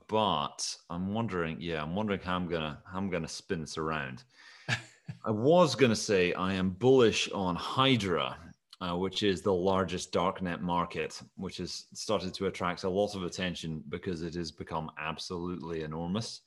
but 0.09 0.77
I'm 0.89 1.13
wondering, 1.13 1.57
yeah, 1.61 1.83
I'm 1.83 1.95
wondering 1.95 2.21
how 2.21 2.37
I'm 2.37 2.49
gonna 2.49 2.81
how 2.91 2.99
I'm 2.99 3.11
gonna 3.11 3.29
spin 3.29 3.61
this 3.61 3.79
around. 3.79 4.25
I 4.69 5.31
was 5.31 5.75
gonna 5.75 5.97
say 5.97 6.33
I 6.35 6.55
am 6.55 6.71
bullish 6.71 7.31
on 7.33 7.57
Hydra, 7.57 8.37
uh, 8.81 8.97
which 8.97 9.23
is 9.23 9.43
the 9.43 9.53
largest 9.53 10.13
darknet 10.13 10.61
market, 10.61 11.21
which 11.37 11.59
has 11.59 11.87
started 11.93 12.33
to 12.35 12.47
attract 12.47 12.85
a 12.85 12.89
lot 12.89 13.15
of 13.15 13.25
attention 13.25 13.83
because 13.89 14.23
it 14.23 14.35
has 14.35 14.51
become 14.51 14.91
absolutely 14.99 15.83
enormous. 15.83 16.43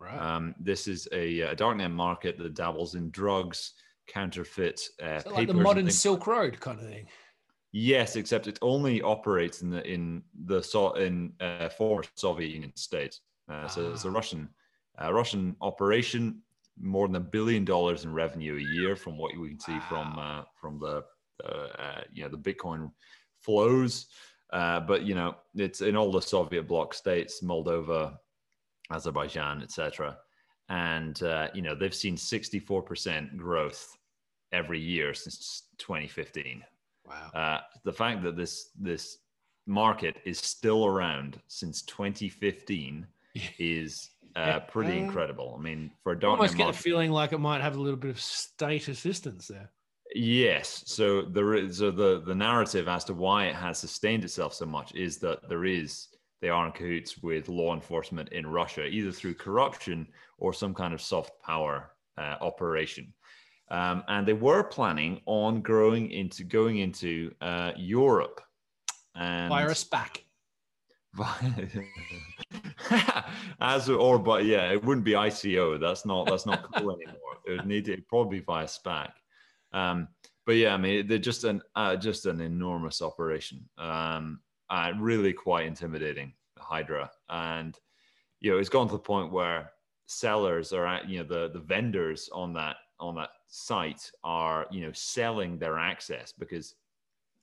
Right. 0.00 0.18
Um, 0.18 0.54
this 0.60 0.86
is 0.86 1.08
a, 1.12 1.40
a 1.40 1.56
darknet 1.56 1.92
market 1.92 2.38
that 2.38 2.54
dabbles 2.54 2.94
in 2.94 3.10
drugs, 3.10 3.72
counterfeit 4.08 4.80
uh, 5.02 5.20
so 5.20 5.30
like 5.30 5.46
the 5.46 5.54
modern. 5.54 5.90
Silk 5.90 6.26
Road 6.26 6.58
kind 6.60 6.80
of 6.80 6.86
thing. 6.86 7.06
Yes, 7.72 8.16
except 8.16 8.46
it 8.46 8.58
only 8.62 9.02
operates 9.02 9.62
in 9.62 9.70
the 9.70 9.86
in 9.86 10.22
the 10.46 10.62
so 10.62 10.92
in 10.94 11.32
uh, 11.40 11.68
former 11.68 12.02
Soviet 12.14 12.50
Union 12.50 12.72
states. 12.76 13.20
Uh, 13.48 13.68
so 13.68 13.92
it's 13.92 14.04
a 14.04 14.08
Ah. 14.08 14.12
Russian 14.12 14.48
uh, 15.02 15.12
Russian 15.12 15.54
operation, 15.60 16.42
more 16.80 17.06
than 17.06 17.16
a 17.16 17.20
billion 17.20 17.64
dollars 17.64 18.04
in 18.04 18.12
revenue 18.12 18.56
a 18.56 18.74
year, 18.80 18.96
from 18.96 19.16
what 19.18 19.36
we 19.36 19.48
can 19.50 19.60
see 19.60 19.78
from 19.88 20.18
uh, 20.18 20.42
from 20.60 20.78
the 20.80 21.04
uh, 21.44 21.68
uh, 21.78 22.00
you 22.12 22.22
know 22.22 22.28
the 22.30 22.38
Bitcoin 22.38 22.90
flows. 23.40 24.06
Uh, 24.50 24.80
but 24.80 25.02
you 25.02 25.14
know 25.14 25.36
it's 25.54 25.82
in 25.82 25.94
all 25.94 26.10
the 26.10 26.22
Soviet 26.22 26.66
bloc 26.66 26.94
states, 26.94 27.42
Moldova, 27.42 28.16
Azerbaijan, 28.90 29.62
etc. 29.62 30.16
And 30.68 31.22
uh, 31.22 31.48
you 31.54 31.62
know 31.62 31.74
they've 31.74 31.94
seen 31.94 32.16
64% 32.16 33.36
growth 33.36 33.96
every 34.52 34.80
year 34.80 35.14
since 35.14 35.64
2015 35.78 36.64
Wow. 37.06 37.30
uh, 37.34 37.60
the 37.84 37.92
fact 37.92 38.22
that 38.22 38.36
this 38.36 38.70
this 38.78 39.18
market 39.66 40.16
is 40.24 40.38
still 40.38 40.84
around 40.86 41.40
since 41.48 41.82
2015 41.82 43.06
is 43.58 44.10
uh, 44.36 44.60
pretty 44.60 44.98
Uh, 44.98 45.04
incredible. 45.04 45.54
I 45.58 45.62
mean, 45.62 45.90
for 46.02 46.12
a 46.12 46.18
dark 46.20 46.38
almost 46.38 46.56
get 46.56 46.64
market, 46.64 46.80
feeling 46.82 47.10
like 47.10 47.32
it 47.32 47.38
might 47.38 47.60
have 47.62 47.76
a 47.76 47.80
little 47.80 47.98
bit 47.98 48.10
of 48.10 48.20
state 48.20 48.88
assistance 48.88 49.48
there. 49.48 49.70
yes. 50.14 50.82
So 50.86 51.22
there 51.22 51.54
is 51.54 51.78
so 51.78 51.90
the 51.90 52.20
the 52.20 52.34
narrative 52.34 52.88
as 52.88 53.04
to 53.06 53.14
why 53.14 53.46
it 53.46 53.54
has 53.54 53.78
sustained 53.78 54.24
itself 54.24 54.52
so 54.54 54.66
much 54.66 54.94
is 54.94 55.18
that 55.18 55.48
there 55.48 55.64
is 55.64 56.08
they 56.40 56.48
are 56.48 56.66
in 56.66 56.72
cahoots 56.72 57.18
with 57.22 57.48
law 57.48 57.74
enforcement 57.74 58.28
in 58.30 58.46
Russia, 58.46 58.84
either 58.86 59.12
through 59.12 59.34
corruption 59.34 60.06
or 60.38 60.52
some 60.52 60.74
kind 60.74 60.94
of 60.94 61.00
soft 61.00 61.32
power 61.42 61.90
uh, 62.16 62.36
operation. 62.40 63.12
Um, 63.70 64.02
and 64.08 64.26
they 64.26 64.32
were 64.32 64.64
planning 64.64 65.20
on 65.26 65.60
growing 65.60 66.10
into 66.10 66.44
going 66.44 66.78
into 66.78 67.32
uh, 67.40 67.72
Europe. 67.76 68.40
And 69.14 69.50
Fire 69.50 69.70
us 69.70 69.84
back. 69.84 70.24
As 73.60 73.88
or 73.88 74.18
but 74.18 74.44
yeah, 74.44 74.70
it 74.70 74.84
wouldn't 74.84 75.04
be 75.04 75.12
ICO. 75.12 75.80
That's 75.80 76.06
not 76.06 76.26
that's 76.28 76.46
not 76.46 76.62
cool 76.74 76.92
anymore. 76.96 77.38
It 77.46 77.52
would 77.52 77.66
need 77.66 77.86
to 77.86 78.00
probably 78.08 78.38
be 78.38 78.44
via 78.44 78.66
SPAC. 78.66 79.10
Um, 79.72 80.08
but 80.46 80.56
yeah, 80.56 80.74
I 80.74 80.76
mean 80.76 81.06
they're 81.08 81.18
just 81.18 81.44
an 81.44 81.62
uh, 81.74 81.96
just 81.96 82.26
an 82.26 82.40
enormous 82.40 83.02
operation. 83.02 83.68
Um, 83.78 84.40
uh, 84.70 84.92
really 84.98 85.32
quite 85.32 85.66
intimidating, 85.66 86.32
Hydra, 86.58 87.10
and 87.28 87.78
you 88.40 88.50
know 88.50 88.58
it's 88.58 88.68
gone 88.68 88.86
to 88.88 88.92
the 88.92 88.98
point 88.98 89.32
where 89.32 89.72
sellers 90.06 90.72
are 90.72 90.86
at 90.86 91.08
you 91.08 91.18
know 91.18 91.24
the 91.24 91.50
the 91.52 91.60
vendors 91.60 92.28
on 92.32 92.52
that 92.54 92.76
on 93.00 93.14
that 93.16 93.30
site 93.48 94.10
are 94.24 94.66
you 94.70 94.80
know 94.80 94.92
selling 94.92 95.58
their 95.58 95.78
access 95.78 96.32
because 96.32 96.74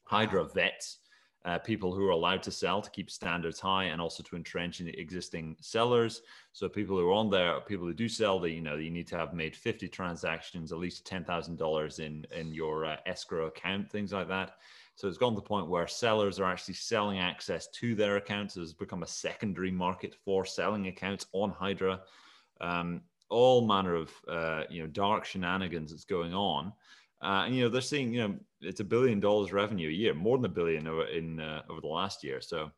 Hydra 0.05 0.45
vets 0.45 0.99
uh, 1.45 1.59
people 1.59 1.93
who 1.93 2.07
are 2.07 2.11
allowed 2.11 2.41
to 2.41 2.51
sell 2.51 2.81
to 2.81 2.89
keep 2.89 3.09
standards 3.09 3.59
high 3.59 3.85
and 3.85 4.01
also 4.01 4.23
to 4.23 4.35
entrench 4.35 4.79
in 4.79 4.87
the 4.87 4.99
existing 4.99 5.55
sellers. 5.61 6.23
So 6.53 6.67
people 6.67 6.97
who 6.97 7.07
are 7.07 7.13
on 7.13 7.29
there, 7.29 7.61
people 7.61 7.85
who 7.85 7.93
do 7.93 8.09
sell, 8.09 8.39
they, 8.39 8.49
you 8.49 8.61
know, 8.61 8.75
you 8.77 8.89
need 8.89 9.07
to 9.07 9.17
have 9.17 9.33
made 9.33 9.55
50 9.55 9.87
transactions, 9.87 10.71
at 10.71 10.79
least 10.79 11.05
$10,000 11.05 11.99
in, 11.99 12.25
in 12.35 12.51
your 12.51 12.85
uh, 12.85 12.97
escrow 13.05 13.45
account, 13.45 13.91
things 13.91 14.11
like 14.11 14.27
that. 14.27 14.55
So 14.95 15.07
it's 15.07 15.17
gone 15.17 15.33
to 15.33 15.41
the 15.41 15.47
point 15.47 15.67
where 15.67 15.87
sellers 15.87 16.39
are 16.39 16.49
actually 16.49 16.75
selling 16.75 17.19
access 17.19 17.67
to 17.79 17.95
their 17.95 18.15
accounts. 18.15 18.55
It's 18.55 18.73
become 18.73 19.03
a 19.03 19.07
secondary 19.07 19.71
market 19.71 20.15
for 20.23 20.45
selling 20.45 20.87
accounts 20.87 21.25
on 21.33 21.51
Hydra. 21.51 22.01
Um, 22.61 23.01
all 23.29 23.67
manner 23.67 23.95
of, 23.95 24.11
uh, 24.27 24.63
you 24.69 24.81
know, 24.81 24.87
dark 24.87 25.25
shenanigans 25.25 25.91
that's 25.91 26.05
going 26.05 26.33
on. 26.33 26.71
Uh, 27.21 27.43
and 27.45 27.55
you 27.55 27.63
know 27.63 27.69
they're 27.69 27.81
seeing 27.81 28.13
you 28.13 28.21
know 28.21 28.35
it's 28.61 28.81
a 28.81 28.83
billion 28.83 29.19
dollars 29.19 29.51
revenue 29.51 29.89
a 29.89 29.91
year, 29.91 30.13
more 30.13 30.37
than 30.37 30.45
a 30.45 30.53
billion 30.53 30.87
over 30.87 31.07
in 31.07 31.39
uh, 31.39 31.61
over 31.69 31.81
the 31.81 31.87
last 31.87 32.23
year. 32.23 32.41
So 32.41 32.69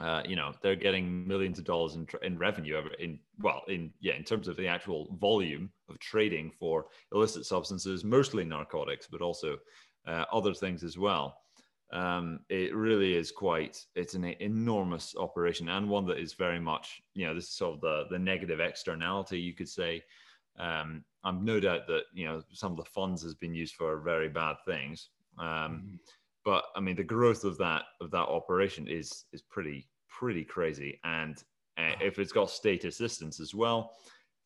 uh, 0.00 0.22
you 0.26 0.36
know 0.36 0.54
they're 0.62 0.76
getting 0.76 1.26
millions 1.26 1.58
of 1.58 1.64
dollars 1.64 1.94
in, 1.94 2.06
in 2.22 2.38
revenue 2.38 2.76
over 2.76 2.90
in 2.94 3.18
well 3.40 3.62
in 3.68 3.92
yeah 4.00 4.14
in 4.14 4.22
terms 4.22 4.48
of 4.48 4.56
the 4.56 4.68
actual 4.68 5.14
volume 5.20 5.70
of 5.88 5.98
trading 5.98 6.52
for 6.58 6.86
illicit 7.12 7.46
substances, 7.46 8.04
mostly 8.04 8.44
narcotics, 8.44 9.08
but 9.10 9.20
also 9.20 9.58
uh, 10.08 10.24
other 10.32 10.54
things 10.54 10.82
as 10.82 10.96
well. 10.98 11.26
Um, 11.92 12.40
it 12.48 12.74
really 12.74 13.14
is 13.14 13.30
quite 13.30 13.86
it's 13.94 14.14
an 14.14 14.24
enormous 14.40 15.14
operation 15.16 15.68
and 15.68 15.88
one 15.88 16.06
that 16.06 16.18
is 16.18 16.34
very 16.34 16.60
much 16.60 17.00
you 17.14 17.24
know 17.24 17.34
this 17.34 17.44
is 17.44 17.56
sort 17.56 17.76
of 17.76 17.80
the 17.80 18.04
the 18.10 18.18
negative 18.18 18.60
externality 18.60 19.40
you 19.40 19.54
could 19.54 19.70
say 19.70 20.02
Um, 20.58 21.04
I'm 21.24 21.44
no 21.44 21.60
doubt 21.60 21.86
that 21.86 22.04
you 22.12 22.26
know 22.26 22.42
some 22.52 22.72
of 22.72 22.78
the 22.78 22.84
funds 22.84 23.22
has 23.22 23.34
been 23.34 23.54
used 23.54 23.74
for 23.74 24.00
very 24.00 24.28
bad 24.28 24.56
things. 24.66 25.10
Um, 25.38 25.46
mm-hmm. 25.46 25.94
But 26.44 26.64
I 26.76 26.80
mean, 26.80 26.96
the 26.96 27.04
growth 27.04 27.44
of 27.44 27.58
that 27.58 27.84
of 28.00 28.10
that 28.10 28.28
operation 28.28 28.88
is 28.88 29.24
is 29.32 29.42
pretty 29.42 29.88
pretty 30.08 30.44
crazy, 30.44 30.98
and 31.04 31.36
uh, 31.76 31.94
if 32.00 32.18
it's 32.18 32.32
got 32.32 32.50
state 32.50 32.84
assistance 32.84 33.40
as 33.40 33.54
well, 33.54 33.92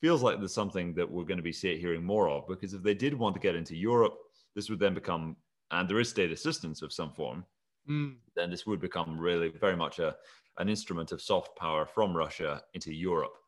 feels 0.00 0.22
like 0.22 0.38
there's 0.38 0.54
something 0.54 0.94
that 0.94 1.10
we're 1.10 1.24
going 1.24 1.38
to 1.38 1.42
be 1.42 1.52
hearing 1.52 2.04
more 2.04 2.28
of. 2.28 2.46
Because 2.48 2.74
if 2.74 2.82
they 2.82 2.94
did 2.94 3.14
want 3.14 3.34
to 3.34 3.40
get 3.40 3.54
into 3.54 3.76
Europe, 3.76 4.14
this 4.54 4.68
would 4.68 4.80
then 4.80 4.94
become, 4.94 5.36
and 5.72 5.88
there 5.88 6.00
is 6.00 6.08
state 6.08 6.30
assistance 6.30 6.82
of 6.82 6.92
some 6.92 7.12
form, 7.12 7.44
mm. 7.88 8.14
then 8.36 8.50
this 8.50 8.66
would 8.66 8.80
become 8.80 9.18
really 9.18 9.48
very 9.48 9.76
much 9.76 9.98
a 9.98 10.14
an 10.58 10.68
instrument 10.68 11.12
of 11.12 11.20
soft 11.22 11.56
power 11.56 11.86
from 11.86 12.14
Russia 12.14 12.62
into 12.74 12.92
Europe. 12.92 13.38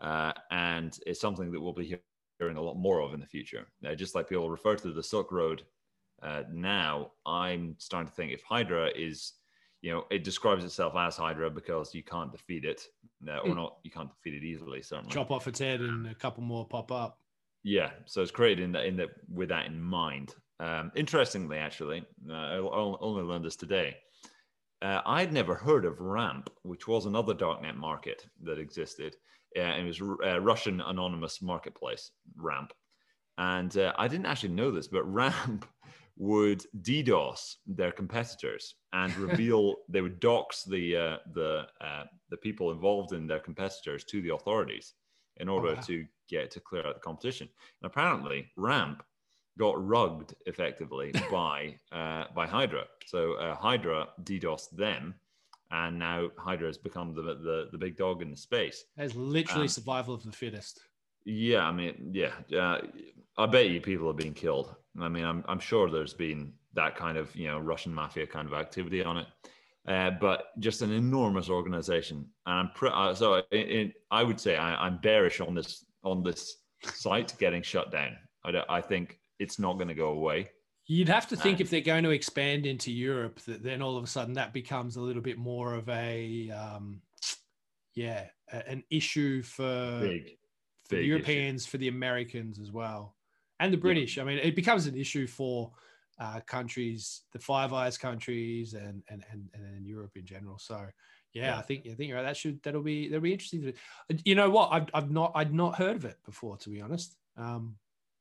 Uh, 0.00 0.32
and 0.50 0.98
it's 1.06 1.20
something 1.20 1.52
that 1.52 1.60
we'll 1.60 1.72
be 1.72 1.96
hearing 2.38 2.56
a 2.56 2.60
lot 2.60 2.74
more 2.74 3.00
of 3.00 3.14
in 3.14 3.20
the 3.20 3.26
future. 3.26 3.68
Uh, 3.86 3.94
just 3.94 4.14
like 4.14 4.28
people 4.28 4.50
refer 4.50 4.74
to 4.74 4.92
the 4.92 5.02
Silk 5.02 5.30
Road 5.30 5.62
uh, 6.22 6.42
now, 6.52 7.12
I'm 7.26 7.76
starting 7.78 8.08
to 8.08 8.14
think 8.14 8.32
if 8.32 8.42
Hydra 8.42 8.90
is, 8.96 9.34
you 9.82 9.92
know, 9.92 10.04
it 10.10 10.24
describes 10.24 10.64
itself 10.64 10.94
as 10.96 11.16
Hydra 11.16 11.50
because 11.50 11.94
you 11.94 12.02
can't 12.02 12.32
defeat 12.32 12.64
it, 12.64 12.82
uh, 13.28 13.38
or 13.38 13.50
mm. 13.50 13.56
not, 13.56 13.78
you 13.84 13.90
can't 13.90 14.10
defeat 14.10 14.34
it 14.34 14.44
easily. 14.44 14.82
Certainly, 14.82 15.12
chop 15.12 15.30
off 15.30 15.46
its 15.46 15.60
head 15.60 15.80
and 15.80 16.08
a 16.08 16.14
couple 16.14 16.42
more 16.42 16.66
pop 16.66 16.90
up. 16.90 17.20
Yeah, 17.62 17.90
so 18.06 18.22
it's 18.22 18.30
created 18.30 18.64
in 18.64 18.72
that 18.72 18.86
in 18.86 18.96
that 18.96 19.10
with 19.32 19.50
that 19.50 19.66
in 19.66 19.80
mind. 19.80 20.34
Um, 20.60 20.90
interestingly, 20.96 21.58
actually, 21.58 22.04
uh, 22.28 22.32
I 22.32 22.56
only 22.58 23.22
learned 23.22 23.44
this 23.44 23.56
today. 23.56 23.96
Uh, 24.80 25.00
I'd 25.06 25.32
never 25.32 25.54
heard 25.54 25.84
of 25.84 26.00
Ramp, 26.00 26.50
which 26.62 26.86
was 26.86 27.06
another 27.06 27.34
darknet 27.34 27.76
market 27.76 28.24
that 28.42 28.58
existed. 28.58 29.16
Uh, 29.56 29.62
it 29.62 29.84
was 29.84 30.00
uh, 30.00 30.40
Russian 30.40 30.80
anonymous 30.80 31.42
marketplace, 31.42 32.10
Ramp. 32.36 32.72
And 33.38 33.76
uh, 33.76 33.92
I 33.98 34.08
didn't 34.08 34.26
actually 34.26 34.54
know 34.54 34.70
this, 34.70 34.88
but 34.88 35.04
Ramp 35.12 35.66
would 36.16 36.64
DDoS 36.82 37.56
their 37.66 37.92
competitors 37.92 38.74
and 38.92 39.16
reveal 39.16 39.76
they 39.88 40.00
would 40.00 40.20
dox 40.20 40.64
the 40.64 40.96
uh, 40.96 41.16
the 41.34 41.66
uh, 41.80 42.04
the 42.30 42.36
people 42.36 42.72
involved 42.72 43.12
in 43.12 43.26
their 43.26 43.38
competitors 43.38 44.04
to 44.04 44.20
the 44.20 44.34
authorities 44.34 44.94
in 45.36 45.48
order 45.48 45.68
oh, 45.68 45.74
wow. 45.74 45.80
to 45.80 46.04
get 46.28 46.50
to 46.50 46.60
clear 46.60 46.86
out 46.86 46.94
the 46.94 47.00
competition. 47.00 47.48
And 47.80 47.90
apparently, 47.90 48.50
Ramp 48.56 49.02
got 49.58 49.86
rugged 49.86 50.34
effectively 50.46 51.12
by 51.30 51.74
uh, 51.92 52.24
by 52.34 52.46
Hydra. 52.46 52.84
So 53.06 53.34
uh, 53.34 53.54
Hydra 53.54 54.08
DDoSed 54.22 54.76
them, 54.76 55.14
and 55.70 55.98
now 55.98 56.28
Hydra 56.38 56.68
has 56.68 56.78
become 56.78 57.14
the 57.14 57.22
the, 57.22 57.68
the 57.72 57.78
big 57.78 57.96
dog 57.96 58.22
in 58.22 58.30
the 58.30 58.36
space. 58.36 58.84
It's 58.96 59.14
literally 59.14 59.62
um, 59.62 59.68
survival 59.68 60.14
of 60.14 60.22
the 60.22 60.32
fittest. 60.32 60.80
Yeah, 61.24 61.64
I 61.64 61.72
mean, 61.72 62.10
yeah, 62.12 62.32
uh, 62.58 62.80
I 63.36 63.46
bet 63.46 63.68
you 63.68 63.80
people 63.80 64.06
have 64.06 64.16
been 64.16 64.34
killed. 64.34 64.74
I 65.00 65.08
mean, 65.08 65.24
I'm 65.24 65.44
I'm 65.48 65.60
sure 65.60 65.90
there's 65.90 66.14
been 66.14 66.52
that 66.74 66.96
kind 66.96 67.18
of 67.18 67.34
you 67.36 67.48
know 67.48 67.58
Russian 67.58 67.92
mafia 67.92 68.26
kind 68.26 68.46
of 68.46 68.54
activity 68.54 69.02
on 69.02 69.18
it. 69.18 69.26
Uh, 69.86 70.10
but 70.10 70.48
just 70.58 70.82
an 70.82 70.92
enormous 70.92 71.48
organization, 71.48 72.26
and 72.44 72.58
I'm 72.58 72.70
pre- 72.74 72.90
uh, 72.92 73.14
so 73.14 73.34
it, 73.34 73.46
it, 73.50 73.92
I 74.10 74.22
would 74.22 74.38
say 74.38 74.56
I, 74.56 74.86
am 74.86 74.98
bearish 74.98 75.40
on 75.40 75.54
this 75.54 75.86
on 76.04 76.22
this 76.22 76.58
site 76.82 77.34
getting 77.38 77.62
shut 77.62 77.90
down. 77.90 78.14
I, 78.44 78.62
I 78.68 78.80
think 78.82 79.18
it's 79.38 79.58
not 79.58 79.74
going 79.74 79.88
to 79.88 79.94
go 79.94 80.08
away. 80.08 80.50
You'd 80.86 81.10
have 81.10 81.28
to 81.28 81.36
think 81.36 81.60
if 81.60 81.68
they're 81.68 81.82
going 81.82 82.04
to 82.04 82.10
expand 82.10 82.64
into 82.64 82.90
Europe, 82.90 83.40
that 83.40 83.62
then 83.62 83.82
all 83.82 83.98
of 83.98 84.04
a 84.04 84.06
sudden 84.06 84.32
that 84.34 84.54
becomes 84.54 84.96
a 84.96 85.02
little 85.02 85.20
bit 85.20 85.36
more 85.36 85.74
of 85.74 85.86
a, 85.90 86.50
um, 86.50 87.02
yeah, 87.94 88.24
an 88.50 88.82
issue 88.90 89.42
for, 89.42 90.00
big, 90.00 90.38
for 90.88 90.96
the 90.96 91.02
Europeans, 91.02 91.64
issue. 91.64 91.70
for 91.70 91.76
the 91.76 91.88
Americans 91.88 92.58
as 92.58 92.72
well, 92.72 93.16
and 93.60 93.70
the 93.70 93.76
British. 93.76 94.16
Yeah. 94.16 94.22
I 94.22 94.26
mean, 94.26 94.38
it 94.38 94.56
becomes 94.56 94.86
an 94.86 94.96
issue 94.96 95.26
for 95.26 95.72
uh, 96.18 96.40
countries, 96.46 97.22
the 97.34 97.38
Five 97.38 97.74
Eyes 97.74 97.98
countries, 97.98 98.72
and 98.72 99.02
and 99.10 99.22
and 99.30 99.50
and 99.52 99.86
Europe 99.86 100.12
in 100.16 100.24
general. 100.24 100.58
So, 100.58 100.86
yeah, 101.34 101.48
yeah, 101.52 101.58
I 101.58 101.62
think 101.62 101.86
I 101.86 101.94
think 101.94 102.14
right. 102.14 102.22
That 102.22 102.36
should 102.36 102.62
that'll 102.62 102.82
be 102.82 103.08
that'll 103.08 103.20
be 103.20 103.32
interesting. 103.32 103.74
You 104.24 104.34
know 104.34 104.48
what? 104.48 104.70
I've 104.72 104.88
I've 104.94 105.10
not 105.10 105.32
I'd 105.34 105.52
not 105.52 105.76
heard 105.76 105.96
of 105.96 106.06
it 106.06 106.16
before, 106.24 106.56
to 106.56 106.70
be 106.70 106.80
honest. 106.80 107.14
Um, 107.36 107.76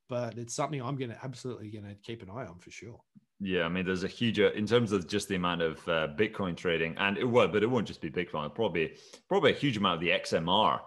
but 0.09 0.37
it's 0.37 0.53
something 0.53 0.81
I'm 0.81 0.95
going 0.95 1.11
to 1.11 1.23
absolutely 1.23 1.69
going 1.69 1.85
to 1.85 1.95
keep 1.95 2.21
an 2.21 2.29
eye 2.29 2.45
on 2.45 2.57
for 2.59 2.71
sure. 2.71 2.99
Yeah, 3.39 3.63
I 3.63 3.69
mean, 3.69 3.85
there's 3.85 4.03
a 4.03 4.07
huge 4.07 4.39
uh, 4.39 4.51
in 4.53 4.65
terms 4.65 4.91
of 4.91 5.07
just 5.07 5.27
the 5.27 5.35
amount 5.35 5.61
of 5.61 5.87
uh, 5.87 6.07
Bitcoin 6.15 6.57
trading, 6.57 6.95
and 6.97 7.17
it 7.17 7.23
will, 7.23 7.47
but 7.47 7.61
it 7.61 7.67
won't 7.67 7.87
just 7.87 8.01
be 8.01 8.09
Bitcoin. 8.09 8.53
Probably, 8.53 8.95
probably 9.29 9.51
a 9.51 9.55
huge 9.55 9.77
amount 9.77 9.95
of 9.95 10.01
the 10.01 10.09
XMR 10.09 10.79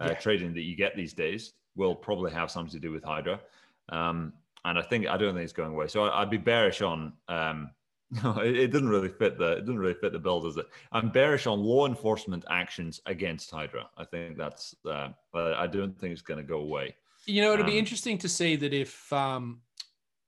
uh, 0.00 0.08
yeah. 0.08 0.14
trading 0.14 0.52
that 0.54 0.62
you 0.62 0.74
get 0.74 0.96
these 0.96 1.12
days 1.12 1.52
will 1.76 1.94
probably 1.94 2.32
have 2.32 2.50
something 2.50 2.72
to 2.72 2.80
do 2.80 2.90
with 2.90 3.04
Hydra. 3.04 3.40
Um, 3.88 4.32
and 4.64 4.78
I 4.78 4.82
think 4.82 5.06
I 5.06 5.16
don't 5.16 5.34
think 5.34 5.44
it's 5.44 5.52
going 5.52 5.72
away. 5.72 5.86
So 5.86 6.04
I, 6.04 6.20
would 6.20 6.30
be 6.30 6.38
bearish 6.38 6.82
on. 6.82 7.12
Um, 7.28 7.70
it, 8.12 8.56
it 8.56 8.68
doesn't 8.68 8.88
really 8.88 9.08
fit 9.08 9.38
the 9.38 9.52
it 9.52 9.60
doesn't 9.60 9.78
really 9.78 9.94
fit 9.94 10.12
the 10.12 10.18
bill, 10.18 10.40
does 10.40 10.56
it? 10.56 10.66
I'm 10.90 11.08
bearish 11.08 11.46
on 11.46 11.60
law 11.60 11.86
enforcement 11.86 12.44
actions 12.50 13.00
against 13.06 13.50
Hydra. 13.50 13.88
I 13.96 14.04
think 14.04 14.36
that's, 14.36 14.74
uh, 14.88 15.08
but 15.32 15.54
I 15.54 15.66
don't 15.66 15.98
think 15.98 16.12
it's 16.12 16.22
going 16.22 16.38
to 16.38 16.44
go 16.44 16.58
away. 16.58 16.96
You 17.26 17.42
know, 17.42 17.52
it'll 17.52 17.64
um, 17.64 17.70
be 17.70 17.78
interesting 17.78 18.18
to 18.18 18.28
see 18.28 18.56
that 18.56 18.74
if 18.74 19.12
um, 19.12 19.60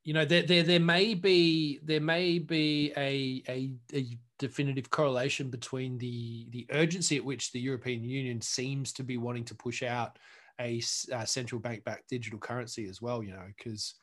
you 0.05 0.15
know 0.15 0.25
there, 0.25 0.43
there 0.43 0.63
there 0.63 0.81
may 0.81 1.15
be 1.15 1.81
there 1.83 2.01
may 2.01 2.39
be 2.39 2.93
a, 2.97 3.43
a, 3.49 3.73
a 3.95 4.19
definitive 4.39 4.91
correlation 4.91 5.51
between 5.51 5.99
the 5.99 6.47
the 6.51 6.67
urgency 6.71 7.17
at 7.17 7.25
which 7.25 7.53
the 7.53 7.61
European 7.61 8.05
Union 8.05 8.41
seems 8.41 8.93
to 8.93 9.03
be 9.03 9.17
wanting 9.17 9.45
to 9.45 9.55
push 9.55 9.83
out 9.83 10.19
a, 10.61 10.81
a 11.13 11.27
central 11.27 11.61
bank 11.61 11.85
backed 11.85 12.09
digital 12.09 12.39
currency 12.39 12.89
as 12.89 13.03
well. 13.03 13.23
You 13.23 13.33
know, 13.33 13.47
because 13.57 13.95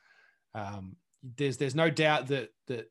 um, 0.54 0.96
there's 1.36 1.56
there's 1.56 1.74
no 1.74 1.88
doubt 1.88 2.26
that 2.28 2.50
that 2.66 2.90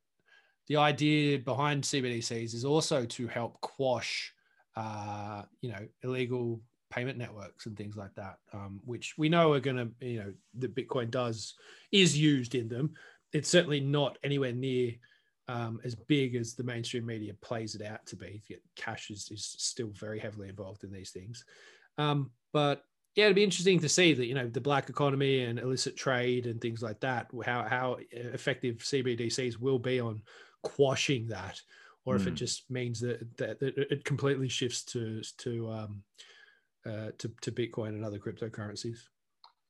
the 0.67 0.77
idea 0.77 1.37
behind 1.37 1.83
CBDCs 1.83 2.53
is 2.53 2.65
also 2.65 3.05
to 3.05 3.27
help 3.27 3.59
quash 3.61 4.33
uh, 4.75 5.43
you 5.61 5.71
know 5.71 5.87
illegal 6.03 6.61
payment 6.91 7.17
networks 7.17 7.65
and 7.65 7.75
things 7.75 7.95
like 7.95 8.13
that, 8.15 8.35
um, 8.53 8.79
which 8.85 9.15
we 9.17 9.29
know 9.29 9.53
are 9.53 9.59
going 9.59 9.77
to, 9.77 10.05
you 10.05 10.19
know, 10.19 10.33
that 10.59 10.75
Bitcoin 10.75 11.09
does 11.09 11.55
is 11.91 12.17
used 12.17 12.53
in 12.53 12.67
them. 12.67 12.93
It's 13.33 13.49
certainly 13.49 13.79
not 13.79 14.17
anywhere 14.23 14.51
near 14.51 14.93
um, 15.47 15.79
as 15.83 15.95
big 15.95 16.35
as 16.35 16.53
the 16.53 16.63
mainstream 16.63 17.05
media 17.05 17.33
plays 17.41 17.75
it 17.75 17.81
out 17.81 18.05
to 18.07 18.15
be. 18.15 18.43
Cash 18.75 19.09
is, 19.09 19.29
is 19.31 19.55
still 19.57 19.89
very 19.93 20.19
heavily 20.19 20.49
involved 20.49 20.83
in 20.83 20.91
these 20.91 21.11
things. 21.11 21.43
Um, 21.97 22.31
but 22.53 22.83
yeah, 23.15 23.25
it'd 23.25 23.35
be 23.35 23.43
interesting 23.43 23.79
to 23.79 23.89
see 23.89 24.13
that, 24.13 24.25
you 24.25 24.33
know, 24.33 24.47
the 24.47 24.61
black 24.61 24.89
economy 24.89 25.43
and 25.43 25.59
illicit 25.59 25.97
trade 25.97 26.45
and 26.45 26.61
things 26.61 26.81
like 26.81 26.99
that, 27.01 27.27
how, 27.45 27.63
how 27.63 27.97
effective 28.11 28.77
CBDCs 28.77 29.57
will 29.57 29.79
be 29.79 29.99
on 29.99 30.21
quashing 30.63 31.27
that, 31.27 31.59
or 32.05 32.15
mm. 32.15 32.21
if 32.21 32.27
it 32.27 32.31
hmm. 32.31 32.35
just 32.35 32.69
means 32.71 33.01
that, 33.01 33.37
that, 33.37 33.59
that, 33.59 33.77
it 33.77 34.05
completely 34.05 34.47
shifts 34.47 34.83
to, 34.83 35.21
to, 35.39 35.69
um, 35.69 36.03
uh, 36.85 37.11
to, 37.17 37.31
to 37.41 37.51
Bitcoin 37.51 37.89
and 37.89 38.05
other 38.05 38.19
cryptocurrencies. 38.19 38.97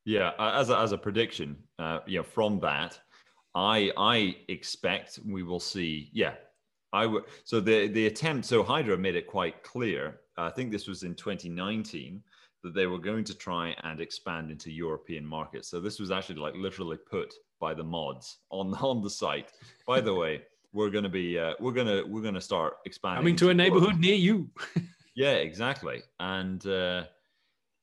Yeah, 0.05 0.31
as 0.39 0.69
a, 0.69 0.77
as 0.77 0.91
a 0.93 0.97
prediction, 0.97 1.57
uh, 1.77 1.99
you 2.07 2.19
know, 2.19 2.23
from 2.23 2.59
that, 2.61 2.99
I 3.53 3.91
I 3.97 4.35
expect 4.47 5.19
we 5.25 5.43
will 5.43 5.59
see. 5.59 6.09
Yeah, 6.13 6.33
I 6.93 7.05
would. 7.05 7.25
So 7.43 7.59
the 7.59 7.87
the 7.87 8.07
attempt. 8.07 8.45
So 8.45 8.63
Hydra 8.63 8.97
made 8.97 9.15
it 9.15 9.27
quite 9.27 9.61
clear. 9.63 10.21
I 10.37 10.49
think 10.49 10.71
this 10.71 10.87
was 10.87 11.03
in 11.03 11.13
2019 11.13 12.23
that 12.63 12.73
they 12.73 12.87
were 12.87 12.97
going 12.97 13.23
to 13.25 13.35
try 13.35 13.75
and 13.83 13.99
expand 13.99 14.51
into 14.51 14.71
European 14.71 15.25
markets. 15.25 15.67
So 15.69 15.79
this 15.79 15.99
was 15.99 16.11
actually 16.11 16.39
like 16.39 16.55
literally 16.55 16.97
put 16.97 17.33
by 17.59 17.73
the 17.73 17.83
mods 17.83 18.39
on 18.49 18.73
on 18.81 19.01
the 19.01 19.09
site. 19.09 19.51
By 19.85 20.01
the 20.01 20.13
way, 20.13 20.41
we're 20.73 20.89
going 20.89 21.03
to 21.03 21.09
be 21.09 21.37
uh, 21.37 21.53
we're 21.59 21.73
going 21.73 21.87
to 21.87 22.03
we're 22.03 22.21
going 22.21 22.33
to 22.33 22.41
start 22.41 22.77
expanding. 22.85 23.19
Coming 23.19 23.35
to 23.37 23.49
a 23.49 23.53
neighborhood 23.53 23.99
near 23.99 24.15
you. 24.15 24.49
Yeah, 25.15 25.33
exactly. 25.33 26.03
And 26.19 26.65
uh, 26.65 27.05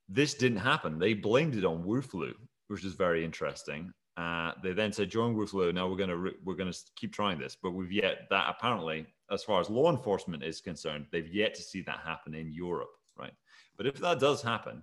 this 0.09 0.35
didn't 0.35 0.59
happen. 0.59 0.99
They 0.99 1.15
blamed 1.15 1.57
it 1.57 1.65
on 1.65 1.85
Woofloo, 1.85 2.35
which 2.69 2.85
is 2.85 2.95
very 2.95 3.25
interesting. 3.25 3.93
Uh, 4.17 4.53
they 4.63 4.73
then 4.73 4.93
said, 4.93 5.11
"Join 5.11 5.37
Woofloo. 5.37 5.73
Now 5.73 5.89
we're 5.89 5.97
going 5.97 6.09
to 6.11 6.17
re- 6.17 6.37
we're 6.45 6.57
going 6.57 6.73
to 6.73 6.79
keep 6.97 7.13
trying 7.13 7.39
this." 7.39 7.57
But 7.63 7.73
we've 7.73 7.93
yet 7.93 8.27
that 8.31 8.47
apparently, 8.49 9.07
as 9.31 9.45
far 9.45 9.61
as 9.61 9.71
law 9.71 9.91
enforcement 9.91 10.43
is 10.43 10.61
concerned, 10.61 11.07
they've 11.13 11.33
yet 11.33 11.55
to 11.55 11.63
see 11.63 11.83
that 11.83 12.01
happen 12.05 12.35
in 12.35 12.53
Europe, 12.53 12.91
right? 13.17 13.35
But 13.77 13.87
if 13.87 13.97
that 13.99 14.19
does 14.19 14.43
happen, 14.43 14.83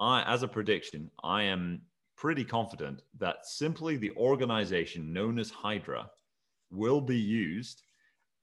I, 0.00 0.22
as 0.22 0.42
a 0.42 0.48
prediction, 0.48 1.10
I 1.22 1.44
am 1.44 1.82
pretty 2.16 2.44
confident 2.44 3.02
that 3.18 3.46
simply 3.46 3.96
the 3.96 4.10
organization 4.16 5.12
known 5.12 5.38
as 5.38 5.50
Hydra 5.50 6.10
will 6.72 7.00
be 7.00 7.18
used 7.18 7.82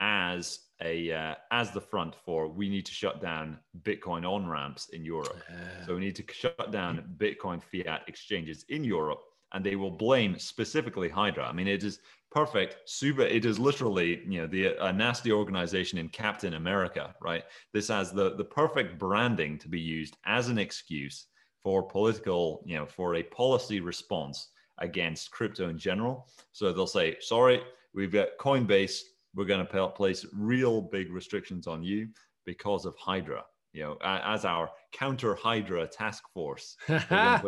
as 0.02 0.60
a 0.84 1.12
uh, 1.12 1.36
as 1.52 1.72
the 1.72 1.80
front 1.80 2.16
for 2.26 2.48
we 2.48 2.68
need 2.68 2.86
to 2.88 2.92
shut 2.92 3.22
down 3.22 3.58
Bitcoin 3.84 4.30
on 4.30 4.48
ramps 4.48 4.90
in 4.90 5.06
Europe. 5.06 5.38
So 5.86 5.96
we 5.96 6.02
need 6.02 6.16
to 6.18 6.24
shut 6.34 6.72
down 6.72 7.06
Bitcoin 7.18 7.62
fiat 7.62 8.02
exchanges 8.08 8.66
in 8.70 8.84
Europe, 8.84 9.22
and 9.54 9.64
they 9.64 9.76
will 9.76 9.92
blame 9.92 10.38
specifically 10.40 11.08
Hydra. 11.08 11.46
I 11.46 11.54
mean, 11.54 11.68
it 11.68 11.84
is 11.84 12.00
perfect. 12.32 12.78
Super. 12.86 13.22
It 13.22 13.46
is 13.46 13.60
literally 13.60 14.22
you 14.28 14.42
know 14.42 14.48
the 14.48 14.76
a 14.84 14.92
nasty 14.92 15.32
organization 15.32 16.00
in 16.00 16.10
Captain 16.10 16.56
America, 16.56 17.16
right? 17.22 17.44
This 17.74 17.88
has 17.90 18.12
the 18.12 18.36
the 18.36 18.46
perfect 18.46 18.98
branding 18.98 19.60
to 19.60 19.70
be 19.70 19.80
used 19.80 20.18
as 20.26 20.50
an 20.50 20.58
excuse 20.58 21.28
for 21.64 21.84
political, 21.84 22.64
you 22.66 22.76
know, 22.76 22.86
for 22.86 23.16
a 23.16 23.24
policy 23.24 23.82
response 23.82 24.50
against 24.80 25.30
crypto 25.30 25.70
in 25.70 25.78
general. 25.78 26.28
So 26.54 26.74
they'll 26.74 26.88
say, 26.88 27.18
sorry, 27.20 27.62
we've 27.94 28.12
got 28.12 28.30
Coinbase, 28.40 29.02
we're 29.36 29.46
going 29.46 29.66
to 29.66 29.90
place 29.90 30.26
real 30.34 30.82
big 30.82 31.12
restrictions 31.12 31.68
on 31.68 31.84
you 31.84 32.10
because 32.46 32.86
of 32.86 32.96
Hydra. 32.98 33.44
You 33.74 33.84
know, 33.84 33.98
as 34.04 34.44
our 34.44 34.70
counter 34.92 35.34
Hydra 35.34 35.88
task 35.88 36.24
force. 36.34 36.76
that 36.88 37.42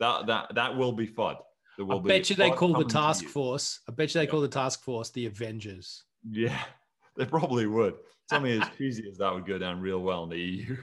that 0.00 0.54
that 0.54 0.76
will 0.76 0.92
be 0.92 1.06
fun. 1.06 1.36
There 1.76 1.86
will 1.86 2.00
I 2.00 2.02
bet 2.02 2.30
you 2.30 2.36
they 2.36 2.50
call 2.50 2.72
the 2.72 2.84
task 2.84 3.26
force. 3.26 3.80
I 3.88 3.92
bet 3.92 4.14
you 4.14 4.20
they 4.20 4.24
yeah. 4.24 4.30
call 4.30 4.40
the 4.40 4.48
task 4.48 4.82
force 4.82 5.10
the 5.10 5.26
Avengers. 5.26 6.04
Yeah, 6.28 6.60
they 7.16 7.26
probably 7.26 7.66
would. 7.66 7.94
Something 8.28 8.60
as 8.60 8.68
cheesy 8.78 9.04
as 9.08 9.18
that 9.18 9.32
would 9.32 9.46
go 9.46 9.58
down 9.58 9.80
real 9.80 10.00
well 10.00 10.24
in 10.24 10.30
the 10.30 10.38
EU. 10.38 10.76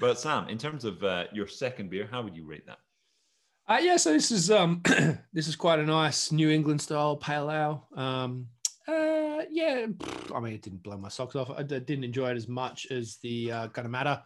but 0.00 0.18
Sam, 0.18 0.48
in 0.48 0.58
terms 0.58 0.84
of 0.84 1.02
uh, 1.04 1.24
your 1.32 1.46
second 1.46 1.90
beer, 1.90 2.08
how 2.10 2.22
would 2.22 2.36
you 2.36 2.46
rate 2.46 2.66
that? 2.66 2.78
Uh, 3.68 3.78
yeah, 3.82 3.98
so 3.98 4.12
this 4.12 4.30
is 4.30 4.50
um 4.50 4.80
this 5.34 5.46
is 5.46 5.54
quite 5.54 5.78
a 5.78 5.84
nice 5.84 6.32
New 6.32 6.48
England 6.48 6.80
style 6.80 7.16
pale 7.16 7.50
ale. 7.50 7.86
Um, 7.94 8.46
uh, 8.88 9.42
yeah, 9.50 9.86
I 10.34 10.40
mean, 10.40 10.54
it 10.54 10.62
didn't 10.62 10.82
blow 10.82 10.96
my 10.96 11.10
socks 11.10 11.36
off. 11.36 11.50
I 11.50 11.62
didn't 11.62 12.04
enjoy 12.04 12.30
it 12.30 12.36
as 12.38 12.48
much 12.48 12.86
as 12.90 13.18
the 13.22 13.52
uh, 13.52 13.68
Matter. 13.86 14.22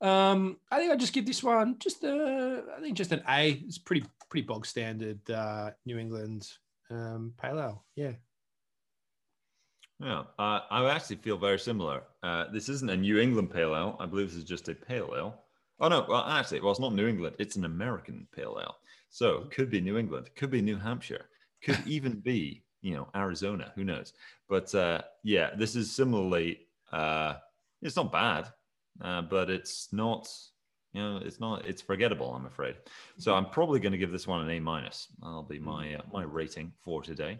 Um, 0.00 0.56
I 0.70 0.78
think 0.78 0.92
I 0.92 0.96
just 0.96 1.12
give 1.12 1.26
this 1.26 1.42
one 1.42 1.76
just 1.78 2.04
a, 2.04 2.64
I 2.76 2.80
think 2.80 2.96
just 2.96 3.12
an 3.12 3.22
A. 3.28 3.62
It's 3.66 3.76
pretty 3.76 4.06
pretty 4.30 4.46
bog 4.46 4.64
standard 4.64 5.30
uh, 5.30 5.72
New 5.84 5.98
England 5.98 6.48
um, 6.90 7.34
pale 7.40 7.60
ale. 7.60 7.84
Yeah. 7.96 8.12
Yeah, 10.00 10.24
uh, 10.38 10.60
I 10.70 10.90
actually 10.90 11.16
feel 11.16 11.38
very 11.38 11.58
similar. 11.58 12.02
Uh, 12.22 12.46
this 12.50 12.68
isn't 12.70 12.90
a 12.90 12.96
New 12.96 13.18
England 13.18 13.50
pale 13.50 13.74
ale. 13.74 13.96
I 14.00 14.06
believe 14.06 14.28
this 14.28 14.36
is 14.36 14.44
just 14.44 14.68
a 14.68 14.74
pale 14.74 15.12
ale. 15.14 15.42
Oh 15.78 15.88
no, 15.88 16.06
well 16.08 16.24
actually, 16.24 16.60
well 16.60 16.70
it's 16.70 16.80
not 16.80 16.94
New 16.94 17.06
England. 17.06 17.36
It's 17.38 17.56
an 17.56 17.66
American 17.66 18.26
pale 18.34 18.58
ale. 18.60 18.76
So 19.16 19.38
it 19.38 19.50
could 19.50 19.70
be 19.70 19.80
New 19.80 19.96
England, 19.96 20.28
could 20.36 20.50
be 20.50 20.60
New 20.60 20.76
Hampshire, 20.76 21.24
could 21.64 21.78
even 21.86 22.20
be 22.20 22.62
you 22.82 22.92
know 22.92 23.08
Arizona. 23.16 23.72
Who 23.74 23.82
knows? 23.82 24.12
But 24.46 24.74
uh, 24.74 25.00
yeah, 25.24 25.54
this 25.56 25.74
is 25.74 25.90
similarly. 25.90 26.66
Uh, 26.92 27.36
it's 27.80 27.96
not 27.96 28.12
bad, 28.12 28.52
uh, 29.00 29.22
but 29.22 29.48
it's 29.48 29.88
not. 29.90 30.28
You 30.92 31.00
know, 31.00 31.20
it's 31.24 31.40
not. 31.40 31.64
It's 31.64 31.80
forgettable. 31.80 32.34
I'm 32.34 32.44
afraid. 32.44 32.76
So 33.16 33.34
I'm 33.34 33.48
probably 33.48 33.80
going 33.80 33.92
to 33.92 33.98
give 33.98 34.12
this 34.12 34.26
one 34.26 34.42
an 34.42 34.50
A 34.50 34.60
minus. 34.60 35.08
That'll 35.22 35.42
be 35.42 35.60
my 35.60 35.94
uh, 35.94 36.02
my 36.12 36.24
rating 36.24 36.74
for 36.84 37.00
today. 37.00 37.38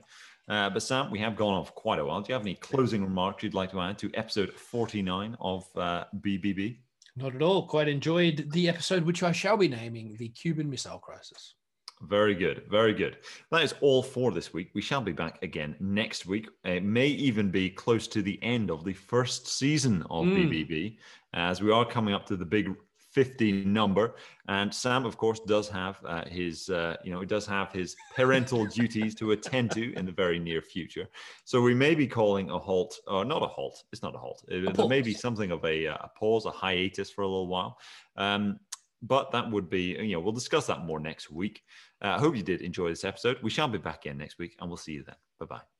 Uh, 0.48 0.70
but 0.70 0.82
Sam, 0.82 1.10
we 1.10 1.18
have 1.18 1.36
gone 1.36 1.52
off 1.52 1.74
quite 1.74 1.98
a 1.98 2.04
while. 2.06 2.22
Do 2.22 2.28
you 2.30 2.34
have 2.36 2.42
any 2.42 2.54
closing 2.54 3.04
remarks 3.04 3.42
you'd 3.42 3.52
like 3.52 3.72
to 3.72 3.80
add 3.82 3.98
to 3.98 4.10
episode 4.14 4.54
49 4.54 5.36
of 5.40 5.66
uh, 5.76 6.04
BBB? 6.20 6.78
Not 7.16 7.34
at 7.34 7.42
all. 7.42 7.66
Quite 7.66 7.88
enjoyed 7.88 8.48
the 8.52 8.66
episode, 8.66 9.04
which 9.04 9.22
I 9.22 9.32
shall 9.32 9.58
be 9.58 9.68
naming 9.68 10.16
the 10.16 10.30
Cuban 10.30 10.70
Missile 10.70 10.98
Crisis. 10.98 11.54
Very 12.02 12.34
good. 12.34 12.64
Very 12.68 12.92
good. 12.92 13.18
That 13.50 13.62
is 13.62 13.74
all 13.80 14.02
for 14.02 14.30
this 14.30 14.52
week. 14.52 14.70
We 14.74 14.82
shall 14.82 15.00
be 15.00 15.12
back 15.12 15.42
again 15.42 15.76
next 15.80 16.26
week. 16.26 16.48
It 16.64 16.84
may 16.84 17.08
even 17.08 17.50
be 17.50 17.70
close 17.70 18.06
to 18.08 18.22
the 18.22 18.38
end 18.42 18.70
of 18.70 18.84
the 18.84 18.92
first 18.92 19.48
season 19.48 20.02
of 20.10 20.26
mm. 20.26 20.36
BBB, 20.36 20.98
as 21.32 21.62
we 21.62 21.72
are 21.72 21.84
coming 21.84 22.12
up 22.12 22.26
to 22.26 22.36
the 22.36 22.44
big 22.44 22.68
50 23.16 23.64
number. 23.64 24.14
And 24.46 24.72
Sam, 24.72 25.06
of 25.06 25.16
course, 25.16 25.40
does 25.40 25.70
have 25.70 25.98
uh, 26.04 26.26
his, 26.26 26.68
uh, 26.68 26.96
you 27.02 27.10
know, 27.10 27.18
he 27.18 27.24
does 27.24 27.46
have 27.46 27.72
his 27.72 27.96
parental 28.14 28.66
duties 28.78 29.14
to 29.14 29.32
attend 29.32 29.70
to 29.70 29.94
in 29.94 30.04
the 30.04 30.12
very 30.12 30.38
near 30.38 30.60
future. 30.60 31.08
So 31.46 31.62
we 31.62 31.72
may 31.72 31.94
be 31.94 32.06
calling 32.06 32.50
a 32.50 32.58
halt, 32.58 33.00
or 33.06 33.24
not 33.24 33.42
a 33.42 33.46
halt. 33.46 33.84
It's 33.90 34.02
not 34.02 34.14
a 34.14 34.18
halt. 34.18 34.44
It, 34.48 34.76
there 34.76 34.86
may 34.86 35.00
be 35.00 35.14
something 35.14 35.50
of 35.50 35.64
a, 35.64 35.86
uh, 35.86 35.96
a, 36.02 36.10
pause, 36.14 36.44
a 36.44 36.50
hiatus 36.50 37.10
for 37.10 37.22
a 37.22 37.26
little 37.26 37.46
while. 37.46 37.78
Um, 38.18 38.60
but 39.02 39.30
that 39.32 39.50
would 39.50 39.68
be, 39.68 39.96
you 40.00 40.12
know, 40.12 40.20
we'll 40.20 40.32
discuss 40.32 40.66
that 40.66 40.84
more 40.84 41.00
next 41.00 41.30
week. 41.30 41.62
Uh, 42.02 42.08
I 42.08 42.18
hope 42.18 42.36
you 42.36 42.42
did 42.42 42.60
enjoy 42.60 42.88
this 42.88 43.04
episode. 43.04 43.38
We 43.42 43.50
shall 43.50 43.68
be 43.68 43.78
back 43.78 44.04
again 44.04 44.18
next 44.18 44.38
week, 44.38 44.56
and 44.60 44.68
we'll 44.68 44.76
see 44.76 44.92
you 44.92 45.04
then. 45.04 45.16
Bye 45.38 45.46
bye. 45.46 45.75